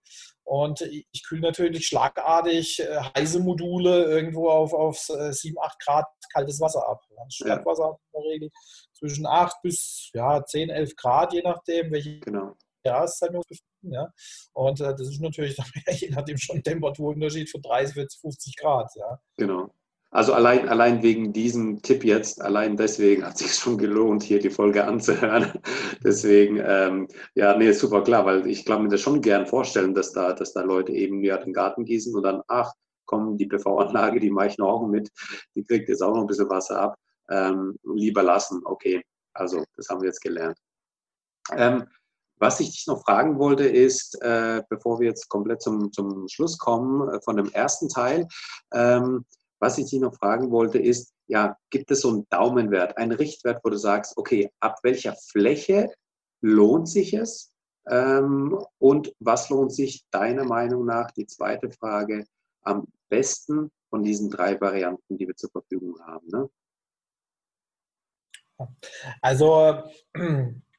Und 0.45 0.81
ich 0.81 1.23
kühle 1.27 1.43
natürlich 1.43 1.87
schlagartig 1.87 2.81
äh, 2.81 3.01
heiße 3.17 3.41
Module 3.41 4.05
irgendwo 4.05 4.51
auf, 4.51 4.73
auf 4.73 4.99
7, 4.99 5.57
8 5.61 5.79
Grad 5.81 6.07
kaltes 6.33 6.61
Wasser 6.61 6.87
ab. 6.89 7.01
Das 7.17 7.35
Stadtwasser 7.35 7.99
in 8.13 8.23
der 8.23 8.31
Regel 8.31 8.51
zwischen 8.95 9.27
8 9.27 9.63
bis 9.63 10.11
ja, 10.15 10.45
10, 10.45 10.71
11 10.71 10.97
Grad, 10.97 11.33
je 11.33 11.43
nachdem, 11.43 11.93
welche 11.93 12.21
genau. 12.21 12.55
Jahreszeit 12.85 13.33
nur. 13.33 13.43
Ja? 13.83 14.09
Und 14.53 14.81
äh, 14.81 14.95
das 14.95 15.09
ist 15.09 15.21
natürlich 15.21 15.57
je 16.01 16.11
nachdem 16.11 16.39
schon 16.39 16.57
ein 16.57 16.63
Temperaturunterschied 16.63 17.51
von 17.51 17.63
30, 17.63 17.95
40, 17.95 18.21
50 18.21 18.57
Grad. 18.57 18.91
Ja? 18.97 19.19
Genau. 19.37 19.71
Also 20.13 20.35
allein, 20.35 20.69
allein 20.69 21.03
wegen 21.03 21.33
diesem 21.33 21.81
Tipp 21.81 22.05
jetzt, 22.05 22.43
allein 22.43 22.77
deswegen 22.77 23.25
hat 23.25 23.33
es 23.33 23.39
sich 23.41 23.55
schon 23.55 23.79
gelohnt, 23.79 24.23
hier 24.23 24.41
die 24.41 24.51
Folge 24.51 24.85
anzuhören. 24.85 25.53
deswegen, 26.05 26.61
ähm, 26.63 27.09
ja, 27.35 27.57
nee, 27.57 27.73
super 27.73 28.03
klar, 28.03 28.27
weil 28.27 28.47
ich 28.47 28.67
kann 28.67 28.83
mir 28.83 28.91
das 28.91 29.01
schon 29.01 29.23
gern 29.23 29.47
vorstellen, 29.47 29.95
dass 29.95 30.13
da, 30.13 30.35
dass 30.35 30.53
da 30.53 30.61
Leute 30.61 30.93
eben 30.93 31.25
ja 31.25 31.39
den 31.39 31.55
Garten 31.55 31.87
gießen 31.87 32.15
und 32.15 32.25
dann, 32.25 32.43
ach, 32.49 32.73
komm, 33.07 33.39
die 33.39 33.47
PV-Anlage, 33.47 34.21
die 34.21 34.31
mache 34.31 34.49
ich 34.49 34.59
noch 34.59 34.69
auch 34.69 34.87
mit, 34.87 35.11
die 35.55 35.65
kriegt 35.65 35.89
jetzt 35.89 36.03
auch 36.03 36.15
noch 36.15 36.21
ein 36.21 36.27
bisschen 36.27 36.51
Wasser 36.51 36.79
ab. 36.79 36.97
Ähm, 37.31 37.75
lieber 37.83 38.23
lassen, 38.23 38.61
okay. 38.67 39.03
Also, 39.33 39.65
das 39.77 39.89
haben 39.89 40.03
wir 40.03 40.09
jetzt 40.09 40.21
gelernt. 40.21 40.59
Ähm, 41.57 41.87
was 42.39 42.61
ich 42.61 42.71
dich 42.73 42.87
noch 42.87 43.03
fragen 43.03 43.39
wollte, 43.39 43.65
ist, 43.65 44.21
äh, 44.23 44.63
bevor 44.69 45.01
wir 45.01 45.09
jetzt 45.09 45.29
komplett 45.29 45.63
zum, 45.63 45.93
zum 45.93 46.27
Schluss 46.29 46.59
kommen 46.59 47.09
äh, 47.09 47.21
von 47.23 47.37
dem 47.37 47.51
ersten 47.53 47.89
Teil, 47.89 48.27
ähm, 48.73 49.25
was 49.61 49.79
ich 49.79 49.91
dich 49.91 50.01
noch 50.01 50.17
fragen 50.17 50.51
wollte, 50.51 50.79
ist, 50.79 51.13
ja, 51.29 51.57
gibt 51.71 51.91
es 51.93 52.01
so 52.01 52.09
einen 52.09 52.27
Daumenwert, 52.31 52.99
einen 52.99 53.13
Richtwert, 53.13 53.61
wo 53.63 53.71
du 53.71 53.79
sagst, 53.79 54.17
okay, 54.17 54.51
ab 54.59 54.79
welcher 54.83 55.15
Fläche 55.31 55.95
lohnt 56.41 56.89
sich 56.89 57.15
es? 57.15 57.53
Ähm, 57.89 58.59
und 58.79 59.13
was 59.21 59.49
lohnt 59.51 59.73
sich 59.73 60.05
deiner 60.11 60.45
Meinung 60.45 60.85
nach, 60.85 61.11
die 61.13 61.27
zweite 61.27 61.71
Frage, 61.71 62.27
am 62.63 62.87
besten 63.09 63.71
von 63.89 64.03
diesen 64.03 64.31
drei 64.31 64.61
Varianten, 64.61 65.17
die 65.17 65.29
wir 65.29 65.37
zur 65.37 65.51
Verfügung 65.51 65.99
haben? 66.01 66.27
Ne? 66.29 66.51
Also 69.21 69.83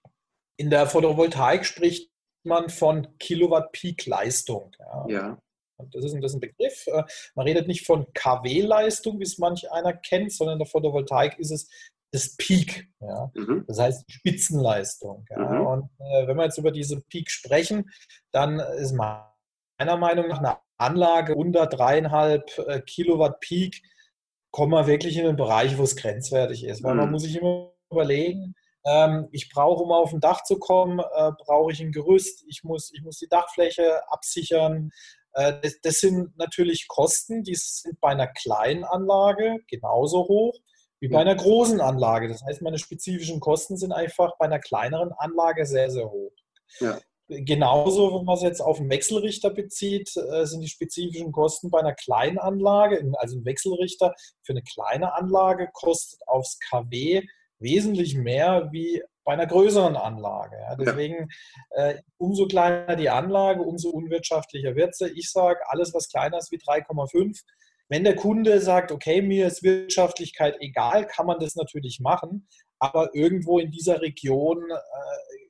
in 0.58 0.70
der 0.70 0.88
Photovoltaik 0.88 1.66
spricht 1.66 2.12
man 2.44 2.70
von 2.70 3.08
Kilowatt 3.20 3.72
Peak 3.72 4.06
Leistung. 4.06 4.72
Ja. 4.80 5.06
ja. 5.08 5.38
Das, 5.92 6.06
ist, 6.06 6.16
das 6.16 6.32
ist 6.32 6.36
ein 6.36 6.42
Begriff. 6.42 6.88
Äh, 6.88 7.04
man 7.36 7.46
redet 7.46 7.68
nicht 7.68 7.86
von 7.86 8.06
KW-Leistung, 8.14 9.20
wie 9.20 9.24
es 9.24 9.38
manch 9.38 9.70
einer 9.72 9.94
kennt, 9.94 10.32
sondern 10.32 10.54
in 10.54 10.60
der 10.60 10.68
Photovoltaik 10.68 11.40
ist 11.40 11.52
es 11.52 11.70
das 12.12 12.36
Peak. 12.38 12.90
Ja. 13.00 13.32
Mhm. 13.34 13.66
Das 13.68 13.80
heißt 13.80 14.06
Spitzenleistung. 14.10 15.26
Ja. 15.30 15.40
Mhm. 15.40 15.66
Und 15.66 15.90
äh, 16.00 16.28
wenn 16.28 16.38
wir 16.38 16.46
jetzt 16.46 16.58
über 16.58 16.72
diese 16.72 17.02
Peak 17.02 17.30
sprechen, 17.30 17.90
dann 18.32 18.60
ist 18.60 18.94
meiner 18.94 19.98
Meinung 19.98 20.28
nach 20.28 20.40
eine 20.40 20.58
Anlage 20.78 21.36
unter 21.36 21.68
dreieinhalb 21.68 22.58
äh, 22.68 22.82
Kilowatt 22.82 23.40
Peak, 23.40 23.82
kommen 24.52 24.72
wir 24.72 24.86
wirklich 24.86 25.18
in 25.18 25.26
den 25.26 25.36
Bereich, 25.36 25.78
wo 25.78 25.84
es 25.84 25.96
grenzwertig 25.96 26.66
ist. 26.66 26.84
Weil 26.84 26.94
mhm. 26.94 27.00
man 27.00 27.12
muss 27.12 27.24
sich 27.24 27.36
immer 27.36 27.74
überlegen, 27.90 28.54
ähm, 28.86 29.28
ich 29.32 29.50
brauche, 29.50 29.84
um 29.84 29.92
auf 29.92 30.14
ein 30.14 30.20
Dach 30.20 30.44
zu 30.44 30.60
kommen, 30.60 31.00
äh, 31.00 31.32
brauche 31.38 31.72
ich 31.72 31.82
ein 31.82 31.92
Gerüst. 31.92 32.44
Ich 32.48 32.64
muss, 32.64 32.92
ich 32.94 33.02
muss 33.02 33.18
die 33.18 33.30
Dachfläche 33.30 34.02
absichern. 34.12 34.92
Äh, 35.34 35.54
das, 35.62 35.80
das, 35.82 36.00
sind 36.00 36.38
natürlich 36.38 36.88
Kosten, 36.88 37.44
die 37.44 37.56
sind 37.56 38.00
bei 38.02 38.10
einer 38.10 38.28
kleinen 38.28 38.84
Anlage 38.84 39.60
genauso 39.68 40.28
hoch 40.28 40.54
wie 41.00 41.10
bei 41.10 41.20
einer 41.20 41.36
großen 41.36 41.82
Anlage. 41.82 42.30
Das 42.30 42.46
heißt, 42.46 42.62
meine 42.62 42.80
spezifischen 42.80 43.42
Kosten 43.42 43.76
sind 43.76 43.92
einfach 43.92 44.38
bei 44.38 44.46
einer 44.46 44.60
kleineren 44.60 45.12
Anlage 45.18 45.66
sehr, 45.66 45.92
sehr 45.92 46.10
hoch. 46.10 46.32
Ja. 46.80 46.98
Genauso, 47.28 48.18
wenn 48.18 48.26
man 48.26 48.36
es 48.36 48.42
jetzt 48.42 48.62
auf 48.62 48.80
einen 48.80 48.90
Wechselrichter 48.90 49.50
bezieht, 49.50 50.16
äh, 50.16 50.46
sind 50.46 50.62
die 50.62 50.70
spezifischen 50.70 51.34
Kosten 51.34 51.70
bei 51.72 51.80
einer 51.80 51.94
kleinen 51.94 52.38
Anlage, 52.38 53.06
also 53.18 53.38
ein 53.38 53.46
Wechselrichter 53.46 54.14
für 54.44 54.54
eine 54.54 54.64
kleine 54.64 55.14
Anlage 55.14 55.70
kostet 55.74 56.20
aufs 56.26 56.58
KW 56.70 57.22
wesentlich 57.64 58.16
mehr 58.16 58.70
wie 58.72 59.02
bei 59.24 59.34
einer 59.34 59.48
größeren 59.48 59.96
Anlage. 59.96 60.58
Ja, 60.60 60.76
deswegen, 60.76 61.30
äh, 61.72 61.96
umso 62.18 62.46
kleiner 62.46 62.96
die 62.96 63.10
Anlage, 63.10 63.62
umso 63.62 63.90
unwirtschaftlicher 63.90 64.76
wird 64.76 64.96
sie. 64.96 65.08
Ich 65.16 65.32
sage, 65.32 65.60
alles, 65.68 65.94
was 65.94 66.10
kleiner 66.10 66.38
ist 66.38 66.52
wie 66.52 66.58
3,5, 66.58 67.42
wenn 67.90 68.04
der 68.04 68.16
Kunde 68.16 68.60
sagt, 68.60 68.92
okay, 68.92 69.22
mir 69.22 69.48
ist 69.48 69.64
Wirtschaftlichkeit 69.64 70.58
egal, 70.60 71.08
kann 71.08 71.26
man 71.26 71.40
das 71.40 71.56
natürlich 71.56 72.00
machen, 72.00 72.48
aber 72.80 73.14
irgendwo 73.14 73.60
in 73.60 73.72
dieser 73.72 74.02
Region 74.02 74.70
äh, 74.70 75.44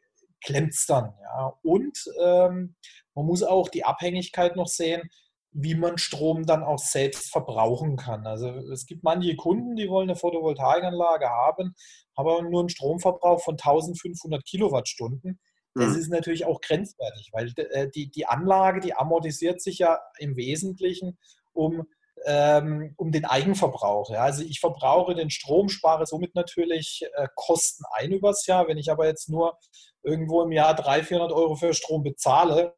klemmt 0.46 0.74
es 0.74 0.86
dann. 0.86 1.14
Ja. 1.22 1.54
Und 1.64 1.98
ähm, 2.22 2.76
man 3.16 3.26
muss 3.26 3.44
auch 3.44 3.70
die 3.70 3.86
Abhängigkeit 3.86 4.56
noch 4.56 4.68
sehen, 4.68 5.10
wie 5.54 5.76
man 5.76 5.98
Strom 5.98 6.46
dann 6.46 6.64
auch 6.64 6.80
selbst 6.80 7.32
verbrauchen 7.32 7.96
kann. 7.96 8.26
Also 8.26 8.50
es 8.72 8.86
gibt 8.86 9.04
manche 9.04 9.36
Kunden, 9.36 9.76
die 9.76 9.88
wollen 9.88 10.10
eine 10.10 10.18
Photovoltaikanlage 10.18 11.30
haben, 11.30 11.76
aber 12.16 12.42
nur 12.42 12.62
einen 12.62 12.70
Stromverbrauch 12.70 13.42
von 13.42 13.54
1500 13.54 14.44
Kilowattstunden. 14.44 15.40
Das 15.76 15.94
mhm. 15.94 16.00
ist 16.00 16.10
natürlich 16.10 16.46
auch 16.46 16.62
grenzwertig, 16.62 17.30
weil 17.32 17.52
äh, 17.56 17.90
die, 17.90 18.10
die 18.10 18.26
Anlage, 18.26 18.80
die 18.80 18.96
amortisiert 18.96 19.62
sich 19.62 19.80
ja 19.80 20.00
im 20.20 20.36
Wesentlichen 20.36 21.18
um, 21.52 21.88
ähm, 22.26 22.94
um 22.98 23.12
den 23.12 23.26
Eigenverbrauch. 23.26 24.12
Ja. 24.12 24.24
Also 24.24 24.44
ich 24.44 24.60
verbrauche 24.60 25.16
den 25.16 25.30
Strom, 25.30 25.70
spare 25.70 26.06
somit 26.06 26.36
natürlich 26.36 27.04
äh, 27.16 27.28
Kosten 27.36 27.84
ein 27.94 28.12
übers 28.12 28.46
Jahr. 28.46 28.68
Wenn 28.68 28.78
ich 28.78 28.92
aber 28.92 29.08
jetzt 29.08 29.30
nur 29.30 29.58
irgendwo 30.04 30.44
im 30.44 30.52
Jahr 30.52 30.76
300, 30.76 31.08
400 31.08 31.32
Euro 31.32 31.56
für 31.56 31.74
Strom 31.74 32.04
bezahle, 32.04 32.76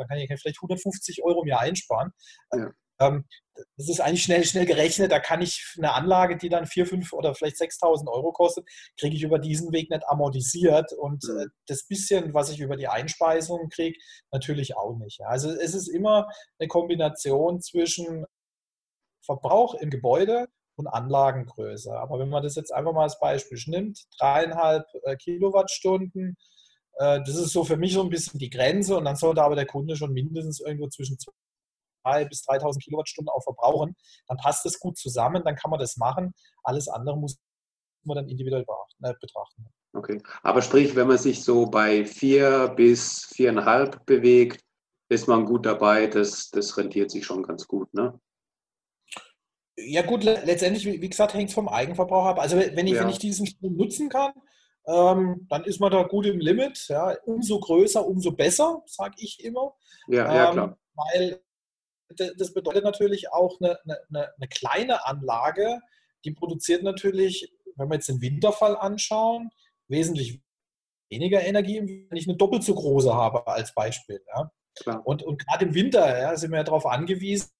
dann 0.00 0.08
kann 0.08 0.18
ich 0.18 0.40
vielleicht 0.40 0.58
150 0.58 1.22
Euro 1.22 1.42
im 1.42 1.48
Jahr 1.48 1.60
einsparen. 1.60 2.12
Ja. 2.52 2.70
Ähm, 3.00 3.24
das 3.76 3.88
ist 3.88 4.00
eigentlich 4.00 4.22
schnell, 4.22 4.44
schnell 4.44 4.66
gerechnet. 4.66 5.10
Da 5.10 5.18
kann 5.18 5.42
ich 5.42 5.74
eine 5.78 5.92
Anlage, 5.92 6.36
die 6.36 6.48
dann 6.48 6.66
4, 6.66 6.86
5 6.86 7.12
oder 7.12 7.34
vielleicht 7.34 7.56
6.000 7.56 8.08
Euro 8.08 8.32
kostet, 8.32 8.66
kriege 8.98 9.16
ich 9.16 9.22
über 9.22 9.38
diesen 9.38 9.72
Weg 9.72 9.90
nicht 9.90 10.06
amortisiert. 10.06 10.92
Und 10.92 11.24
äh, 11.24 11.46
das 11.66 11.86
bisschen, 11.86 12.34
was 12.34 12.50
ich 12.50 12.60
über 12.60 12.76
die 12.76 12.88
Einspeisung 12.88 13.68
kriege, 13.70 13.98
natürlich 14.32 14.76
auch 14.76 14.96
nicht. 14.96 15.20
Also 15.22 15.50
es 15.50 15.74
ist 15.74 15.88
immer 15.88 16.28
eine 16.58 16.68
Kombination 16.68 17.60
zwischen 17.60 18.24
Verbrauch 19.24 19.74
im 19.74 19.90
Gebäude 19.90 20.48
und 20.76 20.86
Anlagengröße. 20.86 21.92
Aber 21.92 22.18
wenn 22.18 22.30
man 22.30 22.42
das 22.42 22.54
jetzt 22.54 22.72
einfach 22.72 22.92
mal 22.92 23.04
als 23.04 23.18
Beispiel 23.18 23.58
nimmt, 23.66 24.04
dreieinhalb 24.18 24.86
äh, 25.04 25.16
Kilowattstunden, 25.16 26.30
äh, 26.30 26.59
das 26.98 27.36
ist 27.36 27.52
so 27.52 27.64
für 27.64 27.76
mich 27.76 27.94
so 27.94 28.02
ein 28.02 28.10
bisschen 28.10 28.38
die 28.38 28.50
Grenze 28.50 28.96
und 28.96 29.04
dann 29.04 29.16
sollte 29.16 29.42
aber 29.42 29.54
der 29.54 29.66
Kunde 29.66 29.96
schon 29.96 30.12
mindestens 30.12 30.60
irgendwo 30.60 30.88
zwischen 30.88 31.16
2.000 32.04 32.28
bis 32.28 32.42
3.000 32.44 32.78
Kilowattstunden 32.82 33.30
auch 33.30 33.42
verbrauchen. 33.42 33.96
Dann 34.28 34.36
passt 34.36 34.64
das 34.64 34.78
gut 34.78 34.98
zusammen, 34.98 35.42
dann 35.44 35.56
kann 35.56 35.70
man 35.70 35.80
das 35.80 35.96
machen. 35.96 36.34
Alles 36.62 36.88
andere 36.88 37.16
muss 37.16 37.38
man 38.04 38.16
dann 38.16 38.28
individuell 38.28 38.64
äh, 39.02 39.14
betrachten. 39.20 39.66
Okay, 39.92 40.22
aber 40.42 40.62
sprich, 40.62 40.94
wenn 40.94 41.08
man 41.08 41.18
sich 41.18 41.42
so 41.42 41.66
bei 41.66 42.04
vier 42.04 42.72
bis 42.76 43.26
viereinhalb 43.34 44.04
bewegt, 44.06 44.62
ist 45.08 45.26
man 45.26 45.44
gut 45.44 45.66
dabei. 45.66 46.06
Das, 46.06 46.50
das 46.50 46.76
rentiert 46.76 47.10
sich 47.10 47.24
schon 47.24 47.42
ganz 47.42 47.66
gut, 47.66 47.92
ne? 47.92 48.18
Ja 49.76 50.02
gut, 50.02 50.24
letztendlich, 50.24 50.84
wie 50.84 51.08
gesagt, 51.08 51.34
hängt 51.34 51.48
es 51.48 51.54
vom 51.54 51.68
Eigenverbrauch 51.68 52.26
ab. 52.26 52.38
Also 52.38 52.56
wenn 52.56 52.86
ich, 52.86 52.94
ja. 52.94 53.00
wenn 53.00 53.08
ich 53.08 53.18
diesen 53.18 53.46
Strom 53.46 53.76
nutzen 53.76 54.08
kann, 54.08 54.32
ähm, 54.86 55.46
dann 55.48 55.64
ist 55.64 55.80
man 55.80 55.92
da 55.92 56.02
gut 56.02 56.26
im 56.26 56.40
Limit. 56.40 56.86
Ja. 56.88 57.16
Umso 57.24 57.60
größer, 57.60 58.04
umso 58.06 58.32
besser, 58.32 58.82
sage 58.86 59.14
ich 59.18 59.42
immer. 59.44 59.74
Ja, 60.08 60.34
ja 60.34 60.52
klar. 60.52 60.68
Ähm, 60.68 60.76
weil 60.94 61.42
das 62.36 62.52
bedeutet 62.52 62.84
natürlich 62.84 63.32
auch 63.32 63.60
eine, 63.60 63.78
eine, 63.84 64.34
eine, 64.36 64.48
kleine 64.48 65.06
Anlage, 65.06 65.78
die 66.24 66.32
produziert 66.32 66.82
natürlich, 66.82 67.52
wenn 67.76 67.88
wir 67.88 67.94
jetzt 67.94 68.08
den 68.08 68.20
Winterfall 68.20 68.76
anschauen, 68.76 69.50
wesentlich 69.86 70.42
weniger 71.08 71.42
Energie, 71.42 72.06
wenn 72.08 72.18
ich 72.18 72.28
eine 72.28 72.36
doppelt 72.36 72.64
so 72.64 72.74
große 72.74 73.14
habe 73.14 73.46
als 73.46 73.74
Beispiel. 73.74 74.22
Ja. 74.34 74.50
Klar. 74.76 75.06
Und, 75.06 75.22
und 75.22 75.44
gerade 75.44 75.66
im 75.66 75.74
Winter 75.74 76.18
ja, 76.18 76.36
sind 76.36 76.50
wir 76.50 76.58
ja 76.58 76.64
darauf 76.64 76.86
angewiesen, 76.86 77.50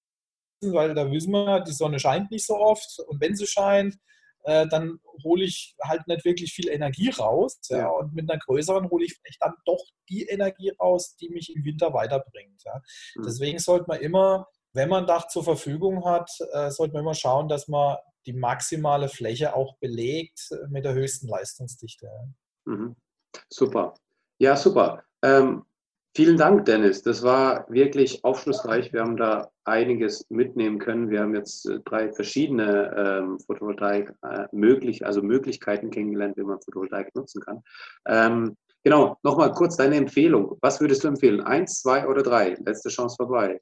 weil 0.63 0.95
da 0.95 1.11
wissen 1.11 1.33
wir, 1.33 1.61
die 1.61 1.73
Sonne 1.73 1.99
scheint 1.99 2.31
nicht 2.31 2.47
so 2.47 2.57
oft 2.57 2.99
und 3.07 3.21
wenn 3.21 3.37
sie 3.37 3.47
scheint, 3.47 3.97
äh, 4.45 4.67
dann 4.69 5.01
hole 5.25 5.45
ich 5.45 5.77
halt 5.83 6.07
nicht 6.07 6.25
wirklich 6.25 6.53
viel 6.53 6.69
Energie 6.69 7.11
raus. 7.11 7.59
Ja, 7.69 7.79
ja. 7.79 7.89
Und 7.89 8.15
mit 8.15 8.31
einer 8.31 8.39
größeren 8.39 8.91
hole 8.91 9.05
ich 9.05 9.15
vielleicht 9.15 9.43
dann 9.43 9.55
doch 9.65 9.83
die 10.09 10.25
Energie 10.25 10.71
raus, 10.81 11.17
die 11.17 11.29
mich 11.31 11.55
im 11.55 11.65
Winter 11.65 11.93
weiterbringt. 11.93 12.63
Ja. 12.65 12.81
Mhm. 13.17 13.23
Deswegen 13.25 13.59
sollte 13.59 13.87
man 13.89 14.01
immer, 14.01 14.47
wenn 14.73 14.89
man 14.89 15.07
Dach 15.07 15.29
zur 15.29 15.45
Verfügung 15.45 16.05
hat, 16.05 16.31
äh, 16.53 16.71
sollte 16.71 16.95
man 16.95 17.03
immer 17.03 17.15
schauen, 17.15 17.49
dass 17.49 17.69
man 17.69 17.97
die 18.27 18.33
maximale 18.33 19.09
Fläche 19.09 19.55
auch 19.55 19.77
belegt 19.79 20.51
mit 20.69 20.85
der 20.85 20.95
höchsten 20.95 21.29
Leistungsdichte. 21.29 22.09
Mhm. 22.67 22.97
Super. 23.49 23.95
Ja, 24.39 24.57
super. 24.57 25.05
Ähm, 25.23 25.65
Vielen 26.17 26.37
Dank, 26.37 26.65
Dennis. 26.65 27.03
Das 27.03 27.23
war 27.23 27.71
wirklich 27.71 28.25
aufschlussreich. 28.25 28.93
Wir 28.93 29.03
haben 29.03 29.17
da 29.17 29.49
einiges 29.71 30.27
mitnehmen 30.29 30.79
können. 30.79 31.11
Wir 31.11 31.21
haben 31.21 31.35
jetzt 31.35 31.67
äh, 31.67 31.81
drei 31.85 32.13
verschiedene 32.13 32.95
ähm, 32.97 33.39
Photovoltaik 33.41 34.13
äh, 34.23 34.47
möglich, 34.53 35.07
also 35.07 35.23
Möglichkeiten 35.23 35.91
kennengelernt, 35.91 36.37
wie 36.37 36.43
man 36.43 36.61
Photovoltaik 36.61 37.15
nutzen 37.15 37.41
kann. 37.41 37.63
Ähm, 38.07 38.57
genau, 38.83 39.17
nochmal 39.23 39.53
kurz 39.53 39.77
deine 39.77 39.97
Empfehlung. 39.97 40.59
Was 40.61 40.81
würdest 40.81 41.05
du 41.05 41.09
empfehlen? 41.09 41.41
Eins, 41.41 41.81
zwei 41.81 42.07
oder 42.07 42.23
drei? 42.23 42.57
Letzte 42.65 42.91
Chance 42.91 43.17
vorbei. 43.17 43.61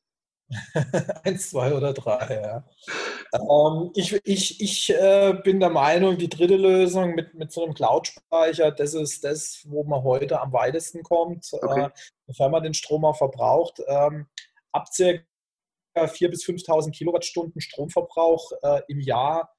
Eins, 1.24 1.50
zwei 1.50 1.74
oder 1.74 1.92
drei, 1.92 2.40
ja. 2.42 2.64
Ähm, 3.34 3.90
ich 3.94 4.18
ich, 4.24 4.60
ich 4.60 4.90
äh, 4.90 5.34
bin 5.44 5.60
der 5.60 5.68
Meinung, 5.68 6.16
die 6.16 6.30
dritte 6.30 6.56
Lösung 6.56 7.14
mit, 7.14 7.34
mit 7.34 7.52
so 7.52 7.64
einem 7.64 7.74
Cloud-Speicher, 7.74 8.70
das 8.72 8.94
ist 8.94 9.24
das, 9.24 9.62
wo 9.66 9.84
man 9.84 10.02
heute 10.02 10.40
am 10.40 10.52
weitesten 10.52 11.02
kommt, 11.02 11.46
okay. 11.52 11.84
äh, 11.84 11.90
sofern 12.26 12.52
man 12.52 12.62
den 12.62 12.74
Strom 12.74 13.04
auch 13.04 13.16
verbraucht. 13.16 13.82
Ähm, 13.86 14.26
ab 14.72 14.88
circa 14.92 15.27
4.000 15.96 16.28
bis 16.28 16.44
5.000 16.44 16.90
Kilowattstunden 16.92 17.60
Stromverbrauch 17.60 18.52
äh, 18.62 18.82
im 18.88 19.00
Jahr 19.00 19.52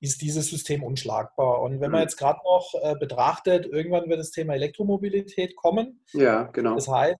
ist 0.00 0.20
dieses 0.20 0.48
System 0.48 0.82
unschlagbar. 0.82 1.62
Und 1.62 1.80
wenn 1.80 1.90
man 1.90 2.00
mhm. 2.00 2.04
jetzt 2.04 2.16
gerade 2.16 2.40
noch 2.44 2.74
äh, 2.82 2.94
betrachtet, 2.98 3.66
irgendwann 3.66 4.08
wird 4.08 4.20
das 4.20 4.30
Thema 4.30 4.54
Elektromobilität 4.54 5.56
kommen. 5.56 6.04
Ja, 6.12 6.44
genau. 6.44 6.74
Das 6.74 6.88
heißt, 6.88 7.16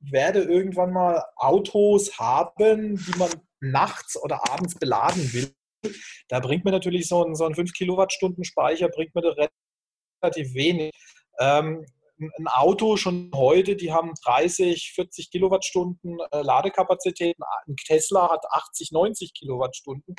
werde 0.00 0.42
irgendwann 0.42 0.92
mal 0.92 1.22
Autos 1.36 2.18
haben, 2.18 2.96
die 2.96 3.18
man 3.18 3.30
nachts 3.60 4.20
oder 4.20 4.40
abends 4.50 4.74
beladen 4.74 5.32
will. 5.32 5.52
Da 6.28 6.40
bringt 6.40 6.64
mir 6.64 6.70
natürlich 6.70 7.08
so 7.08 7.24
ein, 7.24 7.34
so 7.34 7.44
ein 7.44 7.54
5 7.54 7.72
Kilowattstunden 7.72 8.44
Speicher, 8.44 8.88
bringt 8.88 9.14
mir 9.14 9.22
relativ 10.22 10.54
wenig. 10.54 10.92
Ähm, 11.38 11.84
ein 12.18 12.46
Auto 12.46 12.96
schon 12.96 13.30
heute, 13.34 13.74
die 13.76 13.92
haben 13.92 14.12
30, 14.24 14.92
40 14.94 15.30
Kilowattstunden 15.30 16.18
äh, 16.30 16.42
Ladekapazitäten. 16.42 17.42
Ein 17.66 17.76
Tesla 17.76 18.30
hat 18.30 18.44
80, 18.50 18.92
90 18.92 19.34
Kilowattstunden. 19.34 20.14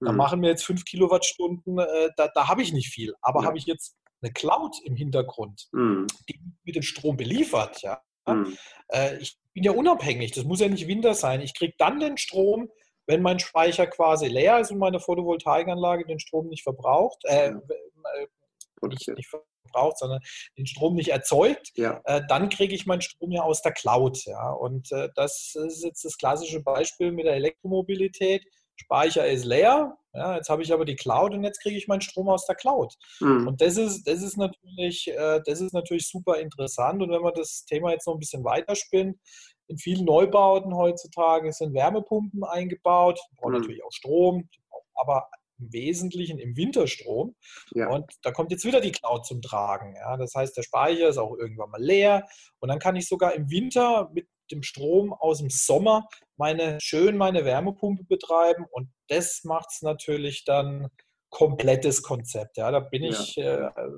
Da 0.00 0.12
mhm. 0.12 0.18
machen 0.18 0.42
wir 0.42 0.50
jetzt 0.50 0.64
5 0.64 0.84
Kilowattstunden, 0.84 1.78
äh, 1.78 2.10
da, 2.16 2.28
da 2.34 2.48
habe 2.48 2.62
ich 2.62 2.72
nicht 2.72 2.92
viel. 2.92 3.14
Aber 3.22 3.40
ja. 3.40 3.46
habe 3.46 3.58
ich 3.58 3.66
jetzt 3.66 3.96
eine 4.22 4.32
Cloud 4.32 4.76
im 4.84 4.96
Hintergrund, 4.96 5.68
mhm. 5.72 6.06
die 6.28 6.40
mit 6.64 6.76
dem 6.76 6.82
Strom 6.82 7.16
beliefert, 7.16 7.82
ja, 7.82 8.02
Mhm. 8.28 8.56
Äh, 8.88 9.16
ich 9.18 9.38
bin 9.52 9.64
ja 9.64 9.72
unabhängig, 9.72 10.32
das 10.32 10.44
muss 10.44 10.60
ja 10.60 10.68
nicht 10.68 10.86
Winter 10.86 11.14
sein. 11.14 11.40
Ich 11.40 11.54
kriege 11.54 11.74
dann 11.78 12.00
den 12.00 12.18
Strom, 12.18 12.70
wenn 13.06 13.22
mein 13.22 13.38
Speicher 13.38 13.86
quasi 13.86 14.26
leer 14.26 14.60
ist 14.60 14.70
und 14.70 14.78
meine 14.78 15.00
Photovoltaikanlage 15.00 16.06
den 16.06 16.20
Strom 16.20 16.48
nicht 16.48 16.62
verbraucht, 16.62 17.18
äh, 17.24 17.52
nicht, 18.82 19.08
nicht, 19.08 19.30
verbraucht, 19.70 19.98
sondern 19.98 20.20
den 20.56 20.66
Strom 20.66 20.94
nicht 20.94 21.10
erzeugt, 21.10 21.70
ja. 21.76 22.00
äh, 22.04 22.22
dann 22.28 22.48
kriege 22.48 22.74
ich 22.74 22.86
meinen 22.86 23.02
Strom 23.02 23.30
ja 23.32 23.42
aus 23.42 23.62
der 23.62 23.72
Cloud. 23.72 24.24
Ja. 24.24 24.50
Und 24.52 24.90
äh, 24.92 25.08
das 25.14 25.54
ist 25.54 25.84
jetzt 25.84 26.04
das 26.04 26.16
klassische 26.18 26.62
Beispiel 26.62 27.12
mit 27.12 27.26
der 27.26 27.34
Elektromobilität. 27.34 28.44
Speicher 28.76 29.26
ist 29.26 29.44
leer, 29.44 29.96
ja, 30.14 30.36
jetzt 30.36 30.48
habe 30.48 30.62
ich 30.62 30.72
aber 30.72 30.84
die 30.84 30.96
Cloud 30.96 31.32
und 31.32 31.44
jetzt 31.44 31.60
kriege 31.60 31.76
ich 31.76 31.88
meinen 31.88 32.00
Strom 32.00 32.28
aus 32.28 32.46
der 32.46 32.56
Cloud. 32.56 32.94
Mhm. 33.20 33.48
Und 33.48 33.60
das 33.60 33.76
ist, 33.76 34.04
das, 34.04 34.22
ist 34.22 34.36
natürlich, 34.36 35.08
äh, 35.08 35.40
das 35.44 35.60
ist 35.60 35.72
natürlich 35.72 36.08
super 36.08 36.38
interessant. 36.38 37.02
Und 37.02 37.10
wenn 37.10 37.22
man 37.22 37.34
das 37.34 37.64
Thema 37.64 37.92
jetzt 37.92 38.06
noch 38.06 38.14
ein 38.14 38.20
bisschen 38.20 38.44
weiterspinnt, 38.44 39.18
in 39.68 39.78
vielen 39.78 40.04
Neubauten 40.04 40.74
heutzutage 40.74 41.52
sind 41.52 41.74
Wärmepumpen 41.74 42.42
eingebaut, 42.44 43.20
brauchen 43.36 43.52
mhm. 43.52 43.60
natürlich 43.60 43.84
auch 43.84 43.92
Strom, 43.92 44.48
aber 44.94 45.28
im 45.58 45.72
Wesentlichen 45.72 46.38
im 46.38 46.56
Winterstrom. 46.56 47.34
Ja. 47.72 47.88
Und 47.88 48.10
da 48.22 48.30
kommt 48.30 48.50
jetzt 48.50 48.64
wieder 48.64 48.80
die 48.80 48.92
Cloud 48.92 49.26
zum 49.26 49.42
Tragen. 49.42 49.94
Ja. 49.96 50.16
Das 50.16 50.34
heißt, 50.34 50.56
der 50.56 50.62
Speicher 50.62 51.08
ist 51.08 51.18
auch 51.18 51.36
irgendwann 51.36 51.70
mal 51.70 51.82
leer. 51.82 52.26
Und 52.60 52.68
dann 52.68 52.78
kann 52.78 52.96
ich 52.96 53.06
sogar 53.06 53.34
im 53.34 53.50
Winter 53.50 54.10
mit 54.12 54.28
dem 54.50 54.62
Strom 54.62 55.12
aus 55.12 55.38
dem 55.38 55.50
Sommer 55.50 56.08
meine 56.36 56.78
schön 56.80 57.16
meine 57.16 57.44
Wärmepumpe 57.44 58.04
betreiben 58.04 58.64
und 58.70 58.88
das 59.08 59.42
macht 59.44 59.68
es 59.70 59.82
natürlich 59.82 60.44
dann 60.44 60.88
komplettes 61.30 62.02
Konzept. 62.02 62.56
Ja, 62.56 62.70
da 62.70 62.80
bin 62.80 63.02
ich 63.02 63.36
ja. 63.36 63.68
äh, 63.68 63.90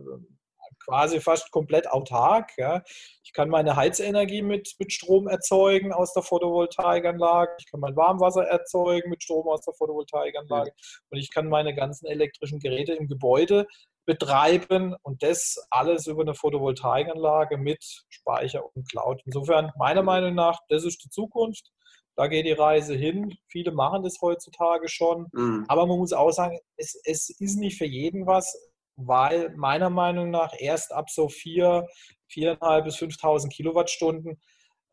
quasi 0.90 1.20
fast 1.20 1.50
komplett 1.52 1.88
autark. 1.88 2.50
Ja. 2.56 2.82
Ich 3.22 3.32
kann 3.32 3.48
meine 3.48 3.76
Heizenergie 3.76 4.42
mit, 4.42 4.74
mit 4.78 4.92
Strom 4.92 5.28
erzeugen 5.28 5.92
aus 5.92 6.12
der 6.12 6.24
Photovoltaikanlage. 6.24 7.52
Ich 7.60 7.70
kann 7.70 7.80
mein 7.80 7.94
Warmwasser 7.94 8.44
erzeugen 8.44 9.08
mit 9.08 9.22
Strom 9.22 9.46
aus 9.48 9.60
der 9.60 9.74
Photovoltaikanlage. 9.74 10.72
Und 11.10 11.18
ich 11.18 11.30
kann 11.32 11.48
meine 11.48 11.74
ganzen 11.74 12.06
elektrischen 12.06 12.58
Geräte 12.58 12.94
im 12.94 13.06
Gebäude 13.06 13.66
betreiben 14.04 14.96
und 15.02 15.22
das 15.22 15.64
alles 15.70 16.08
über 16.08 16.22
eine 16.22 16.34
Photovoltaikanlage 16.34 17.56
mit 17.56 17.84
Speicher 18.08 18.64
und 18.74 18.90
Cloud. 18.90 19.20
Insofern, 19.24 19.70
meiner 19.78 20.02
Meinung 20.02 20.34
nach, 20.34 20.58
das 20.68 20.84
ist 20.84 21.04
die 21.04 21.10
Zukunft. 21.10 21.70
Da 22.16 22.26
geht 22.26 22.46
die 22.46 22.52
Reise 22.52 22.96
hin. 22.96 23.36
Viele 23.46 23.70
machen 23.70 24.02
das 24.02 24.18
heutzutage 24.20 24.88
schon. 24.88 25.28
Mhm. 25.32 25.64
Aber 25.68 25.86
man 25.86 25.98
muss 25.98 26.12
auch 26.12 26.32
sagen, 26.32 26.58
es, 26.76 27.00
es 27.04 27.30
ist 27.30 27.56
nicht 27.56 27.78
für 27.78 27.86
jeden 27.86 28.26
was, 28.26 28.69
weil 29.06 29.54
meiner 29.56 29.90
Meinung 29.90 30.30
nach 30.30 30.52
erst 30.58 30.92
ab 30.92 31.10
so 31.10 31.28
4, 31.28 31.86
4.500 32.32 32.82
bis 32.82 32.96
5.000 32.96 33.48
Kilowattstunden 33.48 34.40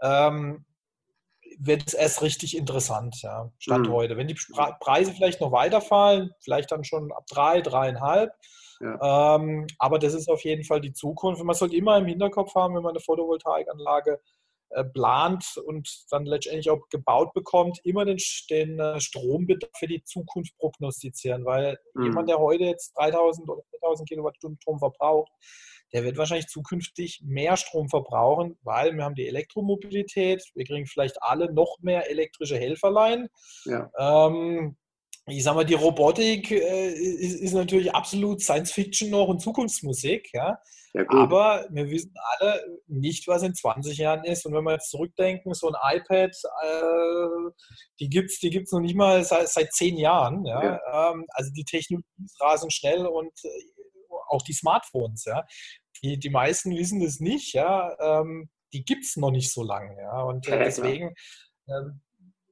ähm, 0.01 0.65
wird 1.59 1.87
es 1.87 1.93
erst 1.93 2.21
richtig 2.21 2.57
interessant, 2.57 3.21
ja, 3.21 3.51
Stand 3.57 3.87
mhm. 3.87 3.93
heute. 3.93 4.17
Wenn 4.17 4.27
die 4.27 4.37
Preise 4.79 5.13
vielleicht 5.13 5.41
noch 5.41 5.51
weiterfallen, 5.51 6.31
vielleicht 6.41 6.71
dann 6.71 6.83
schon 6.83 7.11
ab 7.11 7.25
3, 7.29 7.61
3,5, 7.61 8.29
ja. 8.79 9.35
Ähm, 9.35 9.65
aber 9.79 9.99
das 9.99 10.13
ist 10.13 10.29
auf 10.29 10.43
jeden 10.43 10.63
Fall 10.63 10.81
die 10.81 10.93
Zukunft. 10.93 11.43
Man 11.43 11.55
sollte 11.55 11.75
immer 11.75 11.97
im 11.97 12.05
Hinterkopf 12.05 12.53
haben, 12.55 12.75
wenn 12.75 12.83
man 12.83 12.91
eine 12.91 12.99
Photovoltaikanlage 12.99 14.19
plant 14.93 15.57
und 15.65 16.05
dann 16.11 16.25
letztendlich 16.25 16.69
auch 16.69 16.87
gebaut 16.89 17.33
bekommt, 17.33 17.79
immer 17.83 18.05
den, 18.05 18.17
den 18.49 18.79
äh, 18.79 18.99
Strombedarf 18.99 19.71
für 19.77 19.87
die 19.87 20.03
Zukunft 20.03 20.57
prognostizieren, 20.57 21.45
weil 21.45 21.77
mhm. 21.93 22.05
jemand, 22.05 22.29
der 22.29 22.39
heute 22.39 22.65
jetzt 22.65 22.97
3000 22.97 23.49
oder 23.49 23.61
4000 23.71 24.09
Kilowattstunden 24.09 24.59
Strom 24.61 24.79
verbraucht, 24.79 25.31
der 25.93 26.03
wird 26.03 26.17
wahrscheinlich 26.17 26.47
zukünftig 26.47 27.21
mehr 27.23 27.55
Strom 27.55 27.87
verbrauchen, 27.89 28.57
weil 28.61 28.93
wir 28.95 29.03
haben 29.03 29.15
die 29.15 29.27
Elektromobilität, 29.27 30.43
wir 30.53 30.65
kriegen 30.65 30.85
vielleicht 30.85 31.21
alle 31.23 31.51
noch 31.53 31.77
mehr 31.81 32.09
elektrische 32.09 32.57
Helferlein. 32.57 33.29
Ja. 33.65 33.89
Ähm, 33.97 34.75
ich 35.27 35.43
sag 35.43 35.55
mal, 35.55 35.65
die 35.65 35.73
Robotik 35.73 36.51
äh, 36.51 36.89
ist, 36.89 37.41
ist, 37.41 37.53
natürlich 37.53 37.93
absolut 37.93 38.41
Science 38.41 38.71
Fiction 38.71 39.09
noch 39.09 39.27
und 39.27 39.41
Zukunftsmusik, 39.41 40.29
ja. 40.33 40.57
ja 40.93 41.03
Aber 41.09 41.67
wir 41.69 41.89
wissen 41.89 42.13
alle 42.15 42.63
nicht, 42.87 43.27
was 43.27 43.43
in 43.43 43.53
20 43.53 43.97
Jahren 43.97 44.23
ist. 44.23 44.45
Und 44.45 44.53
wenn 44.53 44.63
wir 44.63 44.73
jetzt 44.73 44.89
zurückdenken, 44.89 45.53
so 45.53 45.71
ein 45.71 45.97
iPad, 45.97 46.31
äh, 46.63 47.51
die 47.99 48.09
gibt 48.09 48.31
es 48.31 48.39
die 48.39 48.49
gibt's 48.49 48.71
noch 48.71 48.79
nicht 48.79 48.95
mal 48.95 49.23
seit, 49.25 49.49
seit 49.49 49.73
zehn 49.73 49.97
Jahren. 49.97 50.45
Ja? 50.45 50.63
ja. 50.63 51.11
Ähm, 51.11 51.25
also 51.29 51.51
die 51.51 51.65
Technologie 51.65 52.23
ist 52.23 52.41
rasend 52.41 52.71
schnell 52.71 53.05
und 53.05 53.33
äh, 53.43 53.49
auch 54.29 54.41
die 54.43 54.53
Smartphones, 54.53 55.25
ja. 55.25 55.43
Die, 56.03 56.17
die 56.17 56.29
meisten 56.29 56.71
wissen 56.71 57.01
das 57.01 57.19
nicht, 57.19 57.53
ja. 57.53 57.95
Ähm, 57.99 58.49
die 58.71 58.85
gibt 58.85 59.03
es 59.03 59.17
noch 59.17 59.31
nicht 59.31 59.51
so 59.51 59.63
lange, 59.63 59.97
ja. 59.97 60.21
Und 60.21 60.47
äh, 60.47 60.59
deswegen. 60.59 61.13
Ähm, 61.67 62.01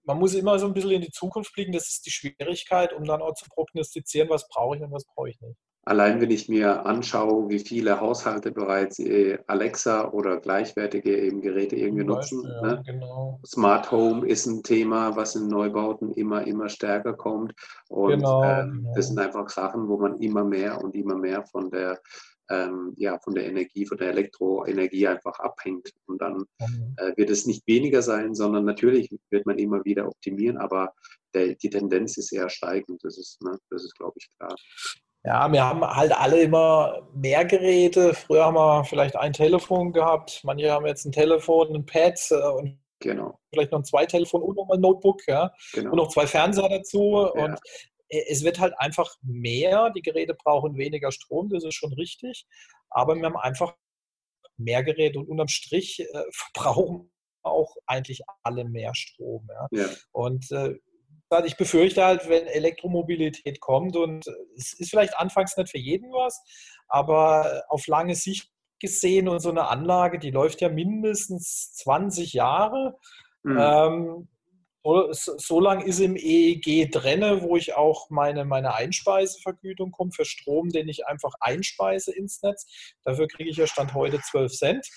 man 0.05 0.19
muss 0.19 0.33
immer 0.33 0.57
so 0.59 0.67
ein 0.67 0.73
bisschen 0.73 0.91
in 0.91 1.01
die 1.01 1.11
Zukunft 1.11 1.53
blicken. 1.53 1.71
Das 1.71 1.89
ist 1.89 2.05
die 2.05 2.11
Schwierigkeit, 2.11 2.93
um 2.93 3.03
dann 3.03 3.21
auch 3.21 3.33
zu 3.33 3.45
prognostizieren, 3.49 4.29
was 4.29 4.47
brauche 4.47 4.77
ich 4.77 4.83
und 4.83 4.91
was 4.91 5.05
brauche 5.05 5.29
ich 5.29 5.41
nicht. 5.41 5.57
Allein 5.87 6.19
wenn 6.19 6.31
ich 6.31 6.49
mir 6.49 6.83
anschaue, 6.87 7.47
wie 7.47 7.59
viele 7.59 8.01
Haushalte 8.01 8.51
bereits 8.51 8.97
äh, 8.97 9.37
Alexa 9.45 10.09
oder 10.09 10.37
gleichwertige 10.37 11.15
eben 11.15 11.41
Geräte 11.41 11.75
irgendwie 11.75 12.03
nutzen. 12.03 12.43
Ja, 12.43 12.61
ne? 12.61 12.83
genau. 12.83 13.39
Smart 13.45 13.91
Home 13.91 14.27
ist 14.27 14.47
ein 14.47 14.63
Thema, 14.63 15.15
was 15.15 15.35
in 15.35 15.47
Neubauten 15.47 16.11
immer, 16.13 16.47
immer 16.47 16.69
stärker 16.69 17.13
kommt. 17.13 17.53
Und 17.87 18.17
genau, 18.17 18.43
ähm, 18.43 18.79
genau. 18.81 18.93
das 18.95 19.09
sind 19.09 19.19
einfach 19.19 19.47
Sachen, 19.49 19.87
wo 19.87 19.99
man 19.99 20.17
immer 20.17 20.43
mehr 20.43 20.83
und 20.83 20.95
immer 20.95 21.17
mehr 21.17 21.43
von 21.43 21.69
der 21.69 21.99
ähm, 22.49 22.93
ja, 22.97 23.19
von 23.19 23.33
der 23.33 23.45
Energie, 23.45 23.85
von 23.85 23.97
der 23.97 24.09
Elektroenergie 24.09 25.07
einfach 25.07 25.39
abhängt. 25.39 25.91
Und 26.05 26.21
dann 26.21 26.45
mhm. 26.59 26.95
äh, 26.97 27.17
wird 27.17 27.29
es 27.29 27.45
nicht 27.45 27.65
weniger 27.67 28.01
sein, 28.01 28.35
sondern 28.35 28.65
natürlich 28.65 29.09
wird 29.29 29.45
man 29.45 29.57
immer 29.57 29.83
wieder 29.85 30.07
optimieren, 30.07 30.57
aber 30.57 30.93
der, 31.33 31.55
die 31.55 31.69
Tendenz 31.69 32.17
ist 32.17 32.31
eher 32.31 32.49
steigend. 32.49 33.03
Das 33.03 33.17
ist, 33.17 33.41
ne, 33.41 33.57
das 33.69 33.83
ist, 33.83 33.95
glaube 33.95 34.13
ich, 34.17 34.29
klar. 34.37 34.55
Ja, 35.23 35.51
wir 35.51 35.63
haben 35.63 35.81
halt 35.81 36.11
alle 36.11 36.41
immer 36.41 37.07
mehr 37.15 37.45
Geräte. 37.45 38.13
Früher 38.13 38.45
haben 38.45 38.55
wir 38.55 38.83
vielleicht 38.83 39.15
ein 39.15 39.33
Telefon 39.33 39.91
gehabt, 39.91 40.41
manche 40.43 40.71
haben 40.71 40.85
jetzt 40.85 41.05
ein 41.05 41.11
Telefon, 41.11 41.75
ein 41.75 41.85
Pad 41.85 42.19
äh, 42.29 42.35
und 42.35 42.77
genau. 42.99 43.39
vielleicht 43.51 43.71
noch 43.71 43.81
zwei 43.81 44.05
Telefon 44.05 44.43
und 44.43 44.55
noch 44.55 44.69
ein 44.69 44.81
Notebook, 44.81 45.21
ja. 45.27 45.51
Genau. 45.73 45.91
Und 45.91 45.97
noch 45.97 46.09
zwei 46.09 46.27
Fernseher 46.27 46.69
dazu. 46.69 47.27
Ja. 47.35 47.45
Und 47.45 47.59
es 48.09 48.43
wird 48.43 48.59
halt 48.59 48.73
einfach 48.77 49.15
mehr, 49.21 49.89
die 49.91 50.01
Geräte 50.01 50.35
brauchen 50.35 50.77
weniger 50.77 51.11
Strom, 51.11 51.49
das 51.49 51.63
ist 51.63 51.75
schon 51.75 51.93
richtig, 51.93 52.45
aber 52.89 53.15
wir 53.15 53.25
haben 53.25 53.37
einfach 53.37 53.75
mehr 54.57 54.83
Geräte 54.83 55.19
und 55.19 55.27
unterm 55.27 55.47
Strich 55.47 55.99
äh, 55.99 56.23
verbrauchen 56.31 57.11
auch 57.43 57.75
eigentlich 57.85 58.21
alle 58.43 58.65
mehr 58.65 58.95
Strom. 58.95 59.47
Ja. 59.49 59.83
ja. 59.83 59.89
Und 60.11 60.51
äh, 60.51 60.75
ich 61.45 61.57
befürchte 61.57 62.03
halt, 62.03 62.29
wenn 62.29 62.47
Elektromobilität 62.47 63.59
kommt 63.59 63.95
und 63.95 64.25
es 64.57 64.73
ist 64.73 64.89
vielleicht 64.89 65.17
anfangs 65.17 65.57
nicht 65.57 65.69
für 65.69 65.77
jeden 65.77 66.11
was, 66.11 66.41
aber 66.87 67.63
auf 67.67 67.87
lange 67.87 68.15
Sicht 68.15 68.51
gesehen 68.79 69.27
und 69.27 69.39
so 69.39 69.49
eine 69.49 69.67
Anlage, 69.67 70.19
die 70.19 70.31
läuft 70.31 70.61
ja 70.61 70.69
mindestens 70.69 71.73
20 71.73 72.33
Jahre. 72.33 72.97
Mhm. 73.43 73.57
Ähm, 73.59 74.27
so, 74.85 75.37
so 75.37 75.59
lang 75.59 75.81
ist 75.81 75.99
im 75.99 76.15
EEG 76.15 76.91
drin, 76.91 77.41
wo 77.41 77.57
ich 77.57 77.75
auch 77.75 78.09
meine, 78.11 78.45
meine 78.45 78.75
Einspeisevergütung 78.75 79.91
komme 79.91 80.11
für 80.11 80.25
Strom, 80.25 80.69
den 80.69 80.87
ich 80.87 81.07
einfach 81.07 81.33
einspeise 81.39 82.13
ins 82.15 82.41
Netz. 82.43 82.95
Dafür 83.03 83.27
kriege 83.27 83.49
ich 83.49 83.57
ja 83.57 83.65
Stand 83.65 83.95
heute 83.95 84.21
12 84.21 84.51
Cent. 84.53 84.87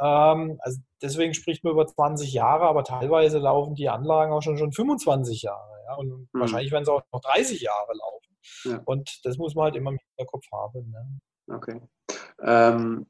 Ähm, 0.00 0.58
also 0.60 0.80
deswegen 1.02 1.34
spricht 1.34 1.64
man 1.64 1.74
über 1.74 1.86
20 1.86 2.32
Jahre, 2.32 2.64
aber 2.64 2.82
teilweise 2.82 3.38
laufen 3.38 3.74
die 3.74 3.90
Anlagen 3.90 4.32
auch 4.32 4.42
schon, 4.42 4.56
schon 4.56 4.72
25 4.72 5.42
Jahre. 5.42 5.82
Ja? 5.86 5.94
Und 5.96 6.08
mhm. 6.08 6.28
wahrscheinlich 6.32 6.72
werden 6.72 6.86
sie 6.86 6.92
auch 6.92 7.02
noch 7.12 7.20
30 7.20 7.60
Jahre 7.60 7.92
laufen. 7.92 8.36
Ja. 8.64 8.82
Und 8.86 9.20
das 9.24 9.36
muss 9.36 9.54
man 9.54 9.64
halt 9.64 9.76
immer 9.76 9.90
im 9.90 9.98
Hinterkopf 9.98 10.46
haben. 10.50 10.90
Ne? 10.90 11.54
Okay. 11.54 11.80
Ähm, 12.42 13.06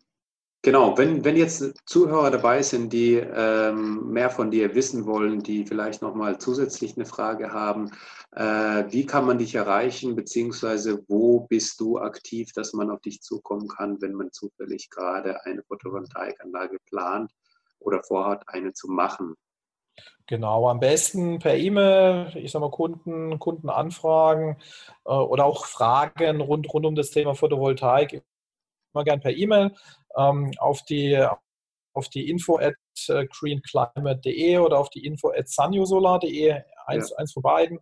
Genau, 0.67 0.99
wenn, 0.99 1.25
wenn 1.25 1.37
jetzt 1.37 1.75
Zuhörer 1.87 2.33
dabei 2.33 2.61
sind, 2.61 2.93
die 2.93 3.14
ähm, 3.14 4.11
mehr 4.11 4.31
von 4.31 4.51
dir 4.51 4.75
wissen 4.75 5.07
wollen, 5.07 5.41
die 5.41 5.64
vielleicht 5.64 6.03
nochmal 6.03 6.39
zusätzlich 6.39 6.97
eine 6.97 7.07
Frage 7.07 7.53
haben, 7.53 7.93
äh, 8.33 8.83
wie 8.91 9.07
kann 9.07 9.27
man 9.27 9.39
dich 9.39 9.55
erreichen, 9.55 10.17
beziehungsweise 10.17 11.05
wo 11.07 11.43
bist 11.43 11.79
du 11.79 11.99
aktiv, 11.99 12.51
dass 12.53 12.73
man 12.73 12.91
auf 12.91 13.01
dich 13.01 13.23
zukommen 13.23 13.69
kann, 13.69 14.03
wenn 14.03 14.14
man 14.14 14.33
zufällig 14.33 14.91
gerade 14.91 15.45
eine 15.45 15.62
Photovoltaikanlage 15.62 16.79
plant 16.91 17.31
oder 17.79 18.03
vorhat, 18.03 18.43
eine 18.49 18.73
zu 18.73 18.89
machen? 18.89 19.37
Genau, 20.27 20.69
am 20.69 20.81
besten 20.81 21.39
per 21.39 21.55
E-Mail, 21.55 22.33
ich 22.35 22.51
sage 22.51 22.64
mal 22.64 22.73
Kunden, 22.73 23.39
Kundenanfragen 23.39 24.57
äh, 25.05 25.12
oder 25.12 25.45
auch 25.45 25.67
Fragen 25.67 26.41
rund, 26.41 26.69
rund 26.75 26.87
um 26.87 26.97
das 26.97 27.12
Thema 27.12 27.37
Photovoltaik 27.37 28.25
immer 28.97 29.05
gern 29.05 29.21
per 29.21 29.33
E-Mail 29.33 29.73
ähm, 30.17 30.53
auf 30.59 30.83
die 30.85 31.27
auf 31.97 32.09
die 32.11 32.29
info 32.29 32.59
at 32.59 32.75
äh, 33.09 33.27
greenclimate.de 33.27 34.59
oder 34.59 34.79
auf 34.79 34.91
die 34.91 35.05
info 35.07 35.31
at 35.31 35.49
sunyosolar.de, 35.49 36.62
eins, 36.87 37.11
ja. 37.11 37.17
eins 37.17 37.33
von 37.33 37.43
beiden. 37.43 37.79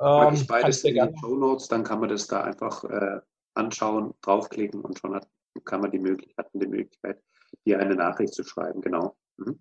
Ähm, 0.00 0.34
ich 0.34 0.46
beides 0.46 0.84
in 0.84 0.94
die 0.94 1.18
Show 1.20 1.34
Notes, 1.34 1.66
dann 1.66 1.82
kann 1.82 1.98
man 1.98 2.08
das 2.08 2.28
da 2.28 2.42
einfach 2.42 2.84
äh, 2.84 3.20
anschauen, 3.54 4.14
draufklicken 4.22 4.80
und 4.82 4.98
schon 4.98 5.14
hat, 5.14 5.28
kann 5.64 5.80
man 5.80 5.90
die 5.90 5.98
Möglichkeit, 5.98 6.46
die 6.52 6.66
Möglichkeit, 6.66 7.20
dir 7.66 7.80
eine 7.80 7.96
Nachricht 7.96 8.32
zu 8.32 8.44
schreiben, 8.44 8.80
genau. 8.80 9.16
Mhm. 9.38 9.60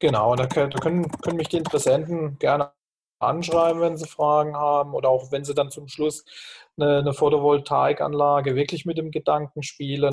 Genau, 0.00 0.34
da 0.34 0.46
können, 0.46 0.72
können, 0.72 1.10
können 1.22 1.36
mich 1.36 1.48
die 1.48 1.58
Interessenten 1.58 2.38
gerne 2.38 2.72
anschreiben, 3.20 3.80
wenn 3.80 3.96
sie 3.96 4.06
Fragen 4.06 4.56
haben 4.56 4.94
oder 4.94 5.08
auch 5.08 5.30
wenn 5.30 5.44
sie 5.44 5.54
dann 5.54 5.70
zum 5.70 5.88
Schluss 5.88 6.24
eine, 6.76 6.98
eine 6.98 7.12
Photovoltaikanlage 7.12 8.56
wirklich 8.56 8.84
mit 8.84 8.98
dem 8.98 9.10
Gedanken 9.10 9.62
spielen 9.62 10.10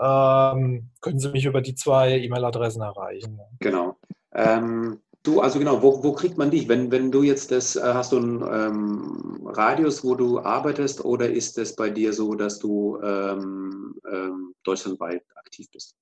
ähm, 0.00 0.90
können 1.00 1.18
Sie 1.18 1.30
mich 1.30 1.44
über 1.44 1.60
die 1.60 1.74
zwei 1.74 2.18
E-Mail-Adressen 2.18 2.82
erreichen. 2.82 3.40
Genau. 3.60 3.96
Ähm, 4.34 5.00
du, 5.22 5.40
also 5.40 5.58
genau, 5.58 5.82
wo, 5.82 6.02
wo, 6.02 6.12
kriegt 6.12 6.36
man 6.36 6.50
dich? 6.50 6.68
Wenn, 6.68 6.90
wenn 6.90 7.10
du 7.10 7.22
jetzt 7.22 7.50
das, 7.50 7.76
äh, 7.76 7.80
hast 7.82 8.12
du 8.12 8.18
einen 8.18 8.42
ähm, 8.42 9.46
Radius, 9.46 10.04
wo 10.04 10.14
du 10.14 10.40
arbeitest, 10.40 11.04
oder 11.04 11.30
ist 11.30 11.58
es 11.58 11.74
bei 11.74 11.90
dir 11.90 12.12
so, 12.12 12.34
dass 12.34 12.58
du 12.58 13.00
ähm, 13.02 13.94
ähm, 14.10 14.54
deutschlandweit 14.64 15.22
aktiv 15.36 15.66
bist? 15.72 15.94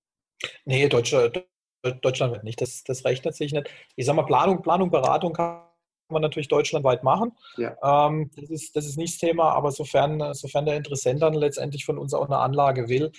Nee, 0.64 0.88
Deutschland, 0.88 1.44
Deutschland 2.02 2.42
nicht. 2.44 2.60
Das, 2.60 2.82
das 2.84 3.04
rechnet 3.04 3.34
sich 3.34 3.52
nicht. 3.52 3.68
Ich 3.96 4.06
sage 4.06 4.16
mal, 4.16 4.26
Planung, 4.26 4.62
Planung, 4.62 4.90
Beratung 4.90 5.32
kann 5.32 5.62
man 6.08 6.22
natürlich 6.22 6.48
deutschlandweit 6.48 7.02
machen. 7.02 7.32
Ja. 7.56 7.76
Ähm, 8.08 8.30
das, 8.36 8.50
ist, 8.50 8.76
das 8.76 8.86
ist 8.86 8.98
nicht 8.98 9.14
das 9.14 9.20
Thema, 9.20 9.52
aber 9.52 9.70
sofern, 9.70 10.34
sofern 10.34 10.66
der 10.66 10.76
Interessent 10.76 11.22
dann 11.22 11.34
letztendlich 11.34 11.84
von 11.84 11.98
uns 11.98 12.14
auch 12.14 12.26
eine 12.26 12.38
Anlage 12.38 12.88
will, 12.88 13.12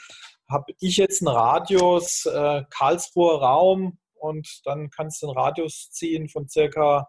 habe 0.50 0.74
ich 0.80 0.98
jetzt 0.98 1.26
einen 1.26 1.36
Radius 1.36 2.26
äh, 2.26 2.64
Karlsruher 2.70 3.42
Raum 3.42 3.98
und 4.14 4.62
dann 4.66 4.90
kannst 4.90 5.22
du 5.22 5.28
einen 5.28 5.38
Radius 5.38 5.90
ziehen 5.92 6.30
von 6.30 6.48
circa 6.48 7.08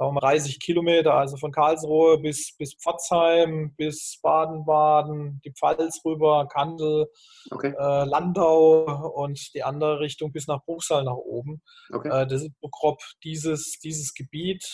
sagen 0.00 0.14
wir 0.14 0.20
mal 0.20 0.20
30 0.20 0.60
Kilometer, 0.60 1.12
also 1.12 1.36
von 1.36 1.52
Karlsruhe 1.52 2.18
bis, 2.18 2.56
bis 2.56 2.74
Pforzheim, 2.74 3.74
bis 3.76 4.18
Baden-Baden, 4.22 5.42
die 5.44 5.52
Pfalz 5.52 6.00
rüber, 6.06 6.48
Kandel, 6.48 7.06
okay. 7.50 7.74
äh, 7.78 8.04
Landau 8.04 9.12
und 9.14 9.52
die 9.52 9.62
andere 9.62 10.00
Richtung 10.00 10.32
bis 10.32 10.46
nach 10.46 10.64
Bruchsal 10.64 11.04
nach 11.04 11.16
oben. 11.16 11.60
Okay. 11.92 12.08
Äh, 12.08 12.26
das 12.26 12.42
ist 12.42 12.52
grob 12.70 13.02
dieses, 13.24 13.78
dieses 13.82 14.14
Gebiet, 14.14 14.64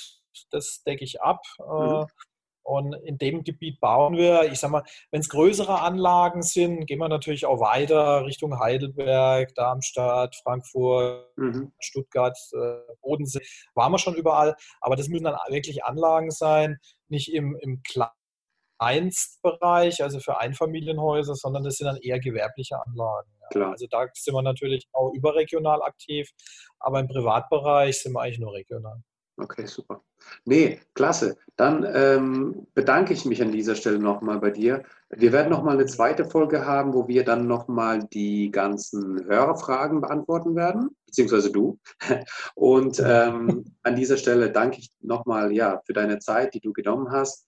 das 0.51 0.85
decke 0.87 1.03
ich 1.03 1.21
ab. 1.21 1.41
Äh, 1.59 1.63
mhm. 1.63 2.07
Und 2.67 2.95
in 3.05 3.17
dem 3.17 3.45
Gebiet 3.45 3.79
bauen 3.79 4.17
wir, 4.17 4.51
ich 4.51 4.59
sag 4.59 4.73
mal, 4.73 4.83
wenn 5.13 5.21
es 5.21 5.29
größere 5.29 5.83
Anlagen 5.83 6.43
sind, 6.43 6.87
gehen 6.87 6.99
wir 6.99 7.09
natürlich 7.09 7.47
auch 7.47 7.61
weiter 7.61 8.27
Richtung 8.27 8.59
Heidelberg, 8.59 9.55
Darmstadt, 9.55 10.35
Frankfurt, 10.43 11.31
mhm. 11.37 11.73
Stuttgart, 11.79 12.37
äh, 12.55 12.93
Bodensee. 13.03 13.39
Waren 13.75 13.93
wir 13.93 13.99
schon 13.99 14.17
überall, 14.17 14.57
aber 14.81 14.97
das 14.97 15.07
müssen 15.07 15.23
dann 15.25 15.37
wirklich 15.49 15.85
Anlagen 15.85 16.33
sein, 16.33 16.79
nicht 17.07 17.33
im, 17.33 17.57
im 17.61 17.85
Kleinstbereich, 18.81 20.03
also 20.03 20.19
für 20.19 20.41
Einfamilienhäuser, 20.41 21.37
sondern 21.37 21.63
das 21.63 21.77
sind 21.77 21.87
dann 21.87 21.99
eher 21.99 22.19
gewerbliche 22.19 22.81
Anlagen. 22.85 23.31
Ja. 23.55 23.71
Also 23.71 23.87
da 23.89 24.09
sind 24.13 24.35
wir 24.35 24.43
natürlich 24.43 24.89
auch 24.93 25.13
überregional 25.15 25.83
aktiv, 25.83 26.29
aber 26.81 26.99
im 26.99 27.07
Privatbereich 27.07 28.03
sind 28.03 28.13
wir 28.13 28.23
eigentlich 28.23 28.41
nur 28.41 28.55
regional. 28.55 29.05
Okay, 29.39 29.67
super. 29.67 30.03
Nee, 30.47 30.81
klasse. 30.95 31.37
Dann 31.57 31.87
ähm, 31.93 32.67
bedanke 32.75 33.13
ich 33.13 33.27
mich 33.27 33.43
an 33.43 33.53
dieser 33.53 33.75
Stelle 33.75 33.99
nochmal 33.99 34.39
bei 34.39 34.51
dir. 34.51 34.83
Wir 35.11 35.33
werden 35.33 35.51
nochmal 35.51 35.75
eine 35.75 35.85
zweite 35.85 36.25
Folge 36.25 36.65
haben, 36.65 36.95
wo 36.95 37.07
wir 37.07 37.23
dann 37.23 37.47
nochmal 37.47 38.05
die 38.05 38.51
ganzen 38.51 39.27
Hörerfragen 39.27 40.01
beantworten 40.01 40.57
werden, 40.57 40.97
beziehungsweise 41.05 41.53
du. 41.53 41.79
Und 42.55 43.03
ähm, 43.05 43.65
an 43.83 43.97
dieser 43.97 44.17
Stelle 44.17 44.51
danke 44.51 44.79
ich 44.79 44.91
nochmal 45.01 45.53
ja, 45.53 45.83
für 45.85 45.93
deine 45.93 46.19
Zeit, 46.19 46.55
die 46.55 46.61
du 46.61 46.73
genommen 46.73 47.11
hast. 47.11 47.47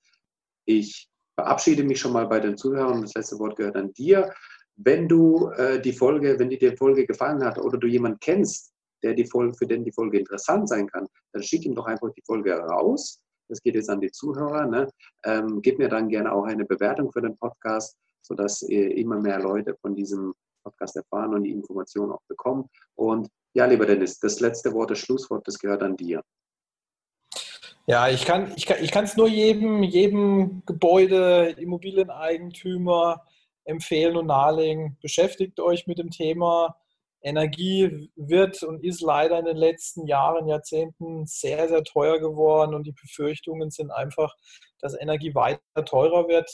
Ich 0.66 1.08
verabschiede 1.36 1.84
mich 1.84 2.00
schon 2.00 2.12
mal 2.12 2.26
bei 2.26 2.40
den 2.40 2.58
Zuhörern. 2.58 3.00
Das 3.00 3.14
letzte 3.14 3.38
Wort 3.38 3.56
gehört 3.56 3.76
an 3.76 3.94
dir. 3.94 4.34
Wenn 4.76 5.08
du 5.08 5.48
äh, 5.56 5.80
die 5.80 5.94
Folge, 5.94 6.38
wenn 6.38 6.50
dir 6.50 6.58
die 6.58 6.76
Folge 6.76 7.06
gefallen 7.06 7.42
hat 7.42 7.58
oder 7.58 7.78
du 7.78 7.86
jemanden 7.86 8.20
kennst, 8.20 8.74
der 9.02 9.14
die 9.14 9.26
Folge, 9.26 9.54
für 9.54 9.66
den 9.66 9.84
die 9.84 9.92
Folge 9.92 10.18
interessant 10.18 10.68
sein 10.68 10.86
kann, 10.88 11.06
dann 11.32 11.42
schick 11.42 11.64
ihm 11.64 11.74
doch 11.74 11.86
einfach 11.86 12.10
die 12.16 12.22
Folge 12.24 12.54
raus. 12.54 13.20
das 13.48 13.62
geht 13.62 13.74
jetzt 13.74 13.88
an 13.88 14.00
die 14.00 14.10
Zuhörer, 14.10 14.66
ne? 14.66 14.88
ähm, 15.24 15.62
gebt 15.62 15.78
mir 15.78 15.88
dann 15.88 16.08
gerne 16.08 16.32
auch 16.32 16.44
eine 16.44 16.64
Bewertung 16.64 17.10
für 17.12 17.22
den 17.22 17.36
Podcast, 17.38 17.96
sodass 18.20 18.62
immer 18.62 19.18
mehr 19.18 19.40
Leute 19.40 19.74
von 19.80 19.94
diesem 19.94 20.34
Podcast 20.62 20.96
erfahren 20.96 21.34
und 21.34 21.44
die 21.44 21.50
Informationen 21.50 22.12
auch 22.12 22.22
bekommen. 22.28 22.68
Und 22.94 23.28
ja, 23.54 23.64
lieber 23.66 23.86
Dennis, 23.86 24.18
das 24.18 24.40
letzte 24.40 24.72
Wort, 24.74 24.90
das 24.90 24.98
Schlusswort, 24.98 25.46
das 25.48 25.58
gehört 25.58 25.82
an 25.82 25.96
dir. 25.96 26.22
Ja, 27.86 28.08
ich 28.08 28.26
kann 28.26 28.52
es 28.52 28.56
ich 28.58 28.66
kann, 28.92 29.06
ich 29.06 29.16
nur 29.16 29.28
jedem, 29.28 29.82
jedem 29.82 30.62
Gebäude, 30.66 31.54
Immobilieneigentümer 31.56 33.24
empfehlen 33.64 34.16
und 34.16 34.26
nahelegen. 34.26 34.98
Beschäftigt 35.00 35.58
euch 35.58 35.86
mit 35.86 35.98
dem 35.98 36.10
Thema. 36.10 36.76
Energie 37.28 38.10
wird 38.16 38.62
und 38.62 38.82
ist 38.82 39.00
leider 39.00 39.38
in 39.38 39.44
den 39.44 39.56
letzten 39.56 40.06
Jahren, 40.06 40.48
Jahrzehnten 40.48 41.26
sehr, 41.26 41.68
sehr 41.68 41.84
teuer 41.84 42.18
geworden 42.18 42.74
und 42.74 42.86
die 42.86 42.92
Befürchtungen 42.92 43.70
sind 43.70 43.90
einfach, 43.90 44.34
dass 44.80 44.98
Energie 44.98 45.34
weiter 45.34 45.84
teurer 45.84 46.28
wird. 46.28 46.50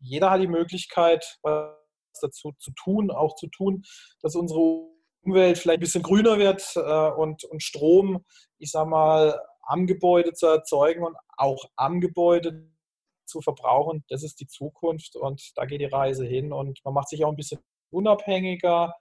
Jeder 0.00 0.30
hat 0.30 0.40
die 0.40 0.48
Möglichkeit, 0.48 1.38
was 1.42 1.74
dazu 2.20 2.52
zu 2.58 2.72
tun, 2.72 3.10
auch 3.10 3.34
zu 3.34 3.48
tun, 3.48 3.82
dass 4.20 4.36
unsere 4.36 4.60
Umwelt 5.24 5.58
vielleicht 5.58 5.78
ein 5.78 5.80
bisschen 5.80 6.02
grüner 6.02 6.38
wird 6.38 6.72
äh, 6.76 7.10
und, 7.10 7.44
und 7.44 7.62
Strom, 7.62 8.24
ich 8.58 8.70
sag 8.70 8.86
mal, 8.86 9.40
am 9.62 9.86
Gebäude 9.86 10.32
zu 10.32 10.46
erzeugen 10.46 11.04
und 11.04 11.16
auch 11.36 11.64
am 11.76 12.00
Gebäude 12.00 12.68
zu 13.24 13.40
verbrauchen. 13.40 14.04
Das 14.08 14.22
ist 14.22 14.40
die 14.40 14.46
Zukunft 14.46 15.16
und 15.16 15.52
da 15.56 15.64
geht 15.64 15.80
die 15.80 15.86
Reise 15.86 16.26
hin 16.26 16.52
und 16.52 16.80
man 16.84 16.94
macht 16.94 17.08
sich 17.08 17.24
auch 17.24 17.30
ein 17.30 17.36
bisschen 17.36 17.60
unabhängiger 17.90 18.94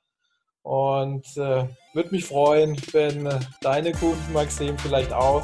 und 0.63 1.25
äh, 1.37 1.65
würde 1.93 2.09
mich 2.11 2.25
freuen, 2.25 2.77
wenn 2.91 3.25
äh, 3.25 3.39
deine 3.61 3.91
Kunden, 3.91 4.33
Maxim, 4.33 4.77
vielleicht 4.77 5.11
auch 5.11 5.43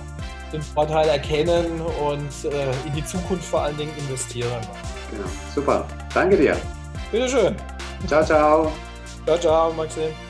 den 0.54 0.62
Vorteil 0.62 1.10
erkennen 1.10 1.82
und 1.82 2.52
äh, 2.52 2.72
in 2.88 2.94
die 2.96 3.06
Zukunft 3.06 3.46
vor 3.46 3.64
allen 3.64 3.78
Dingen 3.78 3.94
investieren. 3.98 4.62
Genau, 5.12 5.28
super. 5.54 5.86
Danke 6.14 6.38
dir. 6.38 6.56
Bitteschön. 7.12 7.56
Ciao, 8.08 8.24
ciao. 8.24 8.72
Ciao, 9.26 9.38
ciao, 9.38 9.74
Maxim. 9.74 10.27